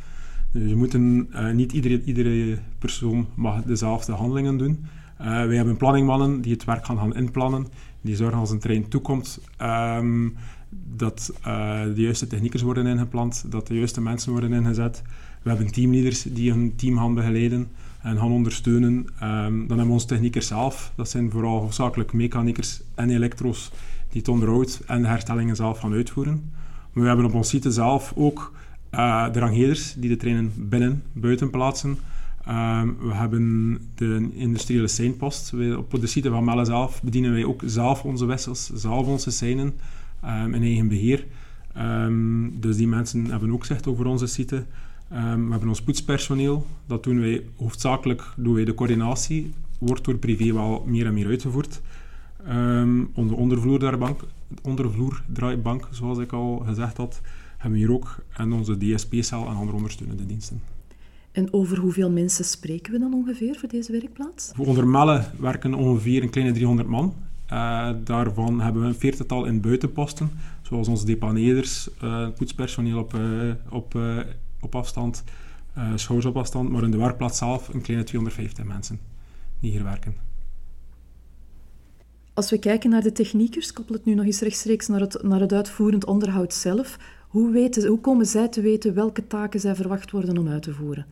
Dus 0.52 0.70
we 0.70 0.76
moeten, 0.76 1.28
uh, 1.32 1.50
niet 1.50 1.72
iedere, 1.72 2.02
iedere 2.04 2.58
persoon 2.78 3.26
mag 3.34 3.62
dezelfde 3.62 4.12
handelingen 4.12 4.56
doen. 4.56 4.84
Uh, 5.20 5.26
wij 5.26 5.56
hebben 5.56 5.76
planningmannen 5.76 6.40
die 6.40 6.52
het 6.52 6.64
werk 6.64 6.84
gaan, 6.84 6.98
gaan 6.98 7.14
inplannen. 7.14 7.66
Die 8.00 8.16
zorgen 8.16 8.38
als 8.38 8.50
een 8.50 8.58
trein 8.58 8.88
toekomt 8.88 9.40
um, 9.62 10.36
dat 10.96 11.32
uh, 11.46 11.82
de 11.82 12.00
juiste 12.00 12.26
techniekers 12.26 12.62
worden 12.62 12.86
ingepland, 12.86 13.44
dat 13.48 13.66
de 13.66 13.74
juiste 13.74 14.00
mensen 14.00 14.32
worden 14.32 14.52
ingezet. 14.52 15.02
We 15.42 15.48
hebben 15.48 15.72
teamleaders 15.72 16.22
die 16.22 16.50
hun 16.50 16.74
team 16.76 16.96
gaan 16.96 17.14
begeleiden 17.14 17.68
en 18.05 18.18
gaan 18.18 18.32
ondersteunen. 18.32 18.92
Um, 18.92 19.07
dan 19.66 19.68
hebben 19.68 19.86
we 19.86 19.92
onze 19.92 20.07
techniekers 20.07 20.46
zelf. 20.46 20.92
Dat 20.96 21.11
zijn 21.11 21.30
vooral 21.30 21.61
hoofdzakelijk 21.61 22.12
mechaniekers 22.12 22.80
en 22.94 23.11
elektro's 23.11 23.70
die 24.09 24.20
het 24.20 24.28
onderhoud 24.28 24.82
en 24.86 25.02
de 25.02 25.09
herstellingen 25.09 25.57
zelf 25.57 25.78
gaan 25.78 25.92
uitvoeren. 25.92 26.52
Maar 26.92 27.02
we 27.02 27.09
hebben 27.09 27.26
op 27.26 27.34
ons 27.34 27.48
site 27.48 27.70
zelf 27.70 28.12
ook 28.16 28.52
uh, 28.94 29.32
de 29.32 29.38
rangheerders 29.38 29.94
die 29.96 30.09
de 30.09 30.16
treinen 30.16 30.52
binnen, 30.57 31.02
buiten 31.12 31.50
plaatsen. 31.50 31.98
Um, 32.48 32.96
we 33.00 33.14
hebben 33.14 33.78
de 33.94 34.28
industriële 34.32 34.88
seinpost. 34.88 35.52
Op 35.76 36.00
de 36.00 36.07
site 36.07 36.30
van 36.30 36.44
Melle 36.44 36.64
zelf 36.64 37.02
bedienen 37.02 37.32
wij 37.32 37.44
ook 37.44 37.62
zelf 37.66 38.05
onze 38.05 38.26
wissels, 38.26 38.70
zelf 38.74 39.07
onze 39.07 39.30
seinen 39.30 39.74
um, 40.24 40.55
in 40.55 40.62
eigen 40.62 40.88
beheer. 40.88 41.26
Dus 42.52 42.76
die 42.76 42.88
mensen 42.88 43.24
hebben 43.24 43.52
ook 43.52 43.64
zicht 43.64 43.86
over 43.86 44.07
onze 44.07 44.26
site. 44.26 44.64
We 45.14 45.50
hebben 45.50 45.68
ons 45.68 45.82
poetspersoneel. 45.82 46.66
Dat 46.86 47.04
doen 47.04 47.20
wij 47.20 47.44
hoofdzakelijk 47.56 48.32
doen 48.36 48.54
wij 48.54 48.64
de 48.64 48.74
coördinatie. 48.74 49.52
Wordt 49.78 50.04
door 50.04 50.16
privé 50.16 50.52
wel 50.52 50.84
meer 50.86 51.06
en 51.06 51.14
meer 51.14 51.26
uitgevoerd. 51.26 51.80
onze 53.14 53.34
ondervloerdraaibank, 53.34 54.20
ondervloerdraaibank, 54.62 55.88
zoals 55.90 56.18
ik 56.18 56.32
al 56.32 56.62
gezegd 56.66 56.96
had, 56.96 57.20
hebben 57.56 57.80
we 57.80 57.86
hier 57.86 57.94
ook. 57.94 58.16
En 58.36 58.52
onze 58.52 58.78
DSP-cel 58.78 59.46
en 59.46 59.54
andere 59.54 59.76
ondersteunende 59.76 60.26
diensten. 60.26 60.60
En 61.32 61.52
over 61.52 61.78
hoeveel 61.78 62.10
mensen 62.10 62.44
spreken 62.44 62.92
we 62.92 62.98
dan 62.98 63.14
ongeveer 63.14 63.56
voor 63.58 63.68
deze 63.68 63.92
werkplaats? 63.92 64.52
Voor 64.54 64.66
onder 64.66 64.86
Melle 64.86 65.24
werken 65.38 65.74
ongeveer 65.74 66.22
een 66.22 66.30
kleine 66.30 66.52
300 66.52 66.88
man. 66.88 67.14
Uh, 67.52 67.90
daarvan 68.04 68.60
hebben 68.60 68.82
we 68.82 68.88
een 68.88 68.94
veertigtal 68.94 69.44
in 69.44 69.60
buitenposten, 69.60 70.30
zoals 70.62 70.88
onze 70.88 71.04
depaneerders, 71.06 71.88
uh, 72.04 72.28
poetspersoneel 72.36 72.98
op, 72.98 73.14
uh, 73.14 73.52
op, 73.68 73.98
op 74.64 74.74
afstand, 74.74 75.24
schouders 75.94 76.28
op 76.28 76.36
afstand, 76.36 76.70
maar 76.70 76.82
in 76.82 76.90
de 76.90 76.96
werkplaats 76.96 77.38
zelf 77.38 77.68
een 77.68 77.80
kleine 77.80 78.04
250 78.04 78.64
mensen 78.64 78.98
die 79.60 79.70
hier 79.70 79.84
werken. 79.84 80.14
Als 82.34 82.50
we 82.50 82.58
kijken 82.58 82.90
naar 82.90 83.02
de 83.02 83.12
techniekers, 83.12 83.72
koppel 83.72 83.94
het 83.94 84.04
nu 84.04 84.14
nog 84.14 84.24
eens 84.24 84.40
rechtstreeks 84.40 84.86
naar 84.86 85.00
het, 85.00 85.22
naar 85.22 85.40
het 85.40 85.52
uitvoerend 85.52 86.04
onderhoud 86.04 86.54
zelf. 86.54 86.98
Hoe, 87.28 87.52
weten, 87.52 87.88
hoe 87.88 88.00
komen 88.00 88.26
zij 88.26 88.48
te 88.48 88.60
weten 88.60 88.94
welke 88.94 89.26
taken 89.26 89.60
zij 89.60 89.74
verwacht 89.74 90.10
worden 90.10 90.38
om 90.38 90.48
uit 90.48 90.62
te 90.62 90.72
voeren? 90.72 91.06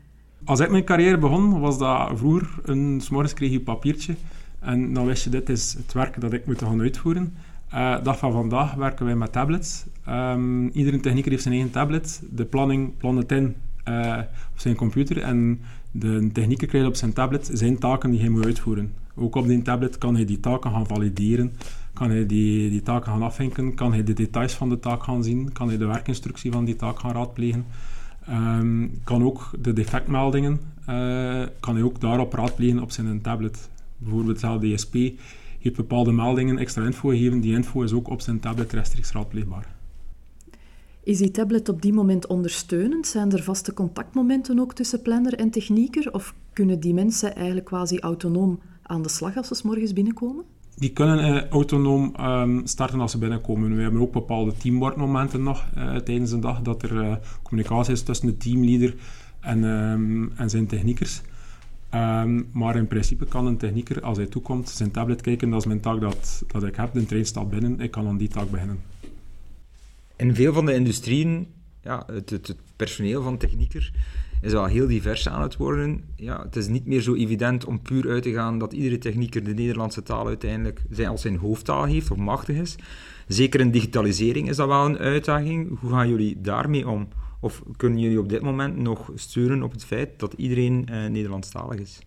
Als 0.44 0.60
ik 0.60 0.70
mijn 0.70 0.84
carrière 0.84 1.18
begon, 1.18 1.60
was 1.60 1.78
dat 1.78 2.18
vroeger, 2.18 2.48
een, 2.62 3.00
s 3.00 3.08
morgens 3.08 3.34
kreeg 3.34 3.50
je 3.50 3.56
een 3.56 3.62
papiertje 3.62 4.14
en 4.60 4.94
dan 4.94 5.06
wist 5.06 5.24
je, 5.24 5.30
dit 5.30 5.48
is 5.48 5.72
het 5.72 5.92
werk 5.92 6.20
dat 6.20 6.32
ik 6.32 6.46
moet 6.46 6.62
gaan 6.62 6.80
uitvoeren. 6.80 7.34
Uh, 7.74 8.02
dag 8.02 8.18
van 8.18 8.32
vandaag 8.32 8.74
werken 8.74 9.06
wij 9.06 9.16
met 9.16 9.32
tablets. 9.32 9.84
Um, 10.08 10.68
iedere 10.68 11.00
technieker 11.00 11.30
heeft 11.30 11.42
zijn 11.42 11.54
eigen 11.54 11.72
tablet. 11.72 12.22
De 12.30 12.44
planning 12.44 12.96
plant 12.96 13.18
het 13.18 13.32
in 13.32 13.56
uh, 13.88 14.18
op 14.52 14.60
zijn 14.60 14.74
computer 14.74 15.18
en 15.18 15.60
de 15.90 16.30
technieker 16.32 16.66
krijgt 16.66 16.86
op 16.88 16.94
zijn 16.94 17.12
tablet 17.12 17.50
zijn 17.52 17.78
taken 17.78 18.10
die 18.10 18.20
hij 18.20 18.28
moet 18.28 18.44
uitvoeren. 18.44 18.92
Ook 19.14 19.34
op 19.34 19.46
die 19.46 19.62
tablet 19.62 19.98
kan 19.98 20.14
hij 20.14 20.24
die 20.24 20.40
taken 20.40 20.70
gaan 20.70 20.86
valideren, 20.86 21.52
kan 21.92 22.10
hij 22.10 22.26
die, 22.26 22.70
die 22.70 22.82
taken 22.82 23.12
gaan 23.12 23.22
afvinken, 23.22 23.74
kan 23.74 23.92
hij 23.92 24.04
de 24.04 24.12
details 24.12 24.54
van 24.54 24.68
de 24.68 24.78
taak 24.78 25.02
gaan 25.02 25.24
zien, 25.24 25.52
kan 25.52 25.68
hij 25.68 25.78
de 25.78 25.86
werkinstructie 25.86 26.52
van 26.52 26.64
die 26.64 26.76
taak 26.76 26.98
gaan 26.98 27.12
raadplegen. 27.12 27.66
Um, 28.30 29.00
kan 29.04 29.24
ook 29.24 29.50
de 29.60 29.72
defectmeldingen, 29.72 30.60
uh, 30.88 31.42
kan 31.60 31.74
hij 31.74 31.82
ook 31.82 32.00
daarop 32.00 32.32
raadplegen 32.32 32.80
op 32.80 32.90
zijn 32.90 33.20
tablet. 33.20 33.68
Bijvoorbeeld 33.96 34.40
zelf 34.40 34.60
DSP 34.60 34.94
heeft 35.62 35.76
bepaalde 35.76 36.12
meldingen 36.12 36.58
extra 36.58 36.84
info 36.84 37.08
gegeven. 37.08 37.40
Die 37.40 37.54
info 37.54 37.82
is 37.82 37.92
ook 37.92 38.08
op 38.08 38.20
zijn 38.20 38.40
tablet 38.40 38.72
rechtstreeks 38.72 39.12
raadpleegbaar. 39.12 39.74
Is 41.04 41.18
die 41.18 41.30
tablet 41.30 41.68
op 41.68 41.82
die 41.82 41.92
moment 41.92 42.26
ondersteunend? 42.26 43.06
Zijn 43.06 43.32
er 43.32 43.42
vaste 43.42 43.74
contactmomenten 43.74 44.58
ook 44.58 44.74
tussen 44.74 45.02
planner 45.02 45.34
en 45.34 45.50
technieker? 45.50 46.12
Of 46.12 46.34
kunnen 46.52 46.80
die 46.80 46.94
mensen 46.94 47.34
eigenlijk 47.34 47.66
quasi 47.66 47.98
autonoom 47.98 48.60
aan 48.82 49.02
de 49.02 49.08
slag 49.08 49.36
als 49.36 49.48
ze 49.48 49.54
s 49.54 49.62
morgens 49.62 49.92
binnenkomen? 49.92 50.44
die 50.76 50.92
kunnen 50.92 51.34
uh, 51.34 51.48
autonoom 51.48 52.14
um, 52.20 52.66
starten 52.66 53.00
als 53.00 53.10
ze 53.10 53.18
binnenkomen. 53.18 53.76
We 53.76 53.82
hebben 53.82 54.00
ook 54.00 54.12
bepaalde 54.12 54.52
teamworkmomenten 54.52 55.42
nog 55.42 55.66
uh, 55.78 55.96
tijdens 55.96 56.30
de 56.30 56.38
dag, 56.38 56.62
dat 56.62 56.82
er 56.82 56.92
uh, 56.92 57.14
communicatie 57.42 57.92
is 57.92 58.02
tussen 58.02 58.26
de 58.26 58.36
teamleader 58.36 58.94
en, 59.40 59.64
um, 59.64 60.32
en 60.36 60.50
zijn 60.50 60.66
techniekers. 60.66 61.22
Um, 61.94 62.48
maar 62.52 62.76
in 62.76 62.86
principe 62.86 63.24
kan 63.24 63.46
een 63.46 63.56
technieker, 63.56 64.02
als 64.02 64.16
hij 64.16 64.26
toekomt, 64.26 64.68
zijn 64.68 64.90
tablet 64.90 65.20
kijken, 65.20 65.50
dat 65.50 65.60
is 65.60 65.66
mijn 65.66 65.80
taak 65.80 66.00
dat, 66.00 66.44
dat 66.46 66.64
ik 66.64 66.76
heb, 66.76 66.92
de 66.92 67.06
trein 67.06 67.26
staat 67.26 67.50
binnen, 67.50 67.80
ik 67.80 67.90
kan 67.90 68.06
aan 68.06 68.16
die 68.16 68.28
taak 68.28 68.50
beginnen. 68.50 68.80
In 70.16 70.34
veel 70.34 70.52
van 70.52 70.66
de 70.66 70.74
industrieën, 70.74 71.46
ja, 71.82 72.02
het, 72.06 72.30
het, 72.30 72.46
het 72.46 72.56
personeel 72.76 73.22
van 73.22 73.36
technieker 73.36 73.92
is 74.42 74.52
wel 74.52 74.64
heel 74.64 74.86
divers 74.86 75.28
aan 75.28 75.42
het 75.42 75.56
worden. 75.56 76.04
Ja, 76.16 76.42
het 76.42 76.56
is 76.56 76.68
niet 76.68 76.86
meer 76.86 77.00
zo 77.00 77.14
evident 77.14 77.64
om 77.64 77.82
puur 77.82 78.10
uit 78.10 78.22
te 78.22 78.32
gaan 78.32 78.58
dat 78.58 78.72
iedere 78.72 78.98
technieker 78.98 79.44
de 79.44 79.54
Nederlandse 79.54 80.02
taal 80.02 80.26
uiteindelijk 80.26 80.82
zijn, 80.90 81.08
als 81.08 81.22
zijn 81.22 81.36
hoofdtaal 81.36 81.84
heeft 81.84 82.10
of 82.10 82.16
machtig 82.16 82.56
is. 82.56 82.76
Zeker 83.26 83.60
in 83.60 83.70
digitalisering 83.70 84.48
is 84.48 84.56
dat 84.56 84.68
wel 84.68 84.84
een 84.84 84.98
uitdaging. 84.98 85.78
Hoe 85.80 85.90
gaan 85.90 86.08
jullie 86.08 86.40
daarmee 86.40 86.88
om? 86.88 87.08
Of 87.42 87.62
kunnen 87.76 87.98
jullie 87.98 88.18
op 88.18 88.28
dit 88.28 88.42
moment 88.42 88.76
nog 88.76 89.10
sturen 89.14 89.62
op 89.62 89.72
het 89.72 89.84
feit 89.84 90.08
dat 90.16 90.32
iedereen 90.32 90.86
uh, 90.90 91.06
Nederlandstalig 91.06 91.78
is? 91.78 91.98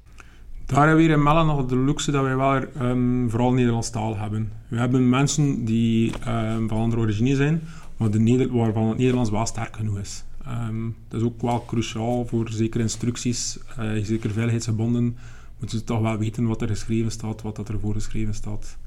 Daar 0.65 0.77
hebben 0.77 0.95
we 0.95 1.01
hier 1.01 1.11
in 1.11 1.23
Melle 1.23 1.45
nog 1.45 1.65
de 1.65 1.77
luxe 1.77 2.11
dat 2.11 2.23
wij 2.23 2.35
wel 2.35 2.61
um, 2.81 3.29
vooral 3.29 3.53
Nederlands 3.53 3.89
taal 3.89 4.17
hebben. 4.17 4.51
We 4.67 4.77
hebben 4.77 5.09
mensen 5.09 5.65
die 5.65 6.13
um, 6.27 6.67
van 6.67 6.77
andere 6.77 7.01
origine 7.01 7.35
zijn, 7.35 7.61
maar 7.97 8.11
de 8.11 8.49
waarvan 8.51 8.87
het 8.87 8.97
Nederlands 8.97 9.29
wel 9.29 9.45
sterk 9.45 9.75
genoeg 9.75 9.99
is. 9.99 10.23
Um, 10.47 10.95
dat 11.07 11.21
is 11.21 11.27
ook 11.27 11.41
wel 11.41 11.65
cruciaal 11.65 12.25
voor 12.25 12.49
zekere 12.49 12.83
instructies, 12.83 13.57
uh, 13.79 14.03
zeker 14.03 14.31
veiligheidsgebonden, 14.31 15.17
moeten 15.59 15.77
ze 15.77 15.83
toch 15.83 16.01
wel 16.01 16.17
weten 16.17 16.47
wat 16.47 16.61
er 16.61 16.67
geschreven 16.67 17.11
staat, 17.11 17.41
wat 17.41 17.55
dat 17.55 17.69
er 17.69 17.79
voorgeschreven 17.79 18.33
staat, 18.33 18.77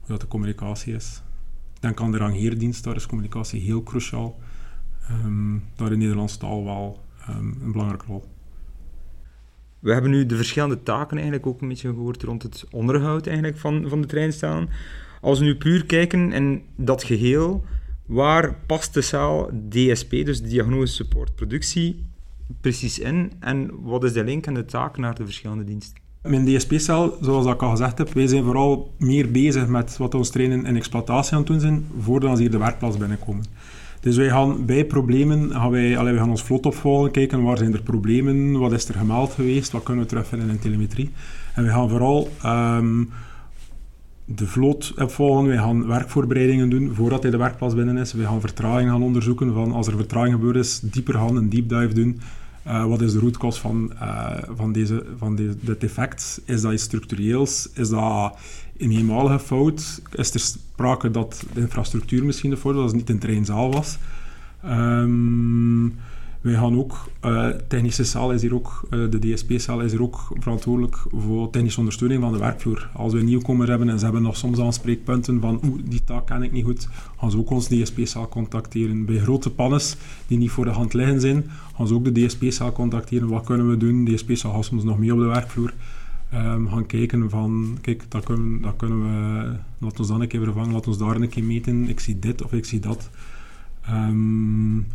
hoe 0.00 0.08
dat 0.08 0.20
de 0.20 0.28
communicatie 0.28 0.94
is. 0.94 1.22
Denk 1.80 2.00
aan 2.00 2.12
de 2.12 2.18
rangheerdienst, 2.18 2.84
daar 2.84 2.96
is 2.96 3.06
communicatie 3.06 3.60
heel 3.60 3.82
cruciaal. 3.82 4.38
Um, 5.10 5.64
daar 5.76 5.92
in 5.92 5.98
Nederlandse 5.98 6.38
taal 6.38 6.64
wel 6.64 7.00
um, 7.28 7.58
een 7.62 7.72
belangrijke 7.72 8.06
rol. 8.06 8.24
We 9.78 9.92
hebben 9.92 10.10
nu 10.10 10.26
de 10.26 10.36
verschillende 10.36 10.82
taken 10.82 11.16
eigenlijk 11.16 11.46
ook 11.46 11.60
een 11.60 11.68
beetje 11.68 11.88
gehoord 11.88 12.22
rond 12.22 12.42
het 12.42 12.64
onderhoud 12.70 13.26
eigenlijk 13.26 13.58
van, 13.58 13.88
van 13.88 14.00
de 14.00 14.06
trein 14.06 14.32
staan. 14.32 14.68
Als 15.20 15.38
we 15.38 15.44
nu 15.44 15.56
puur 15.56 15.86
kijken 15.86 16.32
en 16.32 16.62
dat 16.76 17.04
geheel, 17.04 17.64
Waar 18.06 18.54
past 18.66 18.94
de 18.94 19.00
zaal 19.00 19.50
DSP, 19.68 20.10
dus 20.10 20.42
diagnose, 20.42 20.94
support, 20.94 21.34
productie, 21.34 22.04
precies 22.60 22.98
in? 22.98 23.32
En 23.40 23.70
wat 23.82 24.04
is 24.04 24.12
de 24.12 24.24
link 24.24 24.46
en 24.46 24.54
de 24.54 24.64
taak 24.64 24.96
naar 24.96 25.14
de 25.14 25.24
verschillende 25.24 25.64
diensten? 25.64 26.02
Mijn 26.22 26.44
DSP-cel, 26.44 27.16
zoals 27.20 27.46
ik 27.46 27.62
al 27.62 27.70
gezegd 27.70 27.98
heb, 27.98 28.12
wij 28.12 28.26
zijn 28.26 28.44
vooral 28.44 28.94
meer 28.98 29.30
bezig 29.30 29.66
met 29.66 29.96
wat 29.96 30.14
ons 30.14 30.30
trainen 30.30 30.66
in 30.66 30.76
exploitatie 30.76 31.32
aan 31.32 31.38
het 31.38 31.46
doen 31.46 31.60
zijn, 31.60 31.86
voordat 32.00 32.36
ze 32.36 32.42
hier 32.42 32.50
de 32.50 32.58
werkplaats 32.58 32.96
binnenkomen. 32.96 33.44
Dus 34.04 34.16
wij 34.16 34.28
gaan 34.28 34.66
bij 34.66 34.84
problemen, 34.84 35.50
gaan 35.50 35.70
wij, 35.70 35.98
allee, 35.98 36.12
wij 36.12 36.20
gaan 36.20 36.30
ons 36.30 36.42
vlot 36.42 36.66
opvolgen, 36.66 37.10
kijken 37.10 37.42
waar 37.42 37.58
zijn 37.58 37.72
er 37.72 37.82
problemen, 37.82 38.58
wat 38.58 38.72
is 38.72 38.88
er 38.88 38.94
gemeld 38.94 39.32
geweest, 39.32 39.72
wat 39.72 39.82
kunnen 39.82 40.02
we 40.02 40.08
terugvinden 40.08 40.48
in 40.48 40.58
telemetrie. 40.58 41.10
En 41.54 41.64
we 41.64 41.70
gaan 41.70 41.88
vooral 41.88 42.28
um, 42.44 43.10
de 44.24 44.46
vloot 44.46 44.94
opvolgen. 44.98 45.46
Wij 45.46 45.56
gaan 45.56 45.86
werkvoorbereidingen 45.86 46.70
doen 46.70 46.94
voordat 46.94 47.22
hij 47.22 47.30
de 47.30 47.36
werkplaats 47.36 47.74
binnen 47.74 47.96
is. 47.96 48.12
We 48.12 48.24
gaan 48.24 48.40
vertraging 48.40 48.90
gaan 48.90 49.02
onderzoeken. 49.02 49.52
Van 49.52 49.72
als 49.72 49.86
er 49.86 49.96
vertraging 49.96 50.34
gebeurd 50.34 50.56
is, 50.56 50.80
dieper 50.80 51.14
gaan, 51.14 51.36
een 51.36 51.48
deep 51.48 51.68
dive 51.68 51.94
doen. 51.94 52.20
Uh, 52.66 52.86
wat 52.86 53.00
is 53.00 53.12
de 53.12 53.18
root 53.18 53.36
cause 53.36 53.60
van, 53.60 53.92
uh, 53.94 54.30
van, 54.56 54.72
deze, 54.72 55.04
van 55.16 55.36
de, 55.36 55.54
dit 55.60 55.84
effect? 55.84 56.40
Is 56.44 56.60
dat 56.60 56.72
iets 56.72 56.82
structureels? 56.82 57.68
Is 57.74 57.88
dat 57.88 58.36
In 58.76 58.90
eenmalige 58.90 59.38
fout 59.38 60.02
is 60.12 60.34
er 60.34 60.40
sprake 60.40 61.10
dat 61.10 61.44
de 61.52 61.60
infrastructuur 61.60 62.24
misschien 62.24 62.56
fout 62.56 62.74
was, 62.74 62.84
dat 62.84 62.92
het 62.92 63.00
niet 63.00 63.10
een 63.10 63.18
treinzaal 63.18 63.72
was. 63.72 63.98
Um, 64.64 65.94
wij 66.44 66.54
gaan 66.54 66.78
ook, 66.78 67.10
uh, 67.24 67.48
technische 67.68 68.04
zaal 68.04 68.32
is 68.32 68.42
hier 68.42 68.54
ook, 68.54 68.86
uh, 68.90 69.10
de 69.10 69.18
DSP-zaal 69.18 69.80
is 69.80 69.90
hier 69.90 70.02
ook 70.02 70.32
verantwoordelijk 70.38 71.02
voor 71.12 71.50
technische 71.50 71.78
ondersteuning 71.78 72.22
van 72.22 72.32
de 72.32 72.38
werkvloer. 72.38 72.90
Als 72.92 73.12
we 73.12 73.18
een 73.18 73.24
nieuwkomer 73.24 73.68
hebben 73.68 73.88
en 73.88 73.98
ze 73.98 74.04
hebben 74.04 74.22
nog 74.22 74.36
soms 74.36 74.58
aanspreekpunten 74.58 75.40
van 75.40 75.60
die 75.84 76.04
taak 76.04 76.26
ken 76.26 76.42
ik 76.42 76.52
niet 76.52 76.64
goed, 76.64 76.88
gaan 77.18 77.30
ze 77.30 77.38
ook 77.38 77.50
ons 77.50 77.68
DSP-zaal 77.68 78.28
contacteren. 78.28 79.04
Bij 79.04 79.18
grote 79.18 79.50
pannes 79.50 79.96
die 80.26 80.38
niet 80.38 80.50
voor 80.50 80.64
de 80.64 80.70
hand 80.70 80.92
liggen 80.92 81.20
zijn, 81.20 81.44
gaan 81.76 81.86
ze 81.86 81.94
ook 81.94 82.04
de 82.04 82.26
DSP-zaal 82.26 82.72
contacteren. 82.72 83.28
Wat 83.28 83.44
kunnen 83.44 83.70
we 83.70 83.76
doen? 83.76 84.04
De 84.04 84.14
DSP-zaal 84.14 84.52
gaat 84.52 84.64
soms 84.64 84.84
nog 84.84 84.98
mee 84.98 85.12
op 85.12 85.18
de 85.18 85.24
werkvloer. 85.24 85.72
Um, 86.34 86.68
gaan 86.68 86.86
kijken 86.86 87.30
van, 87.30 87.78
kijk, 87.80 88.04
dat 88.08 88.24
kunnen, 88.24 88.62
dat 88.62 88.76
kunnen 88.76 89.02
we, 89.02 89.56
laat 89.78 89.98
ons 89.98 90.08
dan 90.08 90.20
een 90.20 90.28
keer 90.28 90.42
vervangen, 90.42 90.72
laat 90.72 90.86
ons 90.86 90.98
daar 90.98 91.16
een 91.16 91.28
keer 91.28 91.44
meten, 91.44 91.88
ik 91.88 92.00
zie 92.00 92.18
dit 92.18 92.42
of 92.42 92.52
ik 92.52 92.64
zie 92.64 92.80
dat. 92.80 93.10
Um, 93.90 94.86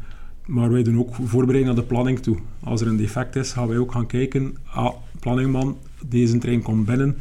maar 0.46 0.72
wij 0.72 0.84
doen 0.84 1.00
ook 1.00 1.16
voorbereiding 1.16 1.66
naar 1.66 1.84
de 1.84 1.94
planning 1.94 2.20
toe. 2.20 2.38
Als 2.64 2.82
er 2.82 2.88
een 2.88 2.98
defect 2.98 3.36
is, 3.36 3.52
gaan 3.52 3.68
wij 3.68 3.78
ook 3.78 3.92
gaan 3.92 4.08
kijken. 4.08 4.58
Ah, 4.66 4.96
planningman, 5.20 5.78
deze 6.08 6.38
trein 6.38 6.62
komt 6.62 6.86
binnen. 6.86 7.18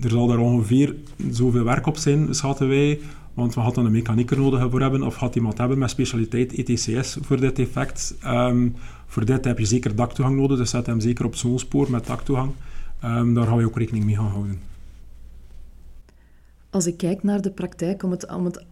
Er 0.00 0.10
zal 0.10 0.26
daar 0.26 0.38
ongeveer 0.38 0.94
zoveel 1.30 1.64
werk 1.64 1.86
op 1.86 1.96
zijn, 1.96 2.34
schatten 2.34 2.68
wij. 2.68 3.00
Want 3.34 3.54
we 3.54 3.60
hadden 3.60 3.84
een 3.84 3.92
mechanieker 3.92 4.38
nodig 4.38 4.70
voor 4.70 4.80
hebben, 4.80 5.02
of 5.02 5.16
had 5.16 5.36
iemand 5.36 5.58
hebben 5.58 5.78
met 5.78 5.90
specialiteit 5.90 6.52
ETCS 6.52 7.18
voor 7.20 7.40
dit 7.40 7.56
defect. 7.56 8.14
Um, 8.26 8.74
voor 9.06 9.24
dit 9.24 9.44
heb 9.44 9.58
je 9.58 9.64
zeker 9.64 9.94
daktoegang 9.94 10.36
nodig, 10.36 10.58
dus 10.58 10.70
zet 10.70 10.86
hem 10.86 11.00
zeker 11.00 11.24
op 11.24 11.34
zo'n 11.34 11.58
spoor 11.58 11.90
met 11.90 12.06
daktoegang. 12.06 12.50
Um, 13.04 13.34
daar 13.34 13.46
gaan 13.46 13.56
we 13.56 13.64
ook 13.64 13.78
rekening 13.78 14.04
mee 14.04 14.14
gaan 14.14 14.30
houden. 14.30 14.60
Als 16.70 16.86
ik 16.86 16.96
kijk 16.96 17.22
naar 17.22 17.40
de 17.40 17.50
praktijk, 17.50 18.02
om 18.02 18.10
het, 18.10 18.30
om 18.30 18.44
het 18.44 18.64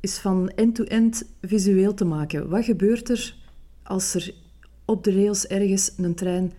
is 0.00 0.18
van 0.18 0.48
end-to-end 0.48 1.24
visueel 1.42 1.94
te 1.94 2.04
maken. 2.04 2.48
Wat 2.48 2.64
gebeurt 2.64 3.10
er 3.10 3.34
als 3.82 4.14
er 4.14 4.34
op 4.84 5.04
de 5.04 5.12
rails 5.12 5.46
ergens 5.46 5.92
een 5.96 6.14
trein 6.14 6.52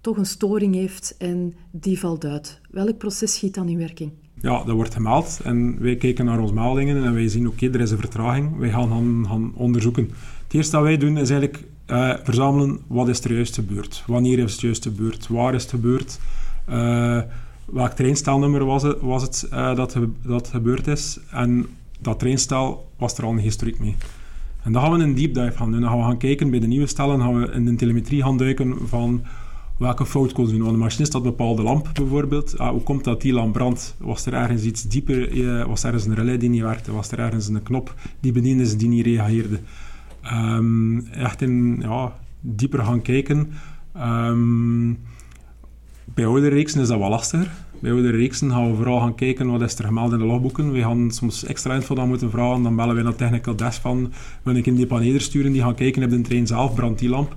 toch 0.00 0.16
een 0.16 0.26
storing 0.26 0.74
heeft 0.74 1.14
en 1.18 1.54
die 1.70 1.98
valt 1.98 2.24
uit? 2.24 2.60
Welk 2.70 2.98
proces 2.98 3.34
schiet 3.34 3.54
dan 3.54 3.68
in 3.68 3.78
werking? 3.78 4.12
Ja, 4.40 4.64
dat 4.64 4.74
wordt 4.74 4.94
gemeld 4.94 5.40
en 5.44 5.80
wij 5.80 5.96
kijken 5.96 6.24
naar 6.24 6.40
onze 6.40 6.54
meldingen 6.54 7.04
en 7.04 7.14
wij 7.14 7.28
zien, 7.28 7.48
oké, 7.48 7.66
er 7.66 7.80
is 7.80 7.90
een 7.90 7.98
vertraging. 7.98 8.56
Wij 8.58 8.70
gaan, 8.70 8.88
gaan, 8.88 9.26
gaan 9.26 9.52
onderzoeken. 9.54 10.10
Het 10.42 10.54
eerste 10.54 10.76
dat 10.76 10.82
wij 10.82 10.96
doen 10.96 11.18
is 11.18 11.30
eigenlijk 11.30 11.64
uh, 11.86 12.14
verzamelen 12.22 12.80
wat 12.86 13.08
is 13.08 13.24
er 13.24 13.34
juist 13.34 13.54
gebeurd. 13.54 14.04
Wanneer 14.06 14.38
is 14.38 14.52
het 14.52 14.60
juist 14.60 14.82
gebeurd? 14.82 15.28
Waar 15.28 15.54
is 15.54 15.62
het 15.62 15.70
gebeurd? 15.70 16.18
Uh, 16.70 17.20
welk 17.64 17.92
treinstelnummer 17.92 18.64
was 18.64 18.82
het, 18.82 19.00
was 19.00 19.22
het 19.22 19.48
uh, 19.52 19.74
dat, 19.74 19.96
dat 20.22 20.48
gebeurd 20.48 20.86
is? 20.86 21.18
En 21.30 21.66
dat 22.00 22.18
treinstel 22.18 22.90
was 22.96 23.18
er 23.18 23.24
al 23.24 23.30
een 23.30 23.38
historiek 23.38 23.78
mee. 23.78 23.96
En 24.62 24.72
dan 24.72 24.82
gaan 24.82 24.92
we 24.92 25.04
een 25.04 25.14
deep 25.14 25.34
dive 25.34 25.56
gaan 25.56 25.70
doen. 25.70 25.80
Dan 25.80 25.90
gaan 25.90 25.98
we 25.98 26.04
gaan 26.04 26.18
kijken 26.18 26.50
bij 26.50 26.60
de 26.60 26.66
nieuwe 26.66 26.86
stellen, 26.86 27.20
gaan 27.20 27.40
we 27.40 27.50
in 27.52 27.64
de 27.64 27.74
telemetrie 27.74 28.22
gaan 28.22 28.36
duiken 28.36 28.88
van 28.88 29.22
welke 29.76 30.06
foutcodes 30.06 30.50
doen. 30.50 30.60
Want 30.60 30.72
de 30.72 30.78
machinist 30.78 31.12
had 31.12 31.24
een 31.24 31.30
bepaalde 31.30 31.62
lamp 31.62 31.90
bijvoorbeeld. 31.92 32.58
Ah, 32.58 32.70
hoe 32.70 32.82
komt 32.82 33.04
dat 33.04 33.20
die 33.20 33.32
lamp 33.32 33.52
brandt? 33.52 33.94
Was 33.98 34.26
er 34.26 34.32
ergens 34.32 34.62
iets 34.62 34.82
dieper? 34.82 35.30
Eh, 35.30 35.66
was 35.66 35.82
er 35.82 35.86
ergens 35.86 36.06
een 36.06 36.14
relais 36.14 36.38
die 36.38 36.48
niet 36.48 36.62
werkte? 36.62 36.92
Was 36.92 37.10
er 37.10 37.18
ergens 37.18 37.48
een 37.48 37.62
knop 37.62 37.94
die 38.20 38.32
bediend 38.32 38.60
is 38.60 38.76
die 38.76 38.88
niet 38.88 39.04
reageerde? 39.04 39.60
Um, 40.32 41.06
echt 41.06 41.42
in, 41.42 41.78
ja, 41.80 42.12
dieper 42.40 42.84
gaan 42.84 43.02
kijken. 43.02 43.52
Um, 43.96 44.98
bij 46.18 46.26
oudere 46.26 46.54
reeksen 46.54 46.80
is 46.80 46.88
dat 46.88 46.98
wel 46.98 47.08
lastiger. 47.08 47.50
Bij 47.80 47.92
oudere 47.92 48.16
reeksen 48.16 48.50
gaan 48.50 48.70
we 48.70 48.76
vooral 48.76 49.00
gaan 49.00 49.14
kijken 49.14 49.50
wat 49.50 49.60
is 49.60 49.78
er 49.78 49.84
gemeld 49.84 50.12
in 50.12 50.18
de 50.18 50.24
logboeken. 50.24 50.72
We 50.72 50.80
gaan 50.80 51.10
soms 51.10 51.44
extra 51.44 51.74
info 51.74 51.94
dan 51.94 52.08
moeten 52.08 52.30
vragen. 52.30 52.62
Dan 52.62 52.76
bellen 52.76 52.96
we 52.96 53.02
naar 53.02 53.14
technical 53.14 53.56
desk 53.56 53.80
van, 53.80 54.12
wil 54.42 54.54
ik 54.54 54.66
een 54.66 54.76
depaneder 54.76 55.20
sturen, 55.20 55.52
die 55.52 55.62
gaan 55.62 55.74
kijken 55.74 56.02
op 56.02 56.10
de 56.10 56.20
trein 56.20 56.46
zelf, 56.46 56.74
brandt 56.74 56.98
die 56.98 57.08
lamp. 57.08 57.36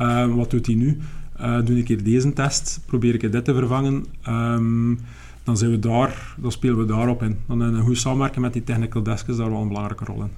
Uh, 0.00 0.34
wat 0.34 0.50
doet 0.50 0.64
die 0.64 0.76
nu? 0.76 0.98
Uh, 1.40 1.64
doe 1.64 1.78
ik 1.78 1.88
hier 1.88 2.02
deze 2.02 2.32
test, 2.32 2.80
probeer 2.86 3.14
ik 3.14 3.32
dit 3.32 3.44
te 3.44 3.54
vervangen. 3.54 4.04
Um, 4.28 4.98
dan, 5.44 5.56
zijn 5.56 5.70
we 5.70 5.78
daar, 5.78 6.34
dan 6.38 6.52
spelen 6.52 6.78
we 6.78 6.84
daarop 6.84 7.22
in. 7.22 7.38
Dan 7.48 7.60
een 7.60 7.82
goed 7.82 7.98
samenwerken 7.98 8.40
met 8.40 8.52
die 8.52 8.64
technical 8.64 9.02
desk 9.02 9.28
is 9.28 9.36
daar 9.36 9.50
wel 9.50 9.60
een 9.60 9.68
belangrijke 9.68 10.04
rol 10.04 10.22
in. 10.22 10.30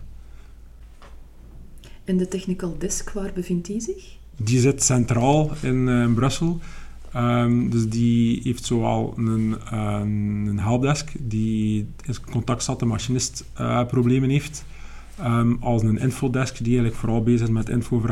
En 2.04 2.16
de 2.16 2.28
technical 2.28 2.76
desk, 2.78 3.10
waar 3.10 3.30
bevindt 3.34 3.66
die 3.66 3.80
zich? 3.80 4.16
Die 4.36 4.60
zit 4.60 4.82
centraal 4.82 5.50
in, 5.60 5.86
uh, 5.86 6.02
in 6.02 6.14
Brussel. 6.14 6.60
Um, 7.16 7.70
dus 7.70 7.88
die 7.88 8.40
heeft 8.42 8.64
zowel 8.64 9.14
een, 9.16 9.56
een 9.70 10.58
helpdesk 10.58 11.12
die 11.18 11.88
in 12.04 12.14
contact 12.30 12.62
staat 12.62 12.78
de 12.78 12.86
machinist 12.86 13.44
uh, 13.60 13.86
problemen 13.86 14.30
heeft, 14.30 14.64
um, 15.20 15.56
als 15.60 15.82
een 15.82 15.98
infodesk 15.98 16.56
die 16.56 16.66
eigenlijk 16.66 16.96
vooral 16.96 17.22
bezig 17.22 17.46
is 17.46 17.52
met 17.52 17.68
info 17.68 18.02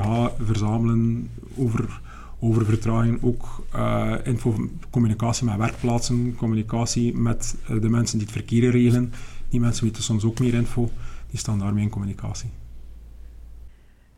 verzamelen 0.44 1.28
over, 1.56 2.00
over 2.40 2.64
vertraging, 2.64 3.22
ook 3.22 3.64
uh, 3.76 4.14
info, 4.24 4.68
communicatie 4.90 5.46
met 5.46 5.56
werkplaatsen, 5.56 6.34
communicatie 6.36 7.16
met 7.16 7.56
uh, 7.70 7.80
de 7.80 7.88
mensen 7.88 8.18
die 8.18 8.26
het 8.26 8.36
verkeer 8.36 8.70
regelen. 8.70 9.12
Die 9.48 9.60
mensen 9.60 9.84
weten 9.84 10.02
soms 10.02 10.24
ook 10.24 10.40
meer 10.40 10.54
info, 10.54 10.90
die 11.30 11.38
staan 11.38 11.58
daarmee 11.58 11.82
in 11.82 11.90
communicatie. 11.90 12.48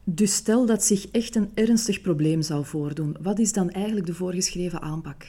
Dus 0.04 0.34
stel 0.34 0.66
dat 0.66 0.84
zich 0.84 1.06
echt 1.06 1.36
een 1.36 1.48
ernstig 1.54 2.00
probleem 2.00 2.42
zou 2.42 2.64
voordoen, 2.64 3.16
wat 3.22 3.38
is 3.38 3.52
dan 3.52 3.70
eigenlijk 3.70 4.06
de 4.06 4.14
voorgeschreven 4.14 4.82
aanpak? 4.82 5.24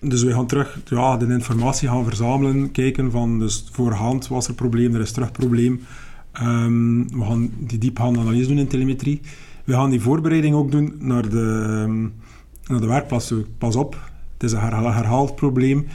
Dus 0.00 0.22
we 0.22 0.32
gaan 0.32 0.46
terug 0.46 0.80
ja, 0.84 1.16
de 1.16 1.26
informatie 1.26 1.88
gaan 1.88 2.04
verzamelen, 2.04 2.70
kijken 2.70 3.10
van 3.10 3.38
dus 3.38 3.66
voorhand 3.72 4.28
was 4.28 4.48
er 4.48 4.54
probleem, 4.54 4.94
er 4.94 5.00
is 5.00 5.12
terug 5.12 5.32
probleem. 5.32 5.80
Um, 6.42 7.08
we 7.18 7.24
gaan 7.24 7.50
die 7.58 7.78
diepgaande 7.78 8.18
analyse 8.18 8.48
doen 8.48 8.58
in 8.58 8.66
telemetrie. 8.66 9.20
We 9.64 9.72
gaan 9.72 9.90
die 9.90 10.00
voorbereiding 10.00 10.54
ook 10.54 10.70
doen 10.70 10.94
naar 10.98 11.28
de, 11.28 11.82
um, 11.86 12.14
naar 12.66 12.80
de 12.80 12.86
werkplaats 12.86 13.34
Pas 13.58 13.76
op, 13.76 14.10
het 14.32 14.42
is 14.42 14.52
een 14.52 14.58
herhaald 14.58 15.34
probleem. 15.34 15.86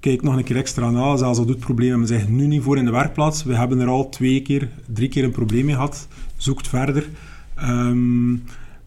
Kijk 0.00 0.22
nog 0.22 0.36
een 0.36 0.44
keer 0.44 0.56
extra 0.56 0.90
na, 0.90 1.16
zelfs 1.16 1.38
al 1.38 1.44
doet 1.44 1.54
het 1.54 1.64
probleem 1.64 2.00
we 2.00 2.06
zeggen 2.06 2.36
nu 2.36 2.46
niet 2.46 2.62
voor 2.62 2.78
in 2.78 2.84
de 2.84 2.90
werkplaats. 2.90 3.44
We 3.44 3.54
hebben 3.54 3.80
er 3.80 3.88
al 3.88 4.08
twee 4.08 4.42
keer, 4.42 4.68
drie 4.88 5.08
keer 5.08 5.24
een 5.24 5.30
probleem 5.30 5.64
mee 5.64 5.74
gehad. 5.74 6.08
Zoekt 6.36 6.68
verder. 6.68 7.08
Um, 7.62 8.42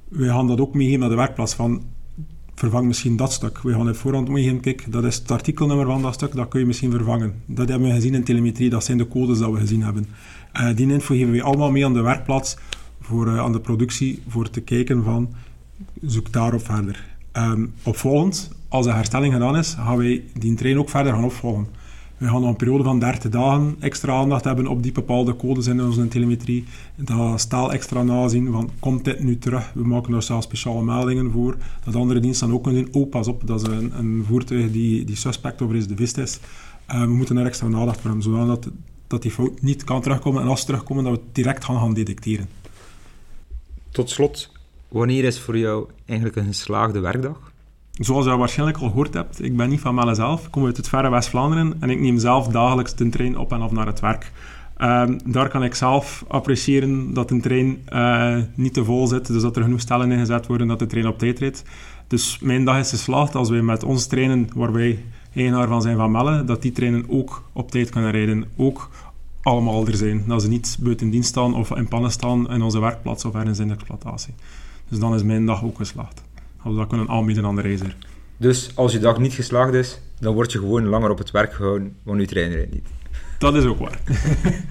we 0.10 0.28
gaan 0.28 0.48
dat 0.48 0.60
ook 0.60 0.74
meegeven 0.74 1.00
naar 1.00 1.10
de 1.10 1.16
werkplaats 1.16 1.54
van 1.54 1.84
vervang 2.56 2.88
misschien 2.88 3.16
dat 3.16 3.34
stuk. 3.34 3.62
We 3.62 3.72
gaan 3.74 3.88
het 3.88 3.98
voorhand 3.98 4.30
meegeven, 4.30 4.60
kijk, 4.60 4.92
dat 4.92 5.04
is 5.04 5.16
het 5.16 5.32
artikelnummer 5.32 5.86
van 5.86 6.02
dat 6.02 6.14
stuk, 6.14 6.36
dat 6.36 6.48
kun 6.48 6.60
je 6.60 6.66
misschien 6.66 6.92
vervangen. 6.92 7.34
Dat 7.46 7.70
hebben 7.70 7.88
we 7.88 7.94
gezien 7.94 8.14
in 8.14 8.24
telemetrie, 8.24 8.70
dat 8.70 8.84
zijn 8.84 8.98
de 8.98 9.08
codes 9.08 9.40
dat 9.40 9.52
we 9.52 9.60
gezien 9.60 9.84
hebben. 9.84 10.08
Uh, 10.54 10.76
die 10.76 10.92
info 10.92 11.16
geven 11.16 11.32
we 11.32 11.42
allemaal 11.42 11.72
mee 11.72 11.86
aan 11.86 11.94
de 11.94 12.02
werkplaats, 12.02 12.58
voor, 13.02 13.28
uh, 13.28 13.40
aan 13.40 13.52
de 13.52 13.60
productie, 13.60 14.22
voor 14.28 14.50
te 14.50 14.62
kijken 14.62 15.04
van, 15.04 15.34
zoek 16.02 16.32
daarop 16.32 16.66
verder. 16.66 17.06
Um, 17.34 17.74
opvolgend, 17.84 18.52
als 18.68 18.86
de 18.86 18.92
herstelling 18.92 19.34
gedaan 19.34 19.58
is, 19.58 19.74
gaan 19.74 19.98
wij 19.98 20.24
die 20.34 20.54
trein 20.54 20.80
ook 20.80 20.90
verder 20.90 21.14
gaan 21.14 21.24
opvolgen. 21.24 21.68
We 22.18 22.28
gaan 22.28 22.44
een 22.44 22.56
periode 22.56 22.84
van 22.84 23.00
30 23.00 23.32
dagen 23.32 23.76
extra 23.80 24.14
aandacht 24.14 24.44
hebben 24.44 24.68
op 24.68 24.84
die 24.84 24.92
bepaalde 24.92 25.36
codes 25.36 25.68
in 25.68 25.82
onze 25.82 26.08
telemetrie. 26.08 26.66
Dat 26.96 27.40
staal 27.40 27.72
extra 27.72 28.04
nazien 28.04 28.52
van, 28.52 28.70
komt 28.80 29.06
dit 29.06 29.20
nu 29.20 29.38
terug? 29.38 29.72
We 29.74 29.84
maken 29.84 30.12
daar 30.12 30.24
zelfs 30.24 30.46
speciale 30.46 30.84
meldingen 30.84 31.32
voor. 31.32 31.58
Dat 31.84 31.96
andere 31.96 32.20
diensten 32.20 32.48
dan 32.48 32.56
ook 32.56 32.64
kunnen 32.64 32.84
zien, 32.84 32.94
oh 32.94 33.10
pas 33.10 33.28
op, 33.28 33.48
dat 33.48 33.62
is 33.62 33.68
een, 33.68 34.24
voertuig 34.28 34.72
die, 34.72 35.06
die 35.06 35.16
suspect 35.16 35.62
over 35.62 35.76
is 35.76 35.88
de 35.88 35.96
vist 35.96 36.18
is. 36.18 36.40
Uh, 36.92 37.02
we 37.02 37.08
moeten 37.08 37.36
daar 37.36 37.46
extra 37.46 37.66
aandacht 37.66 38.02
voor 38.02 38.10
hebben, 38.10 38.24
zodat 38.24 38.70
dat 39.08 39.22
die 39.22 39.32
fout 39.32 39.62
niet 39.62 39.84
kan 39.84 40.02
terugkomen. 40.02 40.42
En 40.42 40.48
als 40.48 40.60
ze 40.60 40.66
terugkomen, 40.66 41.04
dat 41.04 41.14
we 41.14 41.20
het 41.20 41.36
direct 41.36 41.64
gaan, 41.64 41.80
gaan 41.80 41.94
detecteren. 41.94 42.48
Tot 43.90 44.10
slot, 44.10 44.52
wanneer 44.88 45.24
is 45.24 45.40
voor 45.40 45.58
jou 45.58 45.88
eigenlijk 46.06 46.38
een 46.38 46.46
geslaagde 46.46 47.00
werkdag? 47.00 47.54
Zoals 47.96 48.26
je 48.26 48.38
waarschijnlijk 48.38 48.80
al 48.80 48.88
gehoord 48.88 49.14
hebt, 49.14 49.44
ik 49.44 49.58
ben 49.58 49.70
niet 49.70 49.80
van 49.80 49.96
Melle 49.96 50.16
zelf. 50.16 50.46
Ik 50.46 50.52
kom 50.52 50.66
uit 50.66 50.78
het 50.78 50.90
verre 50.90 51.10
West-Vlaanderen 51.10 51.76
en 51.80 51.90
ik 51.90 52.00
neem 52.00 52.18
zelf 52.18 52.48
dagelijks 52.48 52.96
de 52.96 53.10
trein 53.10 53.38
op 53.38 53.52
en 53.52 53.62
af 53.62 53.72
naar 53.72 53.86
het 53.86 54.00
werk. 54.00 54.32
Um, 54.82 55.20
daar 55.26 55.50
kan 55.50 55.64
ik 55.64 55.76
zelf 55.76 56.26
appreciëren 56.28 57.14
dat 57.14 57.32
een 57.32 57.42
trein 57.42 57.78
uh, 57.94 58.38
niet 58.56 58.74
te 58.74 58.84
vol 58.84 59.08
zit, 59.08 59.28
dus 59.28 59.42
dat 59.42 59.56
er 59.56 59.64
genoeg 59.64 59.80
stellen 59.80 60.12
ingezet 60.12 60.48
worden 60.48 60.68
dat 60.68 60.80
de 60.80 60.86
trein 60.86 61.08
op 61.08 61.18
tijd 61.18 61.40
rijdt. 61.40 61.64
Dus 62.08 62.40
mijn 62.40 62.66
dag 62.66 62.80
is 62.80 62.90
geslaagd 62.90 63.36
als 63.36 63.50
wij 63.50 63.62
met 63.62 63.84
onze 63.84 64.08
treinen, 64.08 64.50
waar 64.56 64.72
wij 64.72 65.04
eigenaar 65.34 65.68
van 65.68 65.82
zijn 65.82 65.98
van 65.98 66.12
Melle, 66.12 66.44
dat 66.44 66.62
die 66.62 66.72
treinen 66.72 67.06
ook 67.10 67.44
op 67.54 67.72
tijd 67.72 67.90
kunnen 67.90 68.12
rijden. 68.12 68.46
Ook 68.56 68.90
allemaal 69.42 69.88
er 69.88 69.96
zijn. 69.96 70.24
Dat 70.28 70.42
ze 70.42 70.48
niet 70.48 70.78
buiten 70.80 71.10
dienst 71.10 71.30
staan 71.30 71.56
of 71.56 71.72
in 71.72 71.88
pannen 71.88 72.12
staan 72.12 72.52
in 72.52 72.62
onze 72.62 72.80
werkplaats 72.80 73.26
of 73.26 73.36
ergens 73.36 73.60
in 73.60 73.68
de 73.68 73.74
exploitatie. 73.74 74.34
Dus 74.90 75.00
dan 75.00 75.14
is 75.14 75.24
mijn 75.24 75.46
dag 75.46 75.64
ook 75.64 75.78
geslaagd 75.78 76.25
als 76.66 76.76
dat 76.76 76.88
kunnen 76.88 77.10
aanbieden 77.10 77.46
aan 77.46 77.56
de 77.56 77.62
reiziger. 77.62 77.96
Dus 78.38 78.72
als 78.76 78.92
je 78.92 79.00
dag 79.00 79.20
niet 79.20 79.34
geslaagd 79.34 79.74
is, 79.74 80.00
dan 80.20 80.34
word 80.34 80.52
je 80.52 80.60
gewoon 80.60 80.86
langer 80.86 81.10
op 81.10 81.18
het 81.18 81.32
werk 81.32 81.54
gehouden, 81.54 81.96
want 82.04 82.20
je 82.20 82.28
trainer 82.28 82.68
niet. 82.72 82.88
Dat 83.38 83.56
is 83.56 83.66
ook 83.66 83.80
waar. 83.80 84.00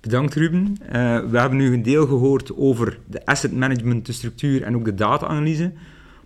Bedankt 0.00 0.34
Ruben. 0.34 0.76
Uh, 0.82 0.90
we 1.30 1.38
hebben 1.38 1.58
nu 1.58 1.72
een 1.72 1.82
deel 1.82 2.06
gehoord 2.06 2.56
over 2.56 2.98
de 3.06 3.26
asset 3.26 3.52
management, 3.52 4.06
de 4.06 4.12
structuur 4.12 4.62
en 4.62 4.76
ook 4.76 4.84
de 4.84 4.94
data-analyse. 4.94 5.72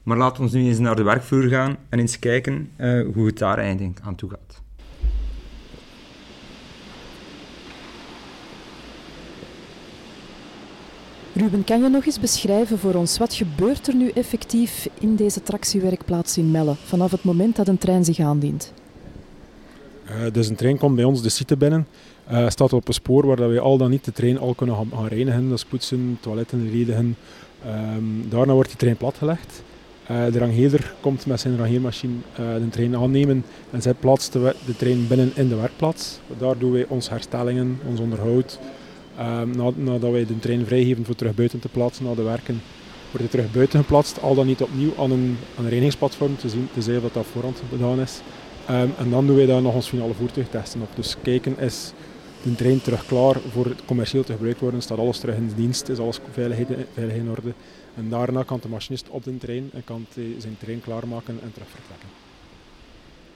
Maar 0.03 0.17
laten 0.17 0.45
we 0.45 0.59
nu 0.59 0.65
eens 0.65 0.79
naar 0.79 0.97
de 0.97 1.03
werkvloer 1.03 1.49
gaan 1.49 1.77
en 1.89 1.99
eens 1.99 2.19
kijken 2.19 2.71
uh, 2.79 3.07
hoe 3.15 3.27
het 3.27 3.39
daar 3.39 3.59
eigenlijk 3.59 4.01
aan 4.03 4.15
toe 4.15 4.31
gaat. 4.31 4.60
Ruben, 11.41 11.65
kan 11.65 11.83
je 11.83 11.89
nog 11.89 12.07
eens 12.07 12.21
beschrijven 12.21 12.79
voor 12.79 12.95
ons 12.95 13.19
wat 13.19 13.35
gebeurt 13.35 13.89
er 13.89 13.95
nu 13.95 14.09
effectief 14.09 14.89
in 14.99 15.17
deze 15.17 15.43
tractiewerkplaats 15.43 16.39
in 16.39 16.51
Melle 16.51 16.75
vanaf 16.85 17.11
het 17.11 17.25
moment 17.25 17.57
dat 17.57 17.69
een 17.69 17.79
trein 17.79 18.05
zich 18.05 18.19
aandient? 18.19 18.73
Uh, 20.05 20.33
dus 20.33 20.49
een 20.49 20.57
trein 20.57 20.79
komt 20.79 20.97
bij 20.97 21.05
ons 21.05 21.23
de 21.23 21.29
site 21.29 21.57
binnen. 21.57 21.87
Uh, 22.33 22.49
staat 22.49 22.73
op 22.73 22.89
een 22.89 22.95
spoor 22.95 23.27
waar 23.27 23.49
wij 23.49 23.61
al 23.61 23.77
dan 23.77 23.91
niet 23.91 24.05
de 24.05 24.13
trein 24.13 24.39
al 24.39 24.55
kunnen 24.55 24.77
gaan, 24.77 25.07
reinigen. 25.07 25.49
Dat 25.49 25.59
is 25.59 25.65
poetsen, 25.65 26.19
toiletten 26.21 26.71
ledigen. 26.71 27.17
Um, 27.97 28.27
daarna 28.29 28.53
wordt 28.53 28.69
die 28.69 28.79
trein 28.79 28.97
platgelegd. 28.97 29.63
Uh, 30.11 30.33
de 30.33 30.39
rangheder 30.39 30.95
komt 31.01 31.27
met 31.27 31.41
zijn 31.41 31.57
rangeermachine 31.57 32.15
de 32.37 32.69
trein 32.71 32.97
aannemen 32.97 33.45
en 33.71 33.83
zij 33.83 33.95
plaatst 33.95 34.33
de, 34.33 34.55
de, 34.67 34.77
trein 34.77 35.09
binnen 35.09 35.33
in 35.35 35.49
de 35.49 35.55
werkplaats. 35.55 36.21
Daar 36.39 36.59
doen 36.59 36.73
wij 36.73 36.87
onze 36.89 37.11
herstellingen, 37.11 37.79
ons 37.87 38.01
onderhoud. 38.01 38.59
Um, 39.21 39.75
nadat 39.77 40.11
wij 40.11 40.27
de 40.27 40.39
trein 40.39 40.67
vrijgeven 40.67 41.05
voor 41.05 41.15
terug 41.15 41.35
buiten 41.35 41.61
te 41.61 41.69
plaatsen 41.69 42.05
na 42.05 42.15
de 42.15 42.23
werken, 42.23 42.63
wordt 43.11 43.19
hij 43.19 43.29
terug 43.29 43.53
buiten 43.53 43.81
geplaatst. 43.81 44.21
Al 44.21 44.35
dan 44.35 44.47
niet 44.47 44.63
opnieuw 44.63 44.93
aan 44.99 45.11
een, 45.11 45.37
aan 45.57 45.65
een 45.65 45.69
reinigingsplatform 45.69 46.37
te 46.37 46.49
zien, 46.49 46.69
te 46.73 46.83
zeggen 46.83 47.03
dat 47.03 47.15
dat 47.15 47.27
voorhand 47.33 47.63
gedaan 47.71 48.01
is. 48.01 48.21
Um, 48.71 48.93
en 48.99 49.11
dan 49.11 49.27
doen 49.27 49.37
wij 49.37 49.47
daar 49.47 49.63
nog 49.63 49.75
ons 49.75 49.89
finale 49.89 50.15
voertuigtesten 50.15 50.81
op. 50.81 50.89
Dus 50.95 51.17
kijken 51.23 51.59
is 51.59 51.93
de 52.43 52.55
trein 52.55 52.83
terug 52.83 53.07
klaar 53.07 53.37
voor 53.51 53.65
het 53.65 53.85
commercieel 53.85 54.25
te 54.25 54.33
gebruikt 54.33 54.61
worden, 54.61 54.83
staat 54.83 54.99
alles 54.99 55.19
terug 55.19 55.37
in 55.37 55.53
dienst, 55.57 55.89
is 55.89 55.99
alles 55.99 56.19
veilig, 56.33 56.59
veilig 56.93 57.17
in 57.17 57.31
orde. 57.31 57.53
En 57.95 58.09
daarna 58.09 58.43
kan 58.43 58.59
de 58.63 58.69
machinist 58.69 59.09
op 59.11 59.25
de 59.25 59.39
trein 59.39 59.71
en 59.73 59.85
kan 59.85 60.07
zijn 60.39 60.57
trein 60.59 60.81
klaarmaken 60.81 61.39
en 61.43 61.53
terug 61.53 61.69
vertrekken. 61.69 62.20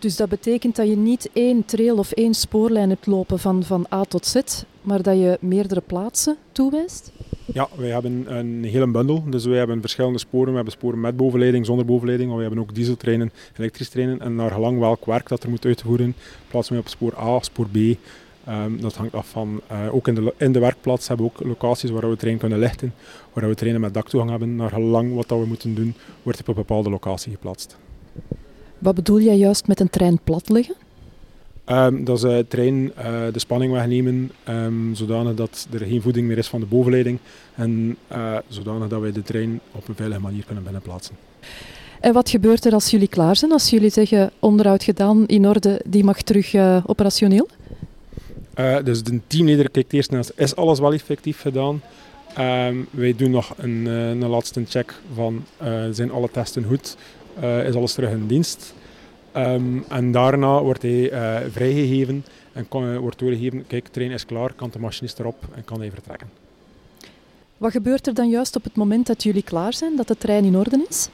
Dus 0.05 0.17
dat 0.17 0.29
betekent 0.29 0.77
dat 0.77 0.89
je 0.89 0.97
niet 0.97 1.31
één 1.33 1.65
trail 1.65 1.97
of 1.97 2.13
één 2.13 2.35
spoorlijn 2.35 2.89
hebt 2.89 3.07
lopen 3.07 3.39
van, 3.39 3.63
van 3.63 3.87
A 3.93 4.03
tot 4.03 4.27
Z, 4.27 4.37
maar 4.83 5.03
dat 5.03 5.17
je 5.17 5.39
meerdere 5.41 5.81
plaatsen 5.81 6.37
toewijst? 6.53 7.13
Ja, 7.45 7.69
wij 7.77 7.89
hebben 7.89 8.37
een 8.37 8.65
hele 8.65 8.87
bundel. 8.87 9.25
Dus 9.27 9.45
wij 9.45 9.59
hebben 9.59 9.81
verschillende 9.81 10.19
sporen. 10.19 10.49
We 10.49 10.55
hebben 10.55 10.73
sporen 10.73 11.01
met 11.01 11.17
bovenleiding, 11.17 11.67
zonder 11.67 11.85
bovenleiding. 11.85 12.29
Maar 12.29 12.39
we 12.39 12.45
hebben 12.45 12.63
ook 12.63 12.75
dieseltreinen, 12.75 13.33
elektrische 13.59 13.93
treinen. 13.93 14.21
En 14.21 14.35
naar 14.35 14.51
gelang 14.51 14.79
welk 14.79 15.05
werk 15.05 15.29
dat 15.29 15.43
er 15.43 15.51
moet 15.51 15.65
uitvoeren, 15.65 16.15
plaatsen 16.49 16.75
we 16.75 16.81
op 16.81 16.89
spoor 16.89 17.19
A, 17.19 17.41
spoor 17.41 17.69
B. 17.69 17.77
Um, 17.77 18.81
dat 18.81 18.95
hangt 18.95 19.15
af 19.15 19.29
van, 19.29 19.61
uh, 19.73 19.95
ook 19.95 20.09
in 20.09 20.15
de, 20.15 20.35
in 20.37 20.53
de 20.53 20.59
werkplaats 20.59 21.09
hebben 21.09 21.27
we 21.27 21.33
ook 21.33 21.47
locaties 21.47 21.91
waar 21.91 22.11
we 22.11 22.17
trein 22.17 22.39
kunnen 22.39 22.59
lichten, 22.59 22.95
waar 23.33 23.49
we 23.49 23.55
treinen 23.55 23.81
met 23.81 23.95
daktoegang 23.95 24.31
hebben. 24.31 24.57
Naar 24.57 24.71
gelang 24.71 25.15
wat 25.15 25.29
dat 25.29 25.39
we 25.39 25.47
moeten 25.47 25.75
doen, 25.75 25.95
wordt 26.23 26.41
op 26.41 26.49
een 26.49 26.55
bepaalde 26.55 26.91
locatie 26.91 27.33
geplaatst. 27.33 27.77
Wat 28.85 28.95
bedoel 28.95 29.21
jij 29.21 29.37
juist 29.37 29.67
met 29.67 29.81
een 29.81 29.91
trein 29.91 30.19
plat 30.25 30.49
liggen? 30.49 30.75
Um, 31.67 32.05
dat 32.05 32.17
is 32.17 32.25
uh, 32.25 32.39
trein 32.49 32.75
uh, 32.75 32.93
de 33.33 33.39
spanning 33.39 33.73
wegnemen, 33.73 34.31
um, 34.49 34.95
zodanig 34.95 35.35
dat 35.35 35.69
er 35.73 35.87
geen 35.87 36.03
voeding 36.03 36.27
meer 36.27 36.39
is 36.39 36.49
van 36.49 36.61
de 36.61 36.67
bovenleiding 36.67 37.19
en 37.55 37.97
uh, 38.13 38.37
zodanig 38.49 38.89
dat 38.89 39.01
wij 39.01 39.13
de 39.13 39.23
trein 39.23 39.61
op 39.73 39.89
een 39.89 39.95
veilige 39.95 40.21
manier 40.21 40.45
kunnen 40.45 40.63
binnenplaatsen. 40.63 41.15
En 42.01 42.13
wat 42.13 42.31
gebeurt 42.31 42.65
er 42.65 42.73
als 42.73 42.91
jullie 42.91 43.09
klaar 43.09 43.37
zijn? 43.37 43.53
Als 43.53 43.71
jullie 43.71 43.91
zeggen 43.91 44.31
onderhoud 44.39 44.85
gedaan, 44.85 45.27
in 45.27 45.49
orde, 45.49 45.81
die 45.87 46.05
mag 46.05 46.23
terug 46.23 46.55
operationeel? 46.87 47.49
dus 48.85 49.03
de 49.03 49.21
teamleider 49.27 49.71
kijkt 49.71 49.93
eerst 49.93 50.11
naar 50.11 50.25
is 50.35 50.57
alles 50.57 50.79
wel 50.79 50.93
effectief 50.93 51.41
gedaan. 51.41 51.83
Um, 52.39 52.87
wij 52.91 53.15
doen 53.17 53.31
nog 53.31 53.55
een, 53.57 53.87
een 53.87 54.27
laatste 54.27 54.63
check 54.69 54.95
van 55.15 55.45
zijn 55.91 56.11
alle 56.11 56.29
testen 56.31 56.65
goed, 56.65 56.97
is 57.43 57.75
alles 57.75 57.95
terug 57.95 58.11
in 58.11 58.27
dienst. 58.27 58.75
Um, 59.37 59.85
en 59.89 60.13
daarna 60.13 60.63
wordt 60.63 60.83
hij 60.83 61.13
uh, 61.13 61.51
vrijgegeven 61.51 62.25
en 62.53 62.69
kan, 62.69 62.85
uh, 62.85 62.99
wordt 62.99 63.19
doorgegeven, 63.19 63.67
kijk, 63.67 63.85
de 63.85 63.91
trein 63.91 64.11
is 64.11 64.27
klaar, 64.27 64.53
kan 64.53 64.71
de 64.73 64.79
machinist 64.79 65.19
erop 65.19 65.45
en 65.55 65.65
kan 65.65 65.81
hij 65.81 65.91
vertrekken. 65.91 66.29
Wat 67.57 67.73
gebeurt 67.73 68.07
er 68.07 68.15
dan 68.15 68.29
juist 68.29 68.57
op 68.57 68.65
het 68.65 68.77
moment 68.77 69.07
dat 69.07 69.23
jullie 69.23 69.43
klaar 69.43 69.73
zijn, 69.73 69.97
dat 69.97 70.09
de 70.09 70.17
trein 70.17 70.45
in 70.45 70.57
orde 70.57 70.87
is? 70.89 71.09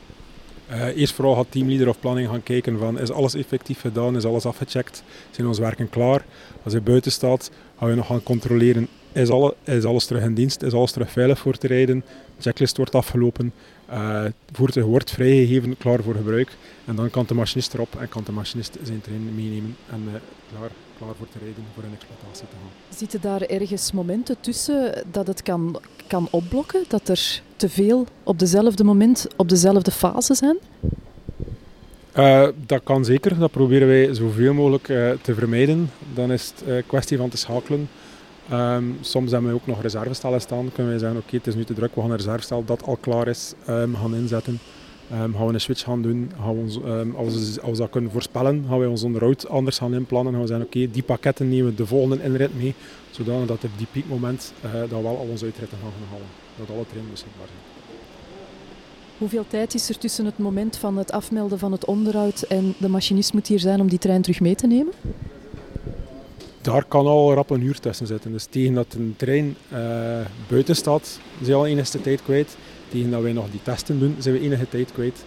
Uh, 0.70 0.96
eerst 0.96 1.14
vooral 1.14 1.34
gaat 1.34 1.46
teamleader 1.50 1.88
of 1.88 2.00
planning 2.00 2.28
gaan 2.28 2.42
kijken 2.42 2.78
van 2.78 2.98
is 2.98 3.10
alles 3.10 3.34
effectief 3.34 3.80
gedaan, 3.80 4.16
is 4.16 4.24
alles 4.24 4.46
afgecheckt, 4.46 5.02
zijn 5.30 5.46
onze 5.46 5.60
werken 5.60 5.90
klaar. 5.90 6.24
Als 6.62 6.72
hij 6.72 6.82
buiten 6.82 7.12
staat, 7.12 7.50
gaan 7.78 7.88
we 7.88 7.94
nog 7.94 8.06
gaan 8.06 8.22
controleren, 8.22 8.88
is, 9.12 9.28
alle, 9.28 9.54
is 9.64 9.84
alles 9.84 10.06
terug 10.06 10.22
in 10.22 10.34
dienst, 10.34 10.62
is 10.62 10.72
alles 10.72 10.92
terug 10.92 11.11
veilig 11.11 11.38
voor 11.38 11.56
te 11.56 11.66
rijden, 11.66 12.02
de 12.36 12.42
checklist 12.42 12.76
wordt 12.76 12.94
afgelopen, 12.94 13.52
uh, 13.90 14.22
het 14.22 14.34
voertuig 14.52 14.86
wordt 14.86 15.11
vrijgegeven, 15.11 15.76
klaar 15.76 16.02
voor 16.02 16.14
gebruik. 16.14 16.56
En 16.84 16.96
dan 16.96 17.11
kan 17.11 17.24
de 17.26 17.34
machinist 17.34 17.74
erop 17.74 17.96
en 18.00 18.08
kan 18.08 18.22
de 18.24 18.32
machinist 18.32 18.78
zijn 18.82 19.00
trein 19.00 19.34
meenemen 19.34 19.76
en 19.90 20.02
uh, 20.06 20.12
klaar, 20.52 20.70
klaar 20.98 21.14
voor 21.18 21.28
te 21.28 21.38
rijden, 21.38 21.64
voor 21.74 21.82
een 21.82 21.92
exploitatie 21.92 22.46
te 22.48 22.54
gaan. 22.61 22.96
Zitten 22.96 23.20
daar 23.20 23.42
ergens 23.42 23.92
momenten 23.92 24.36
tussen 24.40 25.04
dat 25.11 25.26
het 25.26 25.42
kan, 25.42 25.80
kan 26.06 26.28
opblokken? 26.30 26.84
Dat 26.88 27.08
er 27.08 27.42
te 27.56 27.68
veel 27.68 28.06
op 28.22 28.38
dezelfde 28.38 28.84
moment, 28.84 29.26
op 29.36 29.48
dezelfde 29.48 29.90
fase 29.90 30.34
zijn? 30.34 30.58
Uh, 32.16 32.48
dat 32.66 32.80
kan 32.82 33.04
zeker. 33.04 33.38
Dat 33.38 33.50
proberen 33.50 33.88
wij 33.88 34.14
zoveel 34.14 34.54
mogelijk 34.54 34.84
te 35.22 35.34
vermijden. 35.34 35.90
Dan 36.14 36.32
is 36.32 36.52
het 36.54 36.68
een 36.68 36.86
kwestie 36.86 37.16
van 37.16 37.28
te 37.28 37.36
schakelen. 37.36 37.88
Um, 38.53 38.98
soms 39.01 39.30
hebben 39.30 39.51
we 39.51 39.57
ook 39.57 39.66
nog 39.66 39.82
reservestellen 39.82 40.40
staan. 40.40 40.72
Kunnen 40.72 40.92
wij 40.92 41.01
zeggen, 41.01 41.18
oké, 41.18 41.36
het 41.36 41.46
is 41.46 41.55
nu 41.55 41.64
te 41.64 41.74
druk, 41.74 41.94
we 41.94 42.01
gaan 42.01 42.11
een 42.11 42.16
reservestel 42.16 42.64
dat 42.64 42.82
al 42.82 42.96
klaar 42.96 43.28
is 43.28 43.53
um, 43.68 43.94
gaan 43.94 44.14
inzetten. 44.14 44.59
Um, 45.12 45.34
gaan 45.34 45.46
we 45.46 45.53
een 45.53 45.61
switch 45.61 45.82
gaan 45.82 46.03
doen. 46.03 46.30
Gaan 46.40 46.55
we 46.55 46.61
ons, 46.61 46.76
als, 47.16 47.55
we, 47.55 47.61
als 47.61 47.70
we 47.70 47.76
dat 47.76 47.90
kunnen 47.90 48.11
voorspellen, 48.11 48.64
gaan 48.68 48.78
wij 48.78 48.88
ons 48.88 49.03
onderhoud 49.03 49.48
anders 49.48 49.78
gaan 49.78 49.94
inplannen. 49.94 50.32
Gaan 50.32 50.42
we 50.42 50.48
zeggen, 50.48 50.66
oké, 50.66 50.90
die 50.90 51.03
pakketten 51.03 51.48
nemen 51.48 51.66
we 51.66 51.74
de 51.74 51.86
volgende 51.86 52.22
inrit 52.22 52.57
mee. 52.57 52.74
Zodanig 53.11 53.46
dat 53.46 53.64
op 53.64 53.70
die 53.76 53.86
piekmoment 53.92 54.53
uh, 54.64 54.72
dat 54.72 54.88
we 54.88 55.03
wel 55.03 55.18
al 55.18 55.26
onze 55.30 55.44
uitritten 55.44 55.78
gaan 55.78 56.09
halen. 56.11 56.26
Dat 56.59 56.76
alle 56.76 56.86
treinen 56.86 57.11
beschikbaar 57.11 57.46
zijn. 57.46 57.59
Hoeveel 59.18 59.44
tijd 59.48 59.74
is 59.74 59.88
er 59.88 59.98
tussen 59.98 60.24
het 60.24 60.38
moment 60.38 60.76
van 60.76 60.96
het 60.96 61.12
afmelden 61.12 61.59
van 61.59 61.72
het 61.72 61.84
onderhoud 61.84 62.42
en 62.42 62.74
de 62.78 62.88
machinist 62.88 63.32
moet 63.32 63.46
hier 63.46 63.59
zijn 63.59 63.80
om 63.80 63.88
die 63.88 63.98
trein 63.98 64.22
terug 64.22 64.40
mee 64.40 64.55
te 64.55 64.66
nemen? 64.66 64.92
Daar 66.61 66.84
kan 66.84 67.06
al 67.06 67.34
rap 67.34 67.50
een 67.50 67.62
uur 67.62 67.78
tussen 67.80 68.06
zitten. 68.06 68.32
Dus 68.32 68.44
tegen 68.44 68.74
dat 68.74 68.94
een 68.94 69.14
trein 69.16 69.56
uh, 69.72 69.78
buiten 70.48 70.76
staat, 70.76 71.20
zijn 71.42 71.52
we 71.52 71.54
al 71.54 71.66
enige 71.66 72.00
tijd 72.00 72.22
kwijt. 72.22 72.56
Tegen 72.88 73.11
dat 73.11 73.22
wij 73.22 73.32
nog 73.32 73.50
die 73.50 73.62
testen 73.62 73.98
doen, 73.98 74.16
zijn 74.18 74.34
we 74.34 74.40
enige 74.40 74.68
tijd 74.68 74.92
kwijt. 74.92 75.24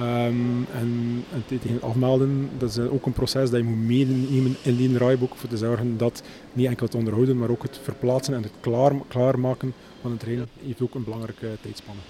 Um, 0.00 0.66
en, 0.72 1.24
en, 1.32 1.44
tegen 1.46 1.72
het 1.72 1.82
afmelden, 1.82 2.50
dat 2.58 2.70
is 2.70 2.78
ook 2.78 3.06
een 3.06 3.12
proces 3.12 3.50
dat 3.50 3.60
je 3.60 3.66
moet 3.66 3.86
meenemen 3.86 4.56
in 4.62 4.76
die 4.76 4.92
draaiboek 4.92 5.34
voor 5.34 5.48
te 5.48 5.56
zorgen 5.56 5.96
dat 5.96 6.22
niet 6.52 6.66
enkel 6.66 6.86
het 6.86 6.94
onderhouden, 6.94 7.38
maar 7.38 7.50
ook 7.50 7.62
het 7.62 7.80
verplaatsen 7.82 8.34
en 8.34 8.42
het 8.42 8.52
klaar, 8.60 8.92
klaarmaken 9.08 9.74
van 10.00 10.10
een 10.10 10.16
trein 10.16 10.46
heeft 10.66 10.82
ook 10.82 10.94
een 10.94 11.04
belangrijke 11.04 11.48
tijdspanne. 11.60 12.00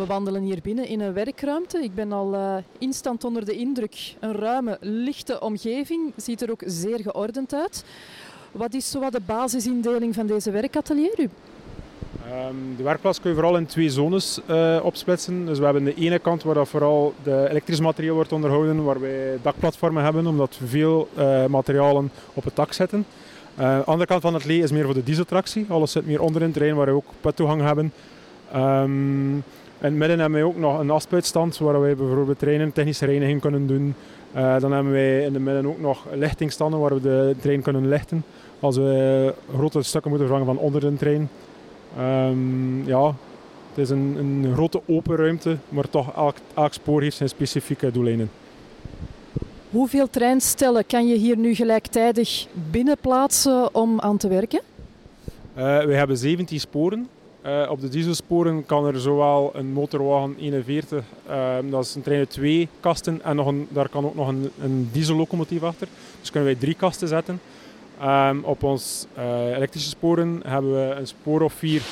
We 0.00 0.06
wandelen 0.06 0.42
hier 0.42 0.58
binnen 0.62 0.86
in 0.86 1.00
een 1.00 1.12
werkruimte. 1.12 1.78
Ik 1.82 1.94
ben 1.94 2.12
al 2.12 2.34
uh, 2.34 2.54
instant 2.78 3.24
onder 3.24 3.44
de 3.44 3.52
indruk. 3.52 4.14
Een 4.20 4.32
ruime, 4.32 4.76
lichte 4.80 5.40
omgeving. 5.40 6.12
Ziet 6.16 6.42
er 6.42 6.50
ook 6.50 6.62
zeer 6.66 6.98
geordend 6.98 7.54
uit. 7.54 7.84
Wat 8.52 8.74
is 8.74 8.90
zo 8.90 9.00
wat 9.00 9.12
de 9.12 9.20
basisindeling 9.26 10.14
van 10.14 10.26
deze 10.26 10.50
werkatelier? 10.50 11.18
Um, 11.18 12.74
de 12.76 12.82
werkplaats 12.82 13.20
kun 13.20 13.30
je 13.30 13.36
vooral 13.36 13.56
in 13.56 13.66
twee 13.66 13.90
zones 13.90 14.40
uh, 14.50 14.80
opsplitsen. 14.82 15.46
Dus 15.46 15.58
we 15.58 15.64
hebben 15.64 15.84
de 15.84 15.94
ene 15.94 16.18
kant 16.18 16.42
waar 16.42 16.54
dat 16.54 16.68
vooral 16.68 17.14
de 17.22 17.46
elektrisch 17.50 17.80
materiaal 17.80 18.14
wordt 18.14 18.32
onderhouden, 18.32 18.84
waar 18.84 19.00
wij 19.00 19.38
dakplatformen 19.42 20.02
hebben, 20.02 20.26
omdat 20.26 20.58
we 20.58 20.66
veel 20.66 21.08
uh, 21.18 21.46
materialen 21.46 22.10
op 22.34 22.44
het 22.44 22.56
dak 22.56 22.72
zetten. 22.72 23.06
De 23.56 23.82
andere 23.84 24.06
kant 24.06 24.22
van 24.22 24.34
het 24.34 24.44
lee 24.44 24.62
is 24.62 24.72
meer 24.72 24.84
voor 24.84 24.94
de 24.94 25.02
dieseltractie. 25.02 25.66
Alles 25.68 25.92
zit 25.92 26.06
meer 26.06 26.22
onder 26.22 26.40
in 26.40 26.46
het 26.46 26.56
terrein 26.56 26.76
waar 26.76 26.86
we 26.86 26.92
ook 26.92 27.10
puttoegang 27.20 27.62
hebben. 27.62 27.92
Um, 28.56 29.44
in 29.80 29.86
het 29.86 29.94
midden 29.94 30.18
hebben 30.18 30.38
wij 30.38 30.48
ook 30.48 30.56
nog 30.56 30.78
een 30.78 30.90
afspuitstand 30.90 31.58
waar 31.58 31.80
wij 31.80 31.96
bijvoorbeeld 31.96 32.38
trainen, 32.38 32.72
technische 32.72 33.06
reiniging 33.06 33.40
kunnen 33.40 33.66
doen. 33.66 33.94
Uh, 34.36 34.60
dan 34.60 34.72
hebben 34.72 34.92
wij 34.92 35.24
in 35.24 35.34
het 35.34 35.42
midden 35.42 35.66
ook 35.66 35.80
nog 35.80 36.06
lichtingstanden 36.14 36.80
waar 36.80 36.94
we 36.94 37.00
de 37.00 37.34
trein 37.40 37.62
kunnen 37.62 37.88
lichten. 37.88 38.24
Als 38.60 38.76
we 38.76 39.34
grote 39.54 39.82
stukken 39.82 40.10
moeten 40.10 40.28
vervangen 40.28 40.54
van 40.54 40.64
onder 40.64 40.80
de 40.80 40.96
trein. 40.96 41.28
Um, 41.98 42.86
ja, 42.86 43.06
het 43.68 43.78
is 43.78 43.90
een, 43.90 44.16
een, 44.18 44.52
grote 44.54 44.80
open 44.86 45.16
ruimte, 45.16 45.56
maar 45.68 45.88
toch 45.90 46.14
elk, 46.14 46.36
elk 46.54 46.72
spoor 46.72 47.02
heeft 47.02 47.16
zijn 47.16 47.28
specifieke 47.28 47.90
doeleinden. 47.90 48.30
Hoeveel 49.70 50.10
treinstellen 50.10 50.86
kan 50.86 51.08
je 51.08 51.16
hier 51.16 51.36
nu 51.36 51.54
gelijktijdig 51.54 52.46
binnenplaatsen 52.70 53.74
om 53.74 54.00
aan 54.00 54.16
te 54.16 54.28
werken? 54.28 54.60
Uh, 55.56 55.84
we 55.84 55.94
hebben 55.94 56.16
17 56.16 56.60
sporen. 56.60 57.08
Uh, 57.46 57.70
op 57.70 57.80
de 57.80 57.88
dieselsporen 57.88 58.66
kan 58.66 58.86
er 58.86 59.00
zowel 59.00 59.50
een 59.54 59.72
motorwagen 59.72 60.36
41, 60.38 61.04
uh, 61.30 61.56
dat 61.70 61.84
is 61.84 61.94
een 61.94 62.02
trein 62.02 62.18
met 62.18 62.30
twee 62.30 62.68
kasten, 62.80 63.22
en 63.22 63.36
nog 63.36 63.46
een, 63.46 63.68
daar 63.70 63.88
kan 63.88 64.04
ook 64.04 64.14
nog 64.14 64.28
een, 64.28 64.50
een 64.62 64.88
diesellocomotief 64.92 65.62
achter. 65.62 65.88
Dus 66.20 66.30
kunnen 66.30 66.50
wij 66.50 66.60
drie 66.60 66.74
kasten 66.74 67.08
zetten. 67.08 67.40
Um, 68.02 68.44
op 68.44 68.62
onze 68.62 69.06
uh, 69.18 69.56
elektrische 69.56 69.88
sporen 69.88 70.40
hebben 70.46 70.72
we 70.72 70.94
een 70.94 71.06
spoor 71.06 71.42
of 71.42 71.52
vier 71.52 71.82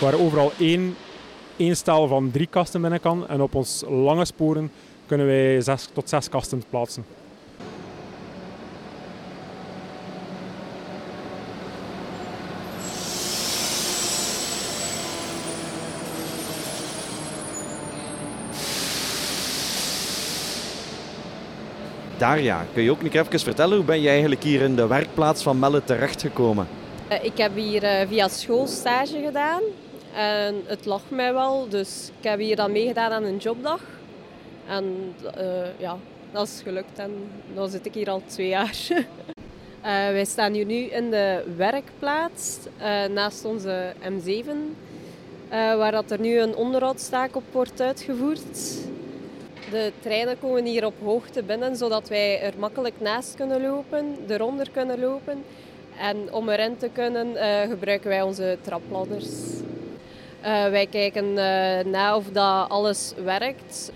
waar 0.00 0.14
overal 0.14 0.52
één, 0.58 0.96
één 1.56 1.76
stel 1.76 2.06
van 2.06 2.30
drie 2.30 2.46
kasten 2.46 2.80
binnen 2.80 3.00
kan. 3.00 3.28
En 3.28 3.40
op 3.40 3.54
onze 3.54 3.90
lange 3.90 4.24
sporen 4.24 4.70
kunnen 5.06 5.26
wij 5.26 5.60
zes 5.60 5.88
tot 5.92 6.08
zes 6.08 6.28
kasten 6.28 6.62
plaatsen. 6.70 7.04
Daria, 22.18 22.66
kun 22.72 22.82
je 22.82 22.90
ook 22.90 23.02
nog 23.02 23.12
even 23.12 23.40
vertellen 23.40 23.76
hoe 23.76 23.86
ben 23.86 24.00
je 24.00 24.08
eigenlijk 24.08 24.42
hier 24.42 24.60
in 24.60 24.76
de 24.76 24.86
werkplaats 24.86 25.42
van 25.42 25.58
Melle 25.58 25.84
terechtgekomen? 25.84 26.68
Uh, 27.10 27.24
ik 27.24 27.38
heb 27.38 27.54
hier 27.54 27.82
uh, 27.82 28.08
via 28.08 28.28
school 28.28 28.66
stage 28.66 29.22
gedaan 29.24 29.62
en 30.14 30.54
het 30.64 30.84
lag 30.84 31.02
mij 31.08 31.32
wel, 31.32 31.68
dus 31.68 32.10
ik 32.18 32.28
heb 32.28 32.38
hier 32.38 32.56
dan 32.56 32.72
meegedaan 32.72 33.12
aan 33.12 33.24
een 33.24 33.36
jobdag. 33.36 33.80
En 34.68 35.14
uh, 35.38 35.78
ja, 35.78 35.96
dat 36.32 36.46
is 36.46 36.60
gelukt 36.62 36.98
en 36.98 37.10
dan 37.54 37.68
zit 37.68 37.86
ik 37.86 37.94
hier 37.94 38.10
al 38.10 38.22
twee 38.26 38.48
jaar. 38.48 38.76
wij 40.18 40.24
staan 40.24 40.52
hier 40.52 40.66
nu 40.66 40.74
in 40.74 41.10
de 41.10 41.44
werkplaats 41.56 42.58
naast 43.10 43.44
onze 43.44 43.92
M7, 44.02 44.48
waar 45.50 45.92
dat 45.92 46.10
er 46.10 46.20
nu 46.20 46.40
een 46.40 46.56
onderhoudstaak 46.56 47.36
op 47.36 47.44
wordt 47.52 47.80
uitgevoerd. 47.80 48.76
De 49.70 49.92
treinen 50.00 50.38
komen 50.38 50.64
hier 50.64 50.84
op 50.86 50.94
hoogte 51.02 51.42
binnen, 51.42 51.76
zodat 51.76 52.08
wij 52.08 52.40
er 52.40 52.52
makkelijk 52.58 53.00
naast 53.00 53.34
kunnen 53.34 53.62
lopen, 53.62 54.16
eronder 54.28 54.70
kunnen 54.70 55.00
lopen. 55.00 55.44
En 55.98 56.32
om 56.32 56.48
erin 56.48 56.76
te 56.76 56.88
kunnen 56.92 57.26
uh, 57.26 57.60
gebruiken 57.60 58.08
wij 58.08 58.22
onze 58.22 58.58
trapladders. 58.60 59.26
Uh, 60.42 60.68
wij 60.68 60.86
kijken 60.86 61.24
uh, 61.24 61.92
na 61.92 62.16
of 62.16 62.24
dat 62.32 62.68
alles 62.68 63.12
werkt. 63.24 63.92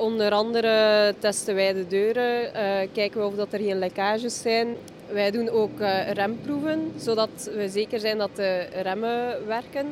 onder 0.00 0.32
andere 0.32 1.14
testen 1.18 1.54
wij 1.54 1.72
de 1.72 1.86
deuren, 1.86 2.50
kijken 2.92 3.20
we 3.20 3.26
of 3.26 3.34
dat 3.34 3.52
er 3.52 3.58
geen 3.58 3.78
lekkages 3.78 4.40
zijn. 4.40 4.76
Wij 5.10 5.30
doen 5.30 5.48
ook 5.48 5.78
remproeven, 6.12 6.92
zodat 6.96 7.50
we 7.56 7.68
zeker 7.68 8.00
zijn 8.00 8.18
dat 8.18 8.36
de 8.36 8.66
remmen 8.82 9.46
werken. 9.46 9.86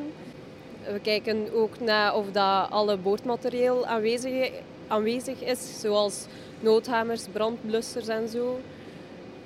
We 0.91 0.99
kijken 0.99 1.47
ook 1.53 1.79
naar 1.79 2.15
of 2.15 2.25
dat 2.31 2.67
alle 2.69 2.97
boordmateriaal 2.97 3.85
aanwezig 3.85 4.51
aanwezig 4.93 5.41
is, 5.41 5.79
zoals 5.79 6.25
noodhamers, 6.59 7.25
brandblussers 7.31 8.07
en 8.07 8.27
zo. 8.27 8.59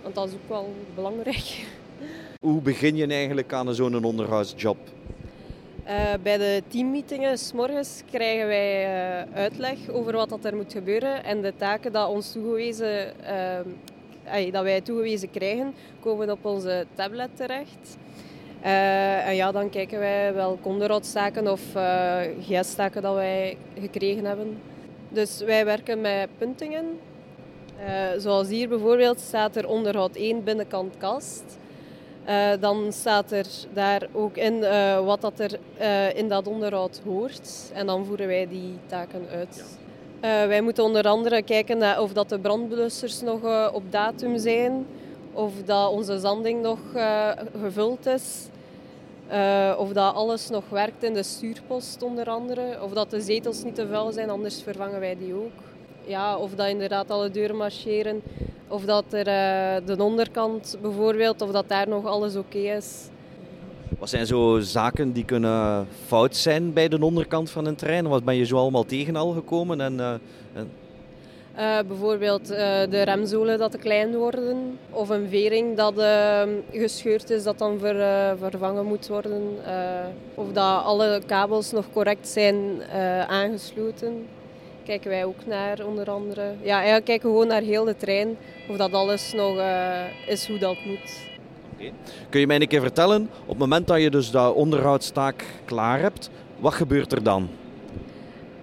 Want 0.02 0.16
dat 0.16 0.28
is 0.28 0.34
ook 0.34 0.50
wel 0.50 0.74
belangrijk. 0.96 1.66
Hoe 2.42 2.62
begin 2.62 2.96
je 2.96 3.08
eigenlijk 3.08 3.54
aan 3.54 3.76
zo'n 3.76 4.04
onderhoudsjob? 4.04 4.78
Uh, 5.88 6.14
bij 6.24 6.38
de 6.38 6.64
teammeetingen 6.68 7.38
s 7.38 7.54
morgens 7.54 8.02
krijgen 8.12 8.48
wij 8.48 8.84
uh, 8.84 9.36
uitleg 9.36 9.78
over 9.90 10.14
wat 10.14 10.30
dat 10.30 10.46
er 10.46 10.56
moet 10.56 10.74
gebeuren 10.74 11.24
en 11.24 11.42
de 11.42 11.54
taken 11.58 11.92
dat, 11.92 12.10
ons 12.10 12.32
toegewezen, 12.32 13.14
uh, 14.34 14.52
dat 14.52 14.64
wij 14.64 14.82
toegewezen 14.82 15.30
krijgen, 15.32 15.74
komen 16.00 16.32
op 16.32 16.46
onze 16.46 16.86
tablet 16.96 17.30
terecht. 17.34 17.98
en 18.62 19.36
ja, 19.36 19.52
dan 19.52 19.70
kijken 19.70 20.00
wij 20.00 20.34
welke 20.34 20.68
onderhoudstaken 20.68 21.52
of 21.52 21.62
GS-taken 22.42 23.02
dat 23.02 23.16
wij 23.16 23.58
gekregen 23.80 24.26
hebben. 24.26 24.58
Dus 25.10 25.40
wij 25.40 25.66
werken 25.66 26.02
met 26.02 26.30
puntingen. 26.38 27.00
Uh, 27.80 27.86
zoals 28.18 28.48
hier 28.48 28.70
bijvoorbeeld 28.70 29.20
staat 29.20 29.56
er 29.56 29.68
onderhoud 29.68 30.16
1 30.16 30.44
binnenkant 30.44 30.98
kast. 30.98 31.44
Uh, 32.28 32.50
dan 32.60 32.92
staat 32.92 33.32
er 33.32 33.46
daar 33.74 34.08
ook 34.14 34.38
in 34.38 34.54
uh, 34.54 35.06
wat 35.06 35.22
dat 35.22 35.40
er 35.40 35.60
in 36.16 36.28
dat 36.28 36.48
onderhoud 36.48 37.02
hoort. 37.06 37.72
En 37.74 37.86
dan 37.86 38.06
voeren 38.06 38.28
wij 38.28 38.48
die 38.48 38.74
taken 38.86 39.28
uit. 39.32 39.78
wij 40.22 40.62
moeten 40.62 40.84
onder 40.84 41.08
andere 41.08 41.42
kijken 41.42 41.78
naar 41.78 42.02
of 42.02 42.14
dat 42.14 42.30
de 42.30 42.40
brandblussers 42.40 43.22
nog 43.22 43.72
op 43.74 43.84
datum 43.90 44.38
zijn. 44.38 44.86
Of 45.34 45.52
dat 45.66 45.92
onze 45.92 46.20
zanding 46.20 46.62
nog 46.62 46.80
gevuld 47.62 48.06
is. 48.06 48.48
Uh, 49.32 49.74
of 49.78 49.92
dat 49.92 50.14
alles 50.14 50.50
nog 50.50 50.64
werkt 50.70 51.04
in 51.04 51.14
de 51.14 51.24
stuurpost 51.24 52.02
onder 52.02 52.30
andere. 52.30 52.78
Of 52.82 52.92
dat 52.92 53.10
de 53.10 53.22
zetels 53.22 53.64
niet 53.64 53.76
te 53.76 53.88
vuil 53.88 54.12
zijn, 54.12 54.30
anders 54.30 54.62
vervangen 54.62 55.00
wij 55.00 55.18
die 55.18 55.34
ook. 55.34 55.52
Ja, 56.06 56.38
of 56.38 56.56
dat 56.56 56.68
inderdaad 56.68 57.12
alle 57.12 57.30
deuren 57.30 57.58
marcheren. 57.58 58.22
Of 58.68 58.84
dat 58.86 59.04
er 59.10 59.28
uh, 59.28 59.88
de 59.88 60.04
onderkant 60.04 60.78
bijvoorbeeld, 60.82 61.42
of 61.42 61.52
dat 61.52 61.70
daar 61.70 61.88
nog 61.88 62.06
alles 62.06 62.36
oké 62.36 62.58
is. 62.58 63.10
Wat 64.00 64.10
zijn 64.10 64.26
zo 64.26 64.60
zaken 64.60 65.12
die 65.12 65.26
kunnen 65.26 65.88
fout 66.06 66.36
zijn 66.36 66.74
bij 66.74 66.88
de 66.88 67.04
onderkant 67.04 67.50
van 67.50 67.66
een 67.66 67.76
trein? 67.76 68.08
Wat 68.08 68.24
ben 68.24 68.36
je 68.36 68.46
zo 68.46 68.58
allemaal 68.58 68.86
tegen 68.86 69.16
al 69.16 69.32
gekomen? 69.32 69.82
En, 69.82 69.94
uh, 69.94 70.12
en... 70.54 70.72
Uh, 71.58 71.78
bijvoorbeeld 71.88 72.52
uh, 72.52 72.58
de 72.90 73.02
remzolen 73.02 73.58
dat 73.58 73.72
te 73.72 73.78
klein 73.78 74.16
worden. 74.16 74.80
Of 74.90 75.10
een 75.10 75.30
vering 75.30 75.78
dat 75.78 75.98
uh, 75.98 76.42
gescheurd 76.72 77.30
is 77.30 77.44
dat 77.44 77.58
dan 77.58 77.80
ver, 77.80 77.96
vervangen 78.38 78.86
moet 78.86 79.08
worden. 79.08 79.42
of 80.36 80.52
dat 80.52 80.84
alle 80.84 81.22
kabels 81.26 81.72
nog 81.72 81.86
correct 81.94 82.28
zijn 82.28 82.84
aangesloten. 83.28 84.28
Kijken 84.86 85.10
wij 85.10 85.26
ook 85.26 85.46
naar 85.46 85.86
onder 85.86 86.10
andere. 86.10 86.54
Ja, 86.62 86.76
eigenlijk 86.76 87.06
kijken 87.06 87.30
gewoon 87.30 87.48
naar 87.48 87.62
heel 87.62 87.86
de 87.86 87.96
trein. 87.96 88.38
Of 88.70 88.78
dat 88.78 88.94
alles 88.94 89.34
nog 89.34 89.60
is 90.28 90.48
hoe 90.48 90.58
dat 90.58 90.78
moet. 90.86 91.20
Kun 92.30 92.40
je 92.40 92.48
mij 92.48 92.62
een 92.62 92.68
keer 92.68 92.82
vertellen, 92.82 93.30
op 93.42 93.50
het 93.50 93.58
moment 93.58 93.88
dat 93.88 94.02
je 94.02 94.10
dus 94.10 94.32
dat 94.32 94.54
onderhoudstaak 94.54 95.46
klaar 95.66 96.00
hebt, 96.00 96.30
wat 96.60 96.74
gebeurt 96.74 97.12
er 97.12 97.24
dan? 97.24 97.50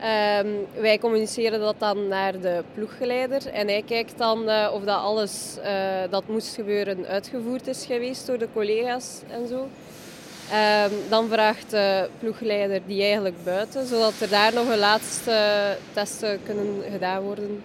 Um, 0.05 0.67
wij 0.81 0.99
communiceren 0.99 1.61
dat 1.61 1.75
dan 1.79 2.09
naar 2.09 2.41
de 2.41 2.63
ploeggeleider 2.75 3.47
en 3.47 3.69
hij 3.69 3.83
kijkt 3.87 4.19
dan 4.19 4.49
uh, 4.49 4.71
of 4.73 4.83
dat 4.83 4.99
alles 4.99 5.57
uh, 5.59 6.01
dat 6.11 6.29
moest 6.29 6.55
gebeuren 6.55 7.07
uitgevoerd 7.07 7.67
is 7.67 7.87
geweest 7.87 8.27
door 8.27 8.39
de 8.39 8.49
collega's 8.53 9.21
en 9.29 9.49
zo. 9.49 9.57
Um, 9.57 10.93
dan 11.09 11.29
vraagt 11.29 11.71
de 11.71 12.09
ploegleider 12.19 12.81
die 12.87 13.03
eigenlijk 13.03 13.45
buiten, 13.45 13.87
zodat 13.87 14.13
er 14.21 14.29
daar 14.29 14.55
nog 14.55 14.69
een 14.69 14.79
laatste 14.79 15.77
testen 15.93 16.41
kunnen 16.45 16.83
gedaan 16.93 17.23
worden 17.23 17.63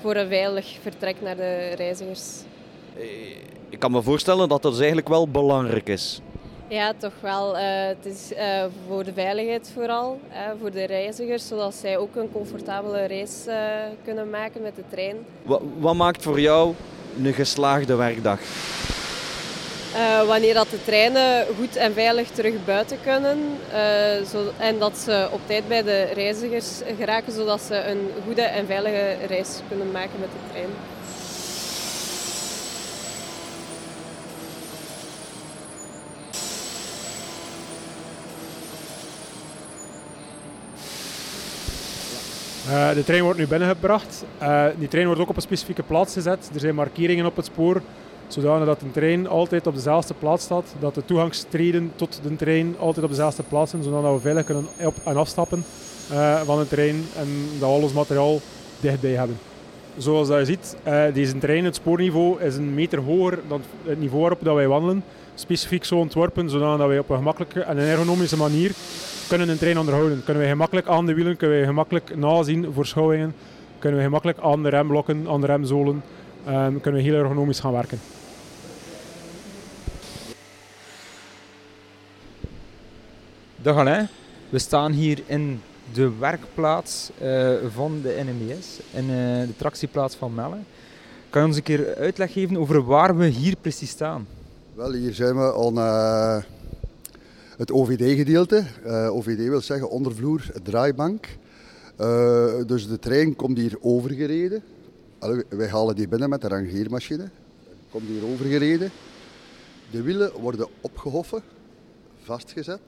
voor 0.00 0.16
een 0.16 0.28
veilig 0.28 0.76
vertrek 0.82 1.16
naar 1.20 1.36
de 1.36 1.72
reizigers. 1.76 2.42
Ik 3.68 3.78
kan 3.78 3.92
me 3.92 4.02
voorstellen 4.02 4.48
dat 4.48 4.62
dat 4.62 4.70
dus 4.70 4.80
eigenlijk 4.80 5.08
wel 5.08 5.28
belangrijk 5.28 5.88
is. 5.88 6.20
Ja, 6.74 6.92
toch 6.98 7.12
wel. 7.20 7.56
Uh, 7.56 7.62
het 7.64 8.06
is 8.06 8.32
uh, 8.32 8.64
voor 8.88 9.04
de 9.04 9.12
veiligheid 9.12 9.70
vooral, 9.74 10.20
uh, 10.30 10.36
voor 10.60 10.70
de 10.70 10.84
reizigers, 10.84 11.48
zodat 11.48 11.74
zij 11.74 11.98
ook 11.98 12.16
een 12.16 12.32
comfortabele 12.32 13.04
reis 13.04 13.44
kunnen 14.04 14.30
maken 14.30 14.62
met 14.62 14.76
de 14.76 14.82
trein. 14.90 15.16
Wat, 15.42 15.60
wat, 15.78 15.94
maakt 15.94 16.22
voor 16.22 16.40
jou 16.40 16.74
een 17.22 17.32
geslaagde 17.32 17.94
werkdag? 17.94 18.40
wanneer 20.26 20.54
dat 20.54 20.70
de 20.70 20.84
treinen 20.84 21.46
goed 21.58 21.76
en 21.76 21.92
veilig 21.92 22.28
terug 22.28 22.64
buiten 22.64 22.98
kunnen 23.02 23.38
zo, 24.30 24.52
en 24.58 24.78
dat 24.78 24.98
ze 24.98 25.28
op 25.32 25.40
tijd 25.46 25.68
bij 25.68 25.82
de 25.82 26.02
reizigers 26.02 26.80
geraken, 26.98 27.32
zodat 27.32 27.60
ze 27.60 27.74
een 27.74 28.10
goede 28.24 28.42
en 28.42 28.66
veilige 28.66 29.16
reis 29.26 29.60
kunnen 29.68 29.90
maken 29.90 30.20
met 30.20 30.28
de 30.28 30.52
trein. 30.52 30.68
Uh, 42.68 42.92
de 42.94 43.04
trein 43.04 43.22
wordt 43.22 43.38
nu 43.38 43.46
binnengebracht. 43.46 44.24
Uh, 44.42 44.64
die 44.78 44.88
trein 44.88 45.06
wordt 45.06 45.20
ook 45.20 45.28
op 45.28 45.36
een 45.36 45.42
specifieke 45.42 45.82
plaats 45.82 46.12
gezet. 46.12 46.50
Er 46.54 46.60
zijn 46.60 46.74
markeringen 46.74 47.26
op 47.26 47.36
het 47.36 47.44
spoor, 47.44 47.80
zodanig 48.28 48.66
dat 48.66 48.82
een 48.82 48.90
trein 48.90 49.28
altijd 49.28 49.66
op 49.66 49.74
dezelfde 49.74 50.14
plaats 50.14 50.44
staat. 50.44 50.74
Dat 50.80 50.94
de 50.94 51.04
toegangstreden 51.04 51.92
tot 51.96 52.20
de 52.22 52.36
trein 52.36 52.74
altijd 52.78 53.04
op 53.04 53.10
dezelfde 53.10 53.42
plaats 53.42 53.70
zijn, 53.70 53.82
zodat 53.82 54.12
we 54.14 54.20
veilig 54.20 54.44
kunnen 54.44 54.66
op- 54.84 55.00
en 55.04 55.16
afstappen 55.16 55.64
uh, 56.12 56.40
van 56.40 56.58
de 56.58 56.68
trein 56.68 57.04
en 57.16 57.28
dat 57.50 57.68
we 57.68 57.74
al 57.74 57.82
ons 57.82 57.92
materiaal 57.92 58.40
dichtbij 58.80 59.10
hebben. 59.10 59.38
Zoals 59.96 60.28
je 60.28 60.44
ziet, 60.44 60.76
deze 61.12 61.38
trein, 61.38 61.64
het 61.64 61.74
spoorniveau, 61.74 62.42
is 62.42 62.56
een 62.56 62.74
meter 62.74 62.98
hoger 62.98 63.38
dan 63.48 63.62
het 63.84 64.00
niveau 64.00 64.20
waarop 64.20 64.40
dat 64.42 64.54
wij 64.54 64.68
wandelen. 64.68 65.04
Specifiek 65.34 65.84
zo 65.84 65.96
ontworpen, 65.96 66.50
zodat 66.50 66.78
wij 66.78 66.98
op 66.98 67.10
een 67.10 67.16
gemakkelijke 67.16 67.60
en 67.60 67.78
een 67.78 67.88
ergonomische 67.88 68.36
manier 68.36 68.72
kunnen 69.28 69.48
een 69.48 69.58
trein 69.58 69.78
onderhouden. 69.78 70.24
Kunnen 70.24 70.42
wij 70.42 70.50
gemakkelijk 70.50 70.86
aan 70.86 71.06
de 71.06 71.14
wielen, 71.14 71.36
kunnen 71.36 71.56
wij 71.56 71.66
gemakkelijk 71.66 72.16
nazien 72.16 72.72
voor 72.72 72.86
schouwingen, 72.86 73.34
kunnen 73.78 73.98
we 73.98 74.04
gemakkelijk 74.04 74.38
aan 74.38 74.62
de 74.62 74.68
remblokken, 74.68 75.28
aan 75.28 75.40
de 75.40 75.46
remzolen, 75.46 76.02
um, 76.48 76.80
kunnen 76.80 77.02
we 77.02 77.08
heel 77.08 77.18
ergonomisch 77.18 77.60
gaan 77.60 77.72
werken. 77.72 78.00
Dag 83.56 83.76
Alain, 83.76 84.08
we 84.48 84.58
staan 84.58 84.92
hier 84.92 85.22
in 85.26 85.60
de 85.92 86.12
werkplaats 86.18 87.10
uh, 87.22 87.50
van 87.74 88.00
de 88.02 88.24
NMBS, 88.24 88.80
in 88.90 89.04
uh, 89.04 89.10
de 89.46 89.56
tractieplaats 89.56 90.14
van 90.14 90.34
Melle. 90.34 90.56
Kan 91.30 91.42
je 91.42 91.48
ons 91.48 91.56
een 91.56 91.62
keer 91.62 91.94
uitleg 91.94 92.32
geven 92.32 92.56
over 92.56 92.84
waar 92.84 93.16
we 93.16 93.26
hier 93.26 93.56
precies 93.60 93.90
staan? 93.90 94.26
Wel, 94.74 94.92
hier 94.92 95.14
zijn 95.14 95.36
we 95.36 95.54
aan 95.54 95.78
uh, 95.78 96.42
het 97.56 97.72
OVD-gedeelte. 97.72 98.64
Uh, 98.86 99.14
OVD 99.14 99.48
wil 99.48 99.60
zeggen 99.60 99.90
ondervloer, 99.90 100.50
draaibank. 100.62 101.26
Uh, 102.00 102.54
dus 102.66 102.88
de 102.88 102.98
trein 102.98 103.36
komt 103.36 103.58
hier 103.58 103.76
overgereden. 103.80 104.62
Wij 105.48 105.68
halen 105.68 105.96
die 105.96 106.08
binnen 106.08 106.28
met 106.28 106.40
de 106.40 106.48
rangeermachine. 106.48 107.28
Komt 107.90 108.06
hier 108.06 108.24
overgereden. 108.24 108.90
De 109.90 110.02
wielen 110.02 110.32
worden 110.40 110.66
opgehoffen, 110.80 111.42
vastgezet, 112.22 112.80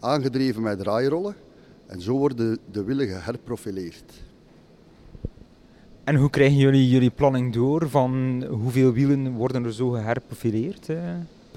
aangedreven 0.00 0.62
met 0.62 0.78
draairollen. 0.78 1.34
En 1.86 2.00
zo 2.00 2.16
worden 2.16 2.58
de 2.70 2.84
wielen 2.84 3.06
geherprofileerd. 3.06 4.12
En 6.04 6.16
hoe 6.16 6.30
krijgen 6.30 6.56
jullie 6.56 6.88
jullie 6.88 7.10
planning 7.10 7.52
door? 7.52 7.88
Van 7.88 8.44
hoeveel 8.48 8.92
wielen 8.92 9.32
worden 9.32 9.64
er 9.64 9.72
zo 9.72 9.90
geherprofileerd 9.90 10.88
uh, 10.88 10.98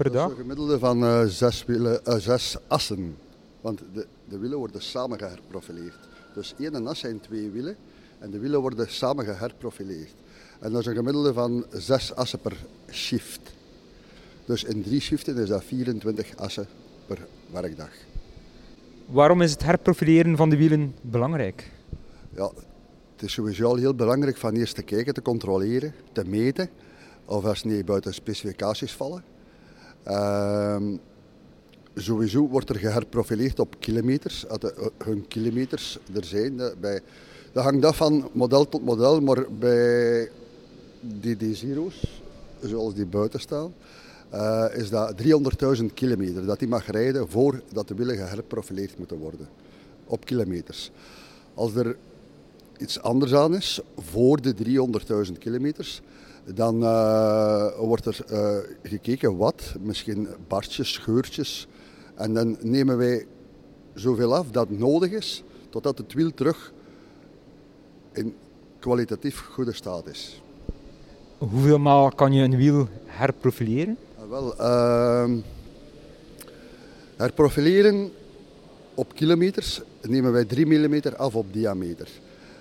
per 0.02 0.12
dat 0.12 0.20
dag? 0.20 0.30
Is 0.30 0.36
een 0.36 0.40
gemiddelde 0.40 0.78
van 0.78 1.02
uh, 1.02 1.24
zes, 1.24 1.64
wielen, 1.64 2.00
uh, 2.08 2.14
zes 2.14 2.56
assen. 2.66 3.16
Want 3.60 3.82
de, 3.92 4.06
de 4.28 4.38
wielen 4.38 4.58
worden 4.58 4.82
samen 4.82 5.18
geherprofileerd. 5.18 6.08
Dus 6.34 6.54
één 6.58 6.86
as 6.86 6.98
zijn 6.98 7.20
twee 7.20 7.50
wielen 7.50 7.76
en 8.18 8.30
de 8.30 8.38
wielen 8.38 8.60
worden 8.60 8.90
samen 8.90 9.24
geherprofileerd. 9.24 10.14
En 10.60 10.72
dat 10.72 10.80
is 10.80 10.86
een 10.86 10.94
gemiddelde 10.94 11.32
van 11.32 11.64
zes 11.70 12.14
assen 12.14 12.38
per 12.38 12.56
shift. 12.90 13.40
Dus 14.44 14.64
in 14.64 14.82
drie 14.82 15.00
shiften 15.00 15.36
is 15.36 15.48
dat 15.48 15.64
24 15.64 16.36
assen 16.36 16.66
per 17.06 17.18
werkdag. 17.50 17.90
Waarom 19.06 19.42
is 19.42 19.50
het 19.50 19.62
herprofileren 19.62 20.36
van 20.36 20.50
de 20.50 20.56
wielen 20.56 20.94
belangrijk? 21.00 21.70
Ja, 22.34 22.50
het 23.12 23.22
is 23.22 23.32
sowieso 23.32 23.64
al 23.64 23.76
heel 23.76 23.94
belangrijk 23.94 24.36
van 24.36 24.54
eerst 24.54 24.74
te 24.74 24.82
kijken, 24.82 25.14
te 25.14 25.22
controleren, 25.22 25.94
te 26.12 26.24
meten 26.24 26.68
of 27.24 27.44
als 27.44 27.64
niet 27.64 27.84
buiten 27.84 28.14
specificaties 28.14 28.92
vallen. 28.92 29.29
Uh, 30.08 30.76
sowieso 31.94 32.48
wordt 32.48 32.68
er 32.68 32.76
geherprofileerd 32.76 33.60
op 33.60 33.76
kilometers, 33.78 34.48
als 34.48 34.58
er 34.62 34.90
hun 34.98 35.28
kilometers 35.28 35.98
er 36.14 36.24
zijn. 36.24 36.60
Bij, 36.80 37.00
dat 37.52 37.64
hangt 37.64 37.84
af 37.84 37.96
van 37.96 38.28
model 38.32 38.68
tot 38.68 38.84
model, 38.84 39.20
maar 39.20 39.52
bij 39.58 40.30
die 41.00 41.36
D-Zero's, 41.36 42.22
zoals 42.62 42.94
die 42.94 43.06
buiten 43.06 43.40
staan, 43.40 43.74
uh, 44.34 44.64
is 44.74 44.90
dat 44.90 45.14
300.000 45.78 45.84
kilometer 45.94 46.46
dat 46.46 46.58
die 46.58 46.68
mag 46.68 46.86
rijden 46.86 47.28
voordat 47.28 47.88
de 47.88 47.94
wielen 47.94 48.16
geherprofileerd 48.16 48.98
moeten 48.98 49.18
worden. 49.18 49.48
Op 50.06 50.24
kilometers. 50.24 50.90
Als 51.54 51.74
er 51.74 51.96
iets 52.78 53.00
anders 53.00 53.34
aan 53.34 53.54
is, 53.54 53.80
voor 53.96 54.40
de 54.40 54.54
300.000 55.26 55.32
kilometers, 55.38 56.02
dan 56.54 56.82
uh, 56.82 57.78
wordt 57.78 58.06
er 58.06 58.18
uh, 58.32 58.56
gekeken 58.82 59.36
wat, 59.36 59.74
misschien 59.80 60.28
barstjes, 60.48 60.92
scheurtjes. 60.92 61.66
En 62.14 62.34
dan 62.34 62.56
nemen 62.60 62.96
wij 62.96 63.26
zoveel 63.94 64.34
af 64.34 64.50
dat 64.50 64.70
nodig 64.70 65.10
is, 65.10 65.42
totdat 65.68 65.98
het 65.98 66.12
wiel 66.12 66.34
terug 66.34 66.72
in 68.12 68.34
kwalitatief 68.78 69.38
goede 69.38 69.72
staat 69.72 70.06
is. 70.06 70.42
Hoeveel 71.38 71.78
maal 71.78 72.10
kan 72.10 72.32
je 72.32 72.42
een 72.42 72.56
wiel 72.56 72.88
herprofileren? 73.04 73.96
Wel, 74.28 74.54
uh, 74.60 75.30
herprofileren 77.16 78.10
op 78.94 79.14
kilometers 79.14 79.80
nemen 80.02 80.32
wij 80.32 80.44
3 80.44 80.66
mm 80.66 81.00
af 81.16 81.34
op 81.34 81.52
diameter. 81.52 82.08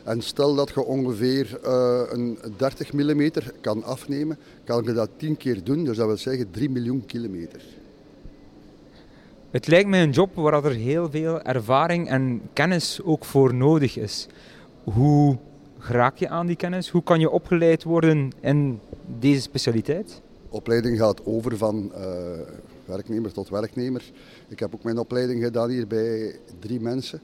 En 0.10 0.22
stel 0.22 0.56
dat 0.56 0.70
je 0.70 0.86
ongeveer 0.86 1.60
uh, 1.66 2.02
een 2.10 2.38
30 2.58 2.94
mm 2.94 3.30
kan 3.62 3.84
afnemen, 3.84 4.38
kan 4.64 4.84
je 4.84 4.94
dat 4.94 5.10
10 5.18 5.38
keer 5.38 5.64
doen, 5.64 5.84
dus 5.84 5.98
dat 5.98 6.08
wil 6.08 6.18
zeggen 6.18 6.52
3 6.52 6.70
miljoen 6.70 7.06
kilometer. 7.06 7.62
Het 9.52 9.68
lijkt 9.68 9.90
mij 9.90 10.04
een 10.04 10.12
job 10.12 10.36
waar 10.36 10.66
er 10.66 10.72
heel 10.72 11.10
veel 11.10 11.42
ervaring 11.42 12.10
en 12.10 12.42
kennis 12.54 13.02
ook 13.04 13.26
voor 13.26 13.54
nodig 13.54 13.98
is. 13.98 14.28
Hoe 14.84 15.38
raak 15.78 16.18
je 16.18 16.30
aan 16.30 16.48
die 16.48 16.56
kennis? 16.56 16.90
Hoe 16.90 17.04
kan 17.04 17.20
je 17.20 17.30
opgeleid 17.30 17.84
worden 17.84 18.32
in 18.42 18.80
deze 19.20 19.42
specialiteit? 19.42 20.22
opleiding 20.50 20.98
gaat 20.98 21.26
over 21.26 21.58
van 21.58 21.92
uh, 21.96 22.02
werknemer 22.86 23.32
tot 23.32 23.50
werknemer. 23.50 24.04
Ik 24.48 24.60
heb 24.60 24.74
ook 24.74 24.84
mijn 24.84 24.98
opleiding 24.98 25.44
gedaan 25.44 25.70
hier 25.70 25.88
bij 25.88 26.36
drie 26.60 26.80
mensen. 26.80 27.22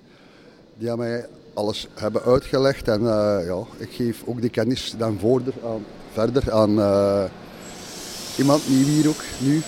Die 0.78 0.92
aan 0.92 0.98
mij 0.98 1.26
alles 1.56 1.88
hebben 1.94 2.22
uitgelegd. 2.22 2.88
En 2.88 3.02
uh, 3.02 3.38
ja, 3.46 3.64
ik 3.78 3.90
geef 3.92 4.24
ook 4.26 4.42
die 4.42 4.50
kennis 4.50 4.96
dan 4.98 5.20
verder 5.20 5.54
aan, 5.66 5.86
verder 6.12 6.52
aan 6.52 6.80
uh, 6.80 7.24
iemand 8.38 8.70
nieuw 8.70 8.86
hier 8.86 9.08
ook, 9.10 9.24
nu. 9.40 9.62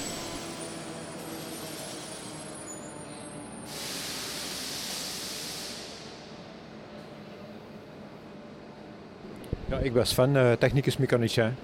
Ja, 9.69 9.77
ik 9.77 9.93
ben 9.93 10.07
Sven, 10.07 10.57
technicus 10.59 10.97
mechanicien. 10.97 11.55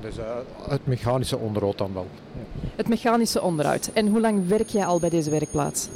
Dus 0.00 0.18
uh, 0.18 0.24
het 0.68 0.86
mechanische 0.86 1.38
onderhoud 1.38 1.78
dan 1.78 1.92
wel. 1.94 2.06
Ja. 2.32 2.68
Het 2.76 2.88
mechanische 2.88 3.42
onderhoud. 3.42 3.90
En 3.92 4.08
hoe 4.08 4.20
lang 4.20 4.48
werk 4.48 4.68
jij 4.68 4.86
al 4.86 5.00
bij 5.00 5.10
deze 5.10 5.30
werkplaats? 5.30 5.88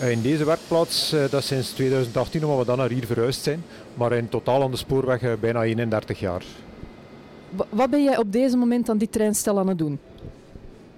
Uh, 0.00 0.10
in 0.10 0.22
deze 0.22 0.44
werkplaats, 0.44 1.14
uh, 1.14 1.20
dat 1.20 1.40
is 1.40 1.46
sinds 1.46 1.70
2018, 1.70 2.44
omdat 2.44 2.58
we 2.58 2.64
dan 2.64 2.78
naar 2.78 2.90
hier 2.90 3.06
verhuisd 3.06 3.42
zijn. 3.42 3.64
Maar 3.94 4.12
in 4.12 4.28
totaal 4.28 4.62
aan 4.62 4.70
de 4.70 4.76
spoorweg 4.76 5.40
bijna 5.40 5.62
31 5.62 6.20
jaar. 6.20 6.44
Wat 7.68 7.90
ben 7.90 8.04
jij 8.04 8.18
op 8.18 8.32
deze 8.32 8.56
moment 8.56 8.88
aan 8.88 8.98
dit 8.98 9.12
treinstel 9.12 9.58
aan 9.58 9.68
het 9.68 9.78
doen? 9.78 9.98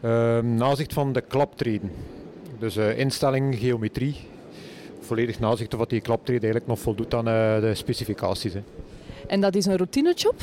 Ehm, 0.01 0.55
nazicht 0.55 0.93
van 0.93 1.13
de 1.13 1.21
klaptreden. 1.21 1.91
Dus 2.59 2.77
instelling, 2.77 3.59
geometrie. 3.59 4.17
Volledig 5.01 5.41
nazicht 5.41 5.73
of 5.73 5.79
wat 5.79 5.91
die 5.91 6.01
klaptreden 6.01 6.43
eigenlijk 6.43 6.67
nog 6.67 6.79
voldoet 6.81 7.15
aan 7.15 7.25
de 7.25 7.71
specificaties. 7.75 8.53
Hè. 8.53 8.63
En 9.27 9.41
dat 9.41 9.55
is 9.55 9.67
een 9.67 9.77
routinejob? 9.77 10.41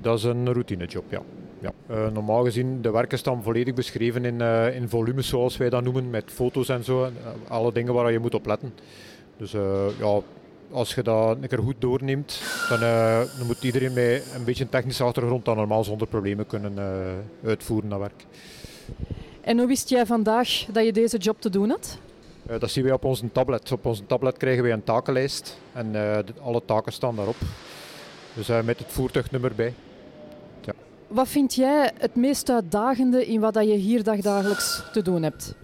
Dat 0.00 0.18
is 0.18 0.24
een 0.24 0.52
routinejob, 0.52 1.04
ja. 1.08 1.22
Ja. 1.58 1.72
Uh, 1.90 2.08
normaal 2.12 2.44
gezien, 2.44 2.82
de 2.82 2.90
werken 2.90 3.18
staan 3.18 3.42
volledig 3.42 3.74
beschreven 3.74 4.24
in, 4.24 4.40
uh, 4.40 4.74
in 4.74 4.88
volumes, 4.88 5.28
zoals 5.28 5.56
wij 5.56 5.70
dat 5.70 5.82
noemen, 5.82 6.10
met 6.10 6.24
foto's 6.26 6.68
en 6.68 6.84
zo. 6.84 7.04
Uh, 7.04 7.10
alle 7.48 7.72
dingen 7.72 7.94
waar 7.94 8.12
je 8.12 8.18
moet 8.18 8.34
op 8.34 8.46
letten. 8.46 8.74
Dus 9.36 9.52
ja, 9.98 10.20
als 10.70 10.94
je 10.94 11.02
dat 11.02 11.36
een 11.42 11.48
keer 11.48 11.58
goed 11.58 11.74
doorneemt, 11.78 12.42
dan, 12.68 12.80
dan 13.38 13.46
moet 13.46 13.62
iedereen 13.62 13.92
met 13.92 14.32
een 14.34 14.44
beetje 14.44 14.64
een 14.64 14.70
technische 14.70 15.04
achtergrond 15.04 15.44
dan 15.44 15.56
normaal 15.56 15.84
zonder 15.84 16.06
problemen 16.06 16.46
kunnen 16.46 16.74
uitvoeren 17.44 17.88
dat 17.88 17.98
werk. 17.98 18.24
En 19.40 19.58
hoe 19.58 19.66
wist 19.66 19.88
jij 19.88 20.06
vandaag 20.06 20.48
dat 20.72 20.84
je 20.84 20.92
deze 20.92 21.16
job 21.16 21.40
te 21.40 21.50
doen 21.50 21.70
had? 21.70 21.98
dat 22.58 22.70
zien 22.70 22.84
wij 22.84 22.92
op 22.92 23.04
onze 23.04 23.32
tablet. 23.32 23.72
Op 23.72 23.86
onze 23.86 24.06
tablet 24.06 24.36
krijgen 24.36 24.62
wij 24.62 24.72
een 24.72 24.84
takenlijst 24.84 25.58
en 25.72 25.94
alle 26.42 26.62
taken 26.64 26.92
staan 26.92 27.16
daarop. 27.16 27.36
Dus 28.34 28.48
met 28.64 28.78
het 28.78 28.88
voertuignummer 28.88 29.54
bij. 29.54 29.74
Wat 31.08 31.28
vind 31.28 31.54
jij 31.54 31.92
het 31.98 32.14
meest 32.14 32.50
uitdagende 32.50 33.26
in 33.26 33.40
wat 33.40 33.54
je 33.54 33.74
hier 33.74 34.02
dagdagelijks 34.02 34.82
te 34.92 35.02
doen 35.02 35.22
hebt? 35.22 35.54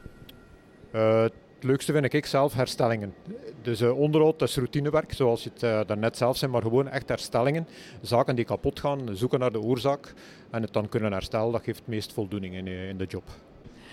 Uh, 0.95 1.23
het 1.23 1.33
leukste 1.61 1.93
vind 1.93 2.13
ik 2.13 2.27
zelf 2.27 2.55
herstellingen. 2.55 3.15
Dus 3.63 3.81
uh, 3.81 3.99
onderhoud, 3.99 4.39
dat 4.39 4.49
is 4.49 4.57
routinewerk, 4.57 5.13
zoals 5.13 5.43
je 5.43 5.51
het 5.55 5.63
uh, 5.63 5.81
daarnet 5.87 6.17
zelf 6.17 6.37
zei, 6.37 6.51
maar 6.53 6.63
gewoon 6.63 6.89
echt 6.89 7.09
herstellingen. 7.09 7.67
Zaken 8.01 8.37
die 8.37 8.45
kapot 8.45 8.81
gaan, 8.81 9.09
zoeken 9.13 9.39
naar 9.39 9.53
de 9.53 9.61
oorzaak 9.61 10.15
en 10.51 10.63
het 10.63 10.73
dan 10.73 10.89
kunnen 10.89 11.13
herstellen, 11.13 11.53
dat 11.53 11.63
geeft 11.63 11.79
het 11.79 11.89
meest 11.89 12.13
voldoening 12.13 12.55
in, 12.55 12.67
in 12.67 12.97
de 12.97 13.07
job. 13.07 13.25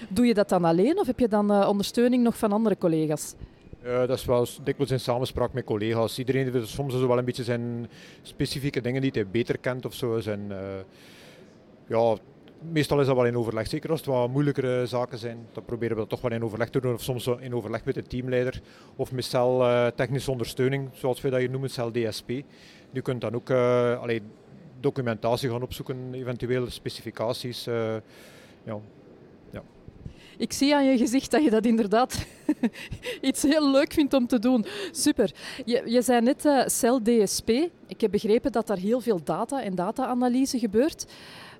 Doe 0.10 0.26
je 0.26 0.34
dat 0.34 0.50
dan 0.50 0.66
alleen 0.66 1.00
of 1.00 1.08
heb 1.08 1.20
je 1.20 1.28
dan 1.28 1.66
ondersteuning 1.66 2.24
nog 2.24 2.38
van 2.38 2.52
andere 2.52 2.78
collega's? 2.78 3.36
Uh, 3.86 4.00
dat 4.00 4.18
is 4.18 4.26
wel 4.26 4.47
dikwijls 4.64 4.91
in 4.91 5.00
samenspraak 5.00 5.54
met 5.54 5.64
collega's. 5.64 6.18
Iedereen 6.18 6.54
heeft 6.54 6.68
soms 6.68 6.93
wel 6.93 7.18
een 7.18 7.26
beetje 7.26 7.43
zijn 7.43 7.89
specifieke 8.22 8.82
dingen 8.82 9.02
die 9.02 9.12
hij 9.14 9.28
beter 9.28 9.58
kent 9.58 9.86
of 9.86 9.93
zo. 9.93 10.20
Zijn, 10.20 10.45
uh, 10.50 10.58
ja, 11.90 12.18
meestal 12.72 13.00
is 13.00 13.06
dat 13.06 13.16
wel 13.16 13.26
in 13.26 13.38
overleg. 13.38 13.68
Zeker 13.68 13.90
als 13.90 14.00
het 14.00 14.10
wat 14.10 14.30
moeilijkere 14.30 14.86
zaken 14.86 15.18
zijn, 15.18 15.48
dan 15.54 15.66
proberen 15.66 15.96
we 15.96 16.02
dat 16.02 16.10
toch 16.10 16.22
wel 16.22 16.32
in 16.32 16.44
overleg 16.44 16.70
te 16.70 16.82
doen. 16.82 16.94
Of 16.94 17.02
soms 17.02 17.28
in 17.28 17.56
overleg 17.56 17.86
met 17.86 17.96
de 17.96 18.04
teamleider 18.04 18.62
of 18.96 19.12
met 19.12 19.26
cel 19.26 19.62
uh, 19.62 19.88
technische 19.88 20.32
ondersteuning, 20.32 20.90
zoals 20.94 21.22
we 21.22 21.30
dat 21.30 21.40
hier 21.40 21.50
noemen, 21.50 21.70
cel 21.70 21.92
DSP. 21.92 22.30
Je 22.92 23.02
kunt 23.02 23.22
dan 23.22 23.36
ook 23.36 23.52
allee, 24.02 24.22
documentatie 24.80 25.50
gaan 25.50 25.62
opzoeken, 25.62 26.14
eventuele 26.14 26.70
specificaties. 26.70 27.64
ja, 28.64 28.82
ik 30.40 30.54
zie 30.54 30.76
aan 30.76 30.86
je 30.86 30.98
gezicht 30.98 31.32
dat 31.32 31.44
je 31.44 31.50
dat 31.50 31.66
inderdaad 31.66 32.26
iets 33.22 33.44
heel 33.44 33.72
leuk 33.72 33.94
vindt 33.94 34.14
om 34.14 34.28
te 34.28 34.40
doen. 34.40 34.66
Super. 34.92 35.32
Je, 35.66 35.82
je 35.86 36.02
zei 36.02 36.22
net 36.22 36.46
uh, 36.46 36.68
Cell 36.68 37.00
DSP. 37.04 37.50
Ik 37.88 38.02
heb 38.02 38.12
begrepen 38.12 38.52
dat 38.52 38.68
daar 38.68 38.78
heel 38.78 39.02
veel 39.02 39.24
data 39.24 39.64
en 39.64 39.76
data-analyse 39.76 40.60
gebeurt. 40.60 41.06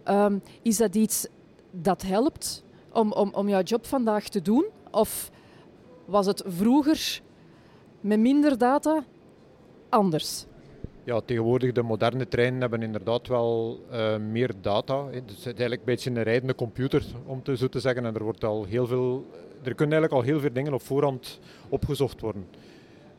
Um, 0.10 0.42
is 0.62 0.78
dat 0.78 0.96
iets 0.96 1.28
dat 1.72 2.02
helpt 2.02 2.64
om, 2.94 3.12
om, 3.12 3.34
om 3.34 3.50
jouw 3.50 3.62
job 3.62 3.86
vandaag 3.86 4.30
te 4.30 4.42
doen? 4.42 4.66
Of 4.92 5.32
was 6.06 6.26
het 6.26 6.44
vroeger 6.48 7.22
met 8.02 8.20
minder 8.20 8.58
data 8.58 9.04
anders? 9.90 10.46
Ja, 11.04 11.22
tegenwoordig 11.22 11.72
de 11.72 11.82
moderne 11.82 12.28
treinen 12.28 12.62
hebben 12.62 12.82
inderdaad 12.82 13.28
wel 13.28 13.80
uh, 13.92 14.18
meer 14.18 14.52
data. 14.62 15.06
Het 15.10 15.32
is 15.38 15.46
eigenlijk 15.46 15.80
een 15.80 15.86
beetje 15.86 16.10
een 16.10 16.24
rijdende 16.24 16.56
computer, 16.56 17.06
om 17.26 17.44
te, 17.44 17.58
zo 17.58 17.68
te 17.68 17.80
zeggen. 17.80 18.06
En 18.06 18.16
er, 18.16 18.24
wordt 18.24 18.44
al 18.44 18.64
heel 18.64 18.88
veel, 18.88 19.26
er 19.64 19.76
kunnen 19.76 20.00
eigenlijk 20.00 20.14
al 20.14 20.32
heel 20.32 20.40
veel 20.40 20.54
dingen 20.54 20.74
op 20.74 20.82
voorhand 20.82 21.40
opgezocht 21.70 22.22
worden. 22.22 22.46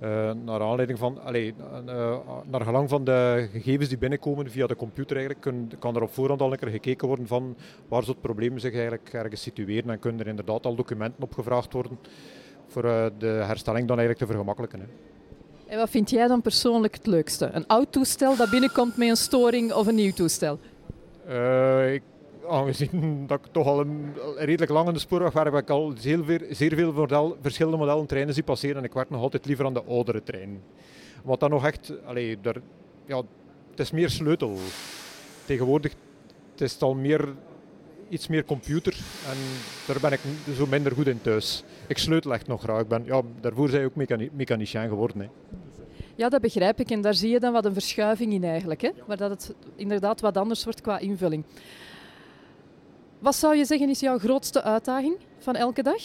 Uh, 0.02 0.30
naar 0.44 0.60
aanleiding 0.60 0.98
van, 0.98 1.22
allee, 1.22 1.54
uh, 1.86 2.16
naar 2.50 2.60
gelang 2.60 2.88
van 2.88 3.04
de 3.04 3.48
gegevens 3.52 3.88
die 3.88 3.98
binnenkomen 3.98 4.50
via 4.50 4.66
de 4.66 4.76
computer 4.76 5.16
eigenlijk, 5.16 5.46
kun, 5.46 5.72
kan 5.78 5.96
er 5.96 6.02
op 6.02 6.12
voorhand 6.14 6.40
al 6.40 6.52
een 6.52 6.58
keer 6.58 6.68
gekeken 6.68 7.08
worden 7.08 7.26
van 7.26 7.56
waar 7.88 8.02
zo'n 8.02 8.20
problemen 8.20 8.60
zich 8.60 8.72
eigenlijk 8.72 9.12
ergens 9.12 9.42
situeren 9.42 9.90
en 9.90 9.98
kunnen 9.98 10.20
er 10.20 10.26
inderdaad 10.26 10.66
al 10.66 10.74
documenten 10.74 11.22
opgevraagd 11.22 11.72
worden 11.72 11.98
voor 12.66 12.82
de 13.18 13.26
herstelling 13.26 13.88
dan 13.88 13.98
eigenlijk 13.98 14.18
te 14.18 14.26
vergemakkelijken. 14.26 14.80
Hè. 14.80 14.86
En 15.66 15.78
wat 15.78 15.90
vind 15.90 16.10
jij 16.10 16.26
dan 16.26 16.42
persoonlijk 16.42 16.94
het 16.94 17.06
leukste? 17.06 17.50
Een 17.52 17.66
oud 17.66 17.92
toestel 17.92 18.36
dat 18.36 18.50
binnenkomt 18.50 18.96
met 18.96 19.08
een 19.08 19.16
storing 19.16 19.72
of 19.72 19.86
een 19.86 19.94
nieuw 19.94 20.12
toestel? 20.12 20.58
Uh, 21.28 21.92
ik, 21.92 22.02
aangezien 22.50 23.26
dat 23.26 23.38
ik 23.38 23.52
toch 23.52 23.66
al 23.66 23.80
een, 23.80 24.14
redelijk 24.36 24.70
lang 24.70 24.88
in 24.88 24.94
de 24.94 25.00
spoorweg 25.00 25.32
werk, 25.32 25.52
heb 25.52 25.62
ik 25.62 25.70
al 25.70 25.92
zeer 25.98 26.24
veel, 26.24 26.38
zeer 26.50 26.74
veel 26.74 27.36
verschillende 27.40 27.78
modellen 27.78 28.06
treinen 28.06 28.34
zie 28.34 28.42
passeren 28.42 28.76
en 28.76 28.84
ik 28.84 28.92
werk 28.92 29.10
nog 29.10 29.20
altijd 29.20 29.46
liever 29.46 29.64
aan 29.64 29.74
de 29.74 29.84
oudere 29.84 30.22
trein. 30.22 30.62
Wat 31.24 31.40
dan 31.40 31.50
nog 31.50 31.66
echt, 31.66 31.92
allee, 32.04 32.38
daar, 32.40 32.56
ja, 33.06 33.22
het 33.70 33.80
is 33.80 33.90
meer 33.90 34.10
sleutel. 34.10 34.56
Tegenwoordig 35.44 35.92
het 36.52 36.60
is 36.60 36.72
het 36.72 36.82
al 36.82 36.94
meer, 36.94 37.34
iets 38.08 38.28
meer 38.28 38.44
computer 38.44 38.92
en 39.30 39.36
daar 39.86 40.00
ben 40.00 40.12
ik 40.12 40.20
zo 40.56 40.66
minder 40.66 40.92
goed 40.92 41.06
in 41.06 41.20
thuis. 41.20 41.64
Ik 41.86 41.98
sleutel 41.98 42.32
echt 42.32 42.46
nog 42.46 42.62
graag. 42.62 42.80
Ik 42.80 42.88
ben, 42.88 43.04
ja, 43.04 43.22
daarvoor 43.40 43.68
zijn 43.68 43.84
ook 43.84 43.94
mechani 43.94 44.30
mechanicien 44.32 44.88
geworden. 44.88 45.20
Hè. 45.20 45.28
Ja, 46.14 46.28
dat 46.28 46.40
begrijp 46.40 46.80
ik. 46.80 46.90
En 46.90 47.00
daar 47.00 47.14
zie 47.14 47.30
je 47.30 47.40
dan 47.40 47.52
wat 47.52 47.64
een 47.64 47.72
verschuiving 47.72 48.32
in 48.32 48.44
eigenlijk. 48.44 48.80
Hè? 48.80 48.90
Waar 49.06 49.16
dat 49.16 49.30
het 49.30 49.54
inderdaad 49.76 50.20
wat 50.20 50.36
anders 50.36 50.64
wordt 50.64 50.80
qua 50.80 50.98
invulling. 50.98 51.44
Wat 53.20 53.34
zou 53.34 53.56
je 53.56 53.64
zeggen 53.64 53.88
is 53.88 54.00
jouw 54.00 54.18
grootste 54.18 54.62
uitdaging 54.62 55.16
van 55.38 55.56
elke 55.56 55.82
dag? 55.82 56.02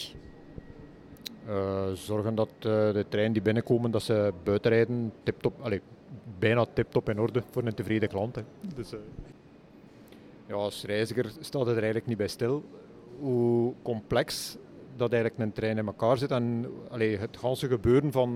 Uh, 1.47 1.91
zorgen 1.93 2.35
dat 2.35 2.49
uh, 2.49 2.63
de 2.63 3.05
treinen 3.09 3.33
die 3.33 3.41
binnenkomen, 3.41 3.91
dat 3.91 4.03
ze 4.03 4.33
buiten 4.43 4.71
rijden, 4.71 5.13
tip-top, 5.23 5.53
allez, 5.61 5.79
bijna 6.39 6.65
tip-top 6.73 7.09
in 7.09 7.19
orde 7.19 7.43
voor 7.51 7.63
een 7.63 7.73
tevreden 7.73 8.09
klant. 8.09 8.35
Hè. 8.35 8.41
Dus, 8.75 8.93
uh, 8.93 8.99
ja, 10.47 10.53
als 10.53 10.83
reiziger 10.83 11.31
staat 11.39 11.65
het 11.65 11.69
er 11.75 11.83
eigenlijk 11.83 12.05
niet 12.05 12.17
bij 12.17 12.27
stil 12.27 12.63
hoe 13.19 13.73
complex 13.81 14.57
dat 14.95 15.11
eigenlijk 15.11 15.43
een 15.43 15.53
trein 15.53 15.77
in 15.77 15.85
elkaar 15.85 16.17
zit. 16.17 16.31
En 16.31 16.65
allez, 16.89 17.19
het 17.19 17.37
ganse 17.37 17.67
gebeuren 17.67 18.11
van 18.11 18.31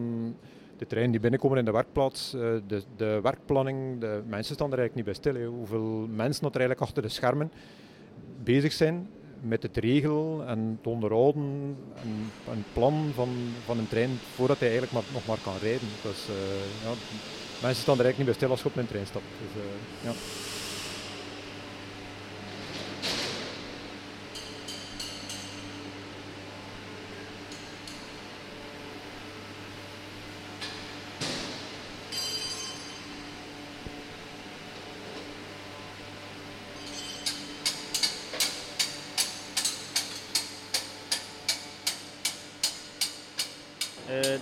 de 0.77 0.87
treinen 0.87 1.11
die 1.11 1.21
binnenkomen 1.21 1.57
in 1.57 1.65
de 1.65 1.71
werkplaats, 1.71 2.31
de, 2.31 2.81
de 2.95 3.19
werkplanning, 3.23 3.99
de 3.99 4.21
mensen 4.27 4.55
staan 4.55 4.71
er 4.71 4.77
eigenlijk 4.79 4.95
niet 4.95 5.05
bij 5.05 5.33
stil. 5.33 5.45
Hoeveel 5.45 6.07
mensen 6.07 6.43
dat 6.43 6.55
er 6.55 6.59
eigenlijk 6.59 6.89
achter 6.89 7.01
de 7.03 7.09
schermen 7.09 7.51
bezig 8.43 8.73
zijn 8.73 9.07
met 9.41 9.63
het 9.63 9.77
regelen 9.77 10.47
en 10.47 10.77
het 10.77 10.87
onderhouden 10.87 11.75
en 12.03 12.31
een 12.51 12.63
plan 12.73 13.11
van, 13.15 13.29
van 13.65 13.77
een 13.77 13.87
trein 13.87 14.19
voordat 14.35 14.59
hij 14.59 14.67
eigenlijk 14.69 14.97
maar, 14.97 15.13
nog 15.13 15.25
maar 15.25 15.37
kan 15.43 15.57
rijden. 15.61 15.87
Uh, 16.05 16.11
ja, 16.83 16.89
mensen 17.61 17.81
staan 17.81 17.97
er 17.99 18.05
eigenlijk 18.05 18.17
niet 18.17 18.25
bij 18.25 18.33
stil 18.33 18.49
als 18.49 18.61
je 18.61 18.67
op 18.67 18.75
een 18.75 18.87
trein 18.87 19.05
stapt. 19.05 19.25
Dus, 19.41 19.63
uh, 19.63 19.69
ja. 20.03 20.11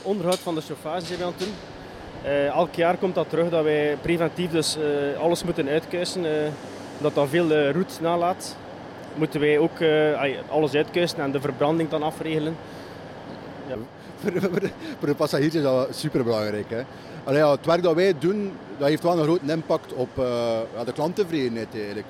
Onderhoud 0.07 0.39
van 0.39 0.55
de 0.55 0.61
chauffage 0.61 1.05
zijn 1.05 1.19
we 1.19 1.25
aan 1.25 1.33
het 1.37 1.39
doen. 1.39 1.53
Uh, 2.25 2.47
elk 2.47 2.73
jaar 2.73 2.97
komt 2.97 3.15
dat 3.15 3.29
terug 3.29 3.49
dat 3.49 3.63
wij 3.63 3.97
preventief 4.01 4.51
dus 4.51 4.77
uh, 4.77 5.19
alles 5.19 5.43
moeten 5.43 5.67
uitkuisen. 5.67 6.25
Uh, 6.25 6.31
dat 6.97 7.15
dat 7.15 7.29
veel 7.29 7.47
route 7.47 8.01
nalaat. 8.01 8.55
Moeten 9.15 9.39
wij 9.39 9.59
ook 9.59 9.77
alles 10.49 10.73
uitkuisen 10.73 11.19
en 11.19 11.31
de 11.31 11.41
verbranding 11.41 11.89
dan 11.89 12.03
afregelen. 12.03 12.55
Ja. 13.67 13.75
Voor, 14.99 15.07
de 15.07 15.15
passagiers 15.15 15.55
is 15.55 15.61
dat 15.61 15.95
superbelangrijk. 15.95 16.69
Hè? 16.69 16.81
Allee, 17.23 17.45
het 17.45 17.65
werk 17.65 17.83
dat 17.83 17.95
wij 17.95 18.13
doen, 18.19 18.51
dat 18.77 18.87
heeft 18.87 19.03
wel 19.03 19.17
een 19.17 19.23
grote 19.23 19.51
impact 19.51 19.93
op 19.93 20.09
ja, 20.75 20.83
de 20.85 20.93
klanttevredenheid 20.93 21.67
eigenlijk. 21.73 22.07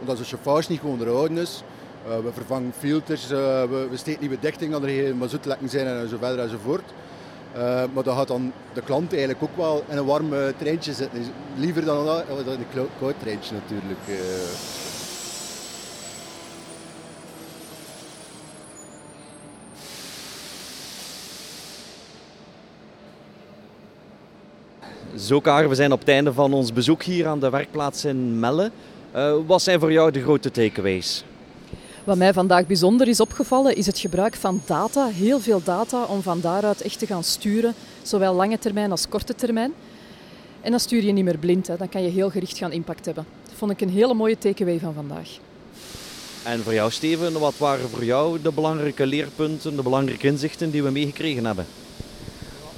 omdat 0.00 0.16
de 0.16 0.24
chauffage 0.24 0.70
niet 0.70 0.80
gewoon 0.80 0.94
onderhouden 0.94 1.38
is. 1.38 1.62
we 2.04 2.32
vervangen 2.32 2.72
filters, 2.78 3.26
we, 3.26 3.86
we 3.90 3.96
steken 3.96 4.20
nieuwe 4.20 4.40
dichting 4.40 4.72
dat 4.72 4.82
er 4.82 4.88
geen 4.88 5.18
mazoetlekken 5.18 5.68
zijn 5.68 5.86
en 5.86 6.08
zo 6.08 6.16
verder 6.20 6.38
enzovoort. 6.38 6.92
Maar 7.94 8.02
dan 8.04 8.16
gaat 8.16 8.28
dan 8.28 8.52
de 8.72 8.80
klant 8.80 9.10
eigenlijk 9.10 9.42
ook 9.42 9.56
wel 9.56 9.84
in 9.88 9.96
een 9.96 10.04
warm 10.04 10.32
uh, 10.32 10.46
treintje 10.58 10.92
zitten. 10.92 11.20
Liever 11.56 11.84
dan, 11.84 12.04
dan 12.04 12.48
een 12.48 12.88
koud 12.98 13.14
treintje 13.20 13.54
natuurlijk. 13.54 14.00
Zo 25.16 25.40
Kaar, 25.40 25.68
we 25.68 25.74
zijn 25.74 25.92
op 25.92 25.98
het 25.98 26.08
einde 26.08 26.32
van 26.32 26.52
ons 26.52 26.72
bezoek 26.72 27.02
hier 27.02 27.26
aan 27.26 27.40
de 27.40 27.50
werkplaats 27.50 28.04
in 28.04 28.38
Melle. 28.38 28.70
wat 29.46 29.62
zijn 29.62 29.80
voor 29.80 29.92
jou 29.92 30.10
de 30.10 30.22
grote 30.22 30.50
takeaways? 30.50 31.24
Wat 32.04 32.16
mij 32.16 32.32
vandaag 32.32 32.66
bijzonder 32.66 33.08
is 33.08 33.20
opgevallen, 33.20 33.76
is 33.76 33.86
het 33.86 33.98
gebruik 33.98 34.34
van 34.34 34.62
data. 34.64 35.06
Heel 35.06 35.40
veel 35.40 35.62
data 35.64 36.04
om 36.04 36.22
van 36.22 36.40
daaruit 36.40 36.82
echt 36.82 36.98
te 36.98 37.06
gaan 37.06 37.24
sturen, 37.24 37.74
zowel 38.02 38.34
lange 38.34 38.58
termijn 38.58 38.90
als 38.90 39.08
korte 39.08 39.34
termijn. 39.34 39.72
En 40.60 40.70
dan 40.70 40.80
stuur 40.80 41.04
je 41.04 41.12
niet 41.12 41.24
meer 41.24 41.38
blind, 41.38 41.66
hè. 41.66 41.76
dan 41.76 41.88
kan 41.88 42.02
je 42.02 42.08
heel 42.08 42.30
gericht 42.30 42.58
gaan 42.58 42.72
impact 42.72 43.04
hebben. 43.04 43.26
Dat 43.44 43.54
vond 43.56 43.70
ik 43.70 43.80
een 43.80 43.90
hele 43.90 44.14
mooie 44.14 44.38
takeaway 44.38 44.78
van 44.78 44.94
vandaag. 44.94 45.28
En 46.42 46.62
voor 46.62 46.74
jou, 46.74 46.90
Steven, 46.90 47.38
wat 47.38 47.58
waren 47.58 47.88
voor 47.88 48.04
jou 48.04 48.38
de 48.42 48.52
belangrijke 48.52 49.06
leerpunten, 49.06 49.76
de 49.76 49.82
belangrijke 49.82 50.26
inzichten 50.26 50.70
die 50.70 50.82
we 50.82 50.90
meegekregen 50.90 51.44
hebben? 51.44 51.66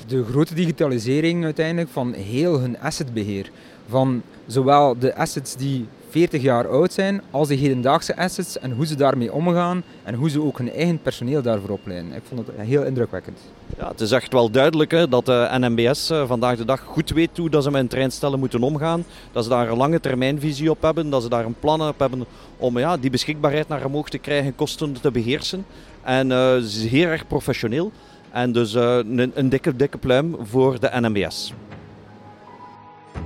De 0.07 0.25
grote 0.25 0.55
digitalisering 0.55 1.45
uiteindelijk 1.45 1.91
van 1.91 2.13
heel 2.13 2.61
hun 2.61 2.79
assetbeheer. 2.79 3.51
Van 3.89 4.23
zowel 4.47 4.99
de 4.99 5.17
assets 5.17 5.57
die 5.57 5.87
40 6.09 6.43
jaar 6.43 6.69
oud 6.69 6.93
zijn 6.93 7.23
als 7.31 7.49
de 7.49 7.55
hedendaagse 7.55 8.17
assets 8.17 8.59
en 8.59 8.73
hoe 8.73 8.87
ze 8.87 8.95
daarmee 8.95 9.33
omgaan 9.33 9.83
en 10.03 10.15
hoe 10.15 10.31
ze 10.31 10.43
ook 10.43 10.59
hun 10.59 10.73
eigen 10.73 11.03
personeel 11.03 11.43
daarvoor 11.43 11.71
opleiden. 11.71 12.13
Ik 12.13 12.23
vond 12.29 12.47
het 12.47 12.57
heel 12.57 12.85
indrukwekkend. 12.85 13.39
Ja, 13.79 13.89
het 13.89 14.01
is 14.01 14.11
echt 14.11 14.33
wel 14.33 14.51
duidelijk 14.51 14.91
hè, 14.91 15.09
dat 15.09 15.27
de 15.27 15.49
NMBS 15.59 16.11
eh, 16.11 16.27
vandaag 16.27 16.57
de 16.57 16.65
dag 16.65 16.81
goed 16.81 17.11
weet 17.11 17.37
hoe 17.37 17.51
dat 17.51 17.63
ze 17.63 17.71
met 17.71 17.81
een 17.81 17.89
treinstellen 17.89 18.39
moeten 18.39 18.63
omgaan. 18.63 19.05
Dat 19.33 19.45
ze 19.45 19.51
daar 19.51 19.71
een 19.71 19.77
lange 19.77 20.01
termijnvisie 20.01 20.71
op 20.71 20.83
hebben, 20.83 21.11
dat 21.11 21.23
ze 21.23 21.29
daar 21.29 21.45
een 21.45 21.59
plan 21.61 21.89
op 21.89 21.99
hebben 21.99 22.25
om 22.57 22.79
ja, 22.79 22.97
die 22.97 23.11
beschikbaarheid 23.11 23.69
naar 23.69 23.85
omhoog 23.85 24.09
te 24.09 24.19
krijgen, 24.19 24.55
kosten 24.55 25.01
te 25.01 25.11
beheersen. 25.11 25.67
En 26.03 26.31
uh, 26.31 26.37
ze 26.57 26.85
is 26.85 26.87
heel 26.87 27.07
erg 27.07 27.27
professioneel. 27.27 27.93
En 28.31 28.53
dus 28.53 28.75
een 28.75 29.49
dikke, 29.49 29.77
dikke 29.77 29.99
pluim 29.99 30.37
voor 30.43 30.81
de 30.81 30.91
NMBS. 30.93 31.53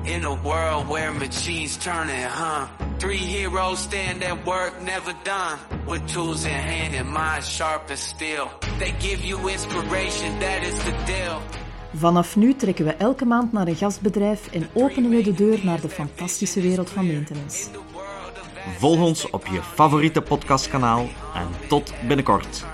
In 0.04 0.24
a 0.24 0.34
world 0.42 0.88
where 0.88 1.12
machines 1.12 1.76
turning, 1.76 2.24
huh? 2.28 2.66
Three 2.98 3.16
heroes 3.16 3.78
stand 3.78 4.22
at 4.24 4.44
work, 4.44 4.72
never 4.82 5.14
done. 5.22 5.58
With 5.86 6.12
tools 6.12 6.44
in 6.44 6.50
hand 6.50 6.94
and 6.94 7.12
minds 7.12 7.48
sharp 7.48 7.90
as 7.90 8.00
steel. 8.00 8.50
They 8.78 8.94
give 8.98 9.24
you 9.26 9.48
inspiration, 9.48 10.38
that 10.38 10.62
is 10.62 10.78
the 10.84 10.94
deal. 11.06 11.40
Vanaf 11.94 12.36
nu 12.36 12.54
trekken 12.54 12.84
we 12.84 12.90
elke 12.92 13.24
maand 13.24 13.52
naar 13.52 13.66
een 13.66 13.76
gastbedrijf 13.76 14.52
en 14.52 14.68
openen 14.72 15.10
we 15.10 15.22
de 15.22 15.32
deur 15.32 15.60
naar 15.62 15.80
de 15.80 15.88
fantastische 15.88 16.60
wereld 16.60 16.90
van 16.90 17.06
maintenance. 17.06 17.68
Volg 18.78 19.00
ons 19.00 19.30
op 19.30 19.46
je 19.46 19.62
favoriete 19.62 20.22
podcastkanaal 20.22 21.08
en 21.34 21.68
tot 21.68 21.92
binnenkort. 22.06 22.64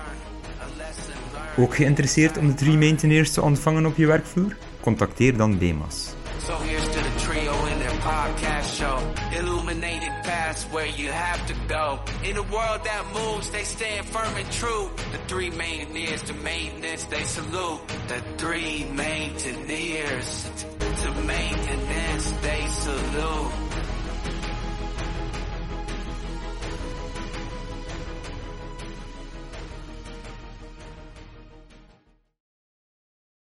Ook 1.57 1.75
geïnteresseerd 1.75 2.37
om 2.37 2.47
de 2.47 2.53
drie 2.53 2.77
maintainers 2.77 3.31
te 3.31 3.41
ontvangen 3.41 3.85
op 3.85 3.97
je 3.97 4.05
werkvloer? 4.05 4.57
Contacteer 4.81 5.37
dan 5.37 5.57
BEMAS. 5.57 6.16
So 6.47 6.55
here's 6.59 6.87
to 6.87 7.01
the 7.01 7.19
trio 7.19 7.65
in 7.65 7.79
their 7.79 7.97
podcast 7.99 8.77
show. 8.79 9.37
Illuminated 9.37 10.07
paths 10.23 10.63
where 10.71 10.85
you 10.85 11.11
have 11.11 11.45
to 11.47 11.53
go. 11.67 11.99
In 12.23 12.37
a 12.37 12.41
world 12.41 12.85
that 12.85 13.03
moves, 13.13 13.49
they 13.49 13.65
stand 13.65 14.07
firm 14.07 14.33
and 14.33 14.49
true. 14.53 14.89
The 15.11 15.17
three 15.27 15.49
maintainers, 15.49 16.23
the 16.23 16.35
maintenance, 16.35 17.03
they 17.03 17.23
salute. 17.23 17.81
The 18.07 18.23
three 18.37 18.85
maintainers, 18.85 20.49
to 20.79 21.11
maintenance, 21.25 22.31
they 22.31 22.65
salute. 22.67 23.66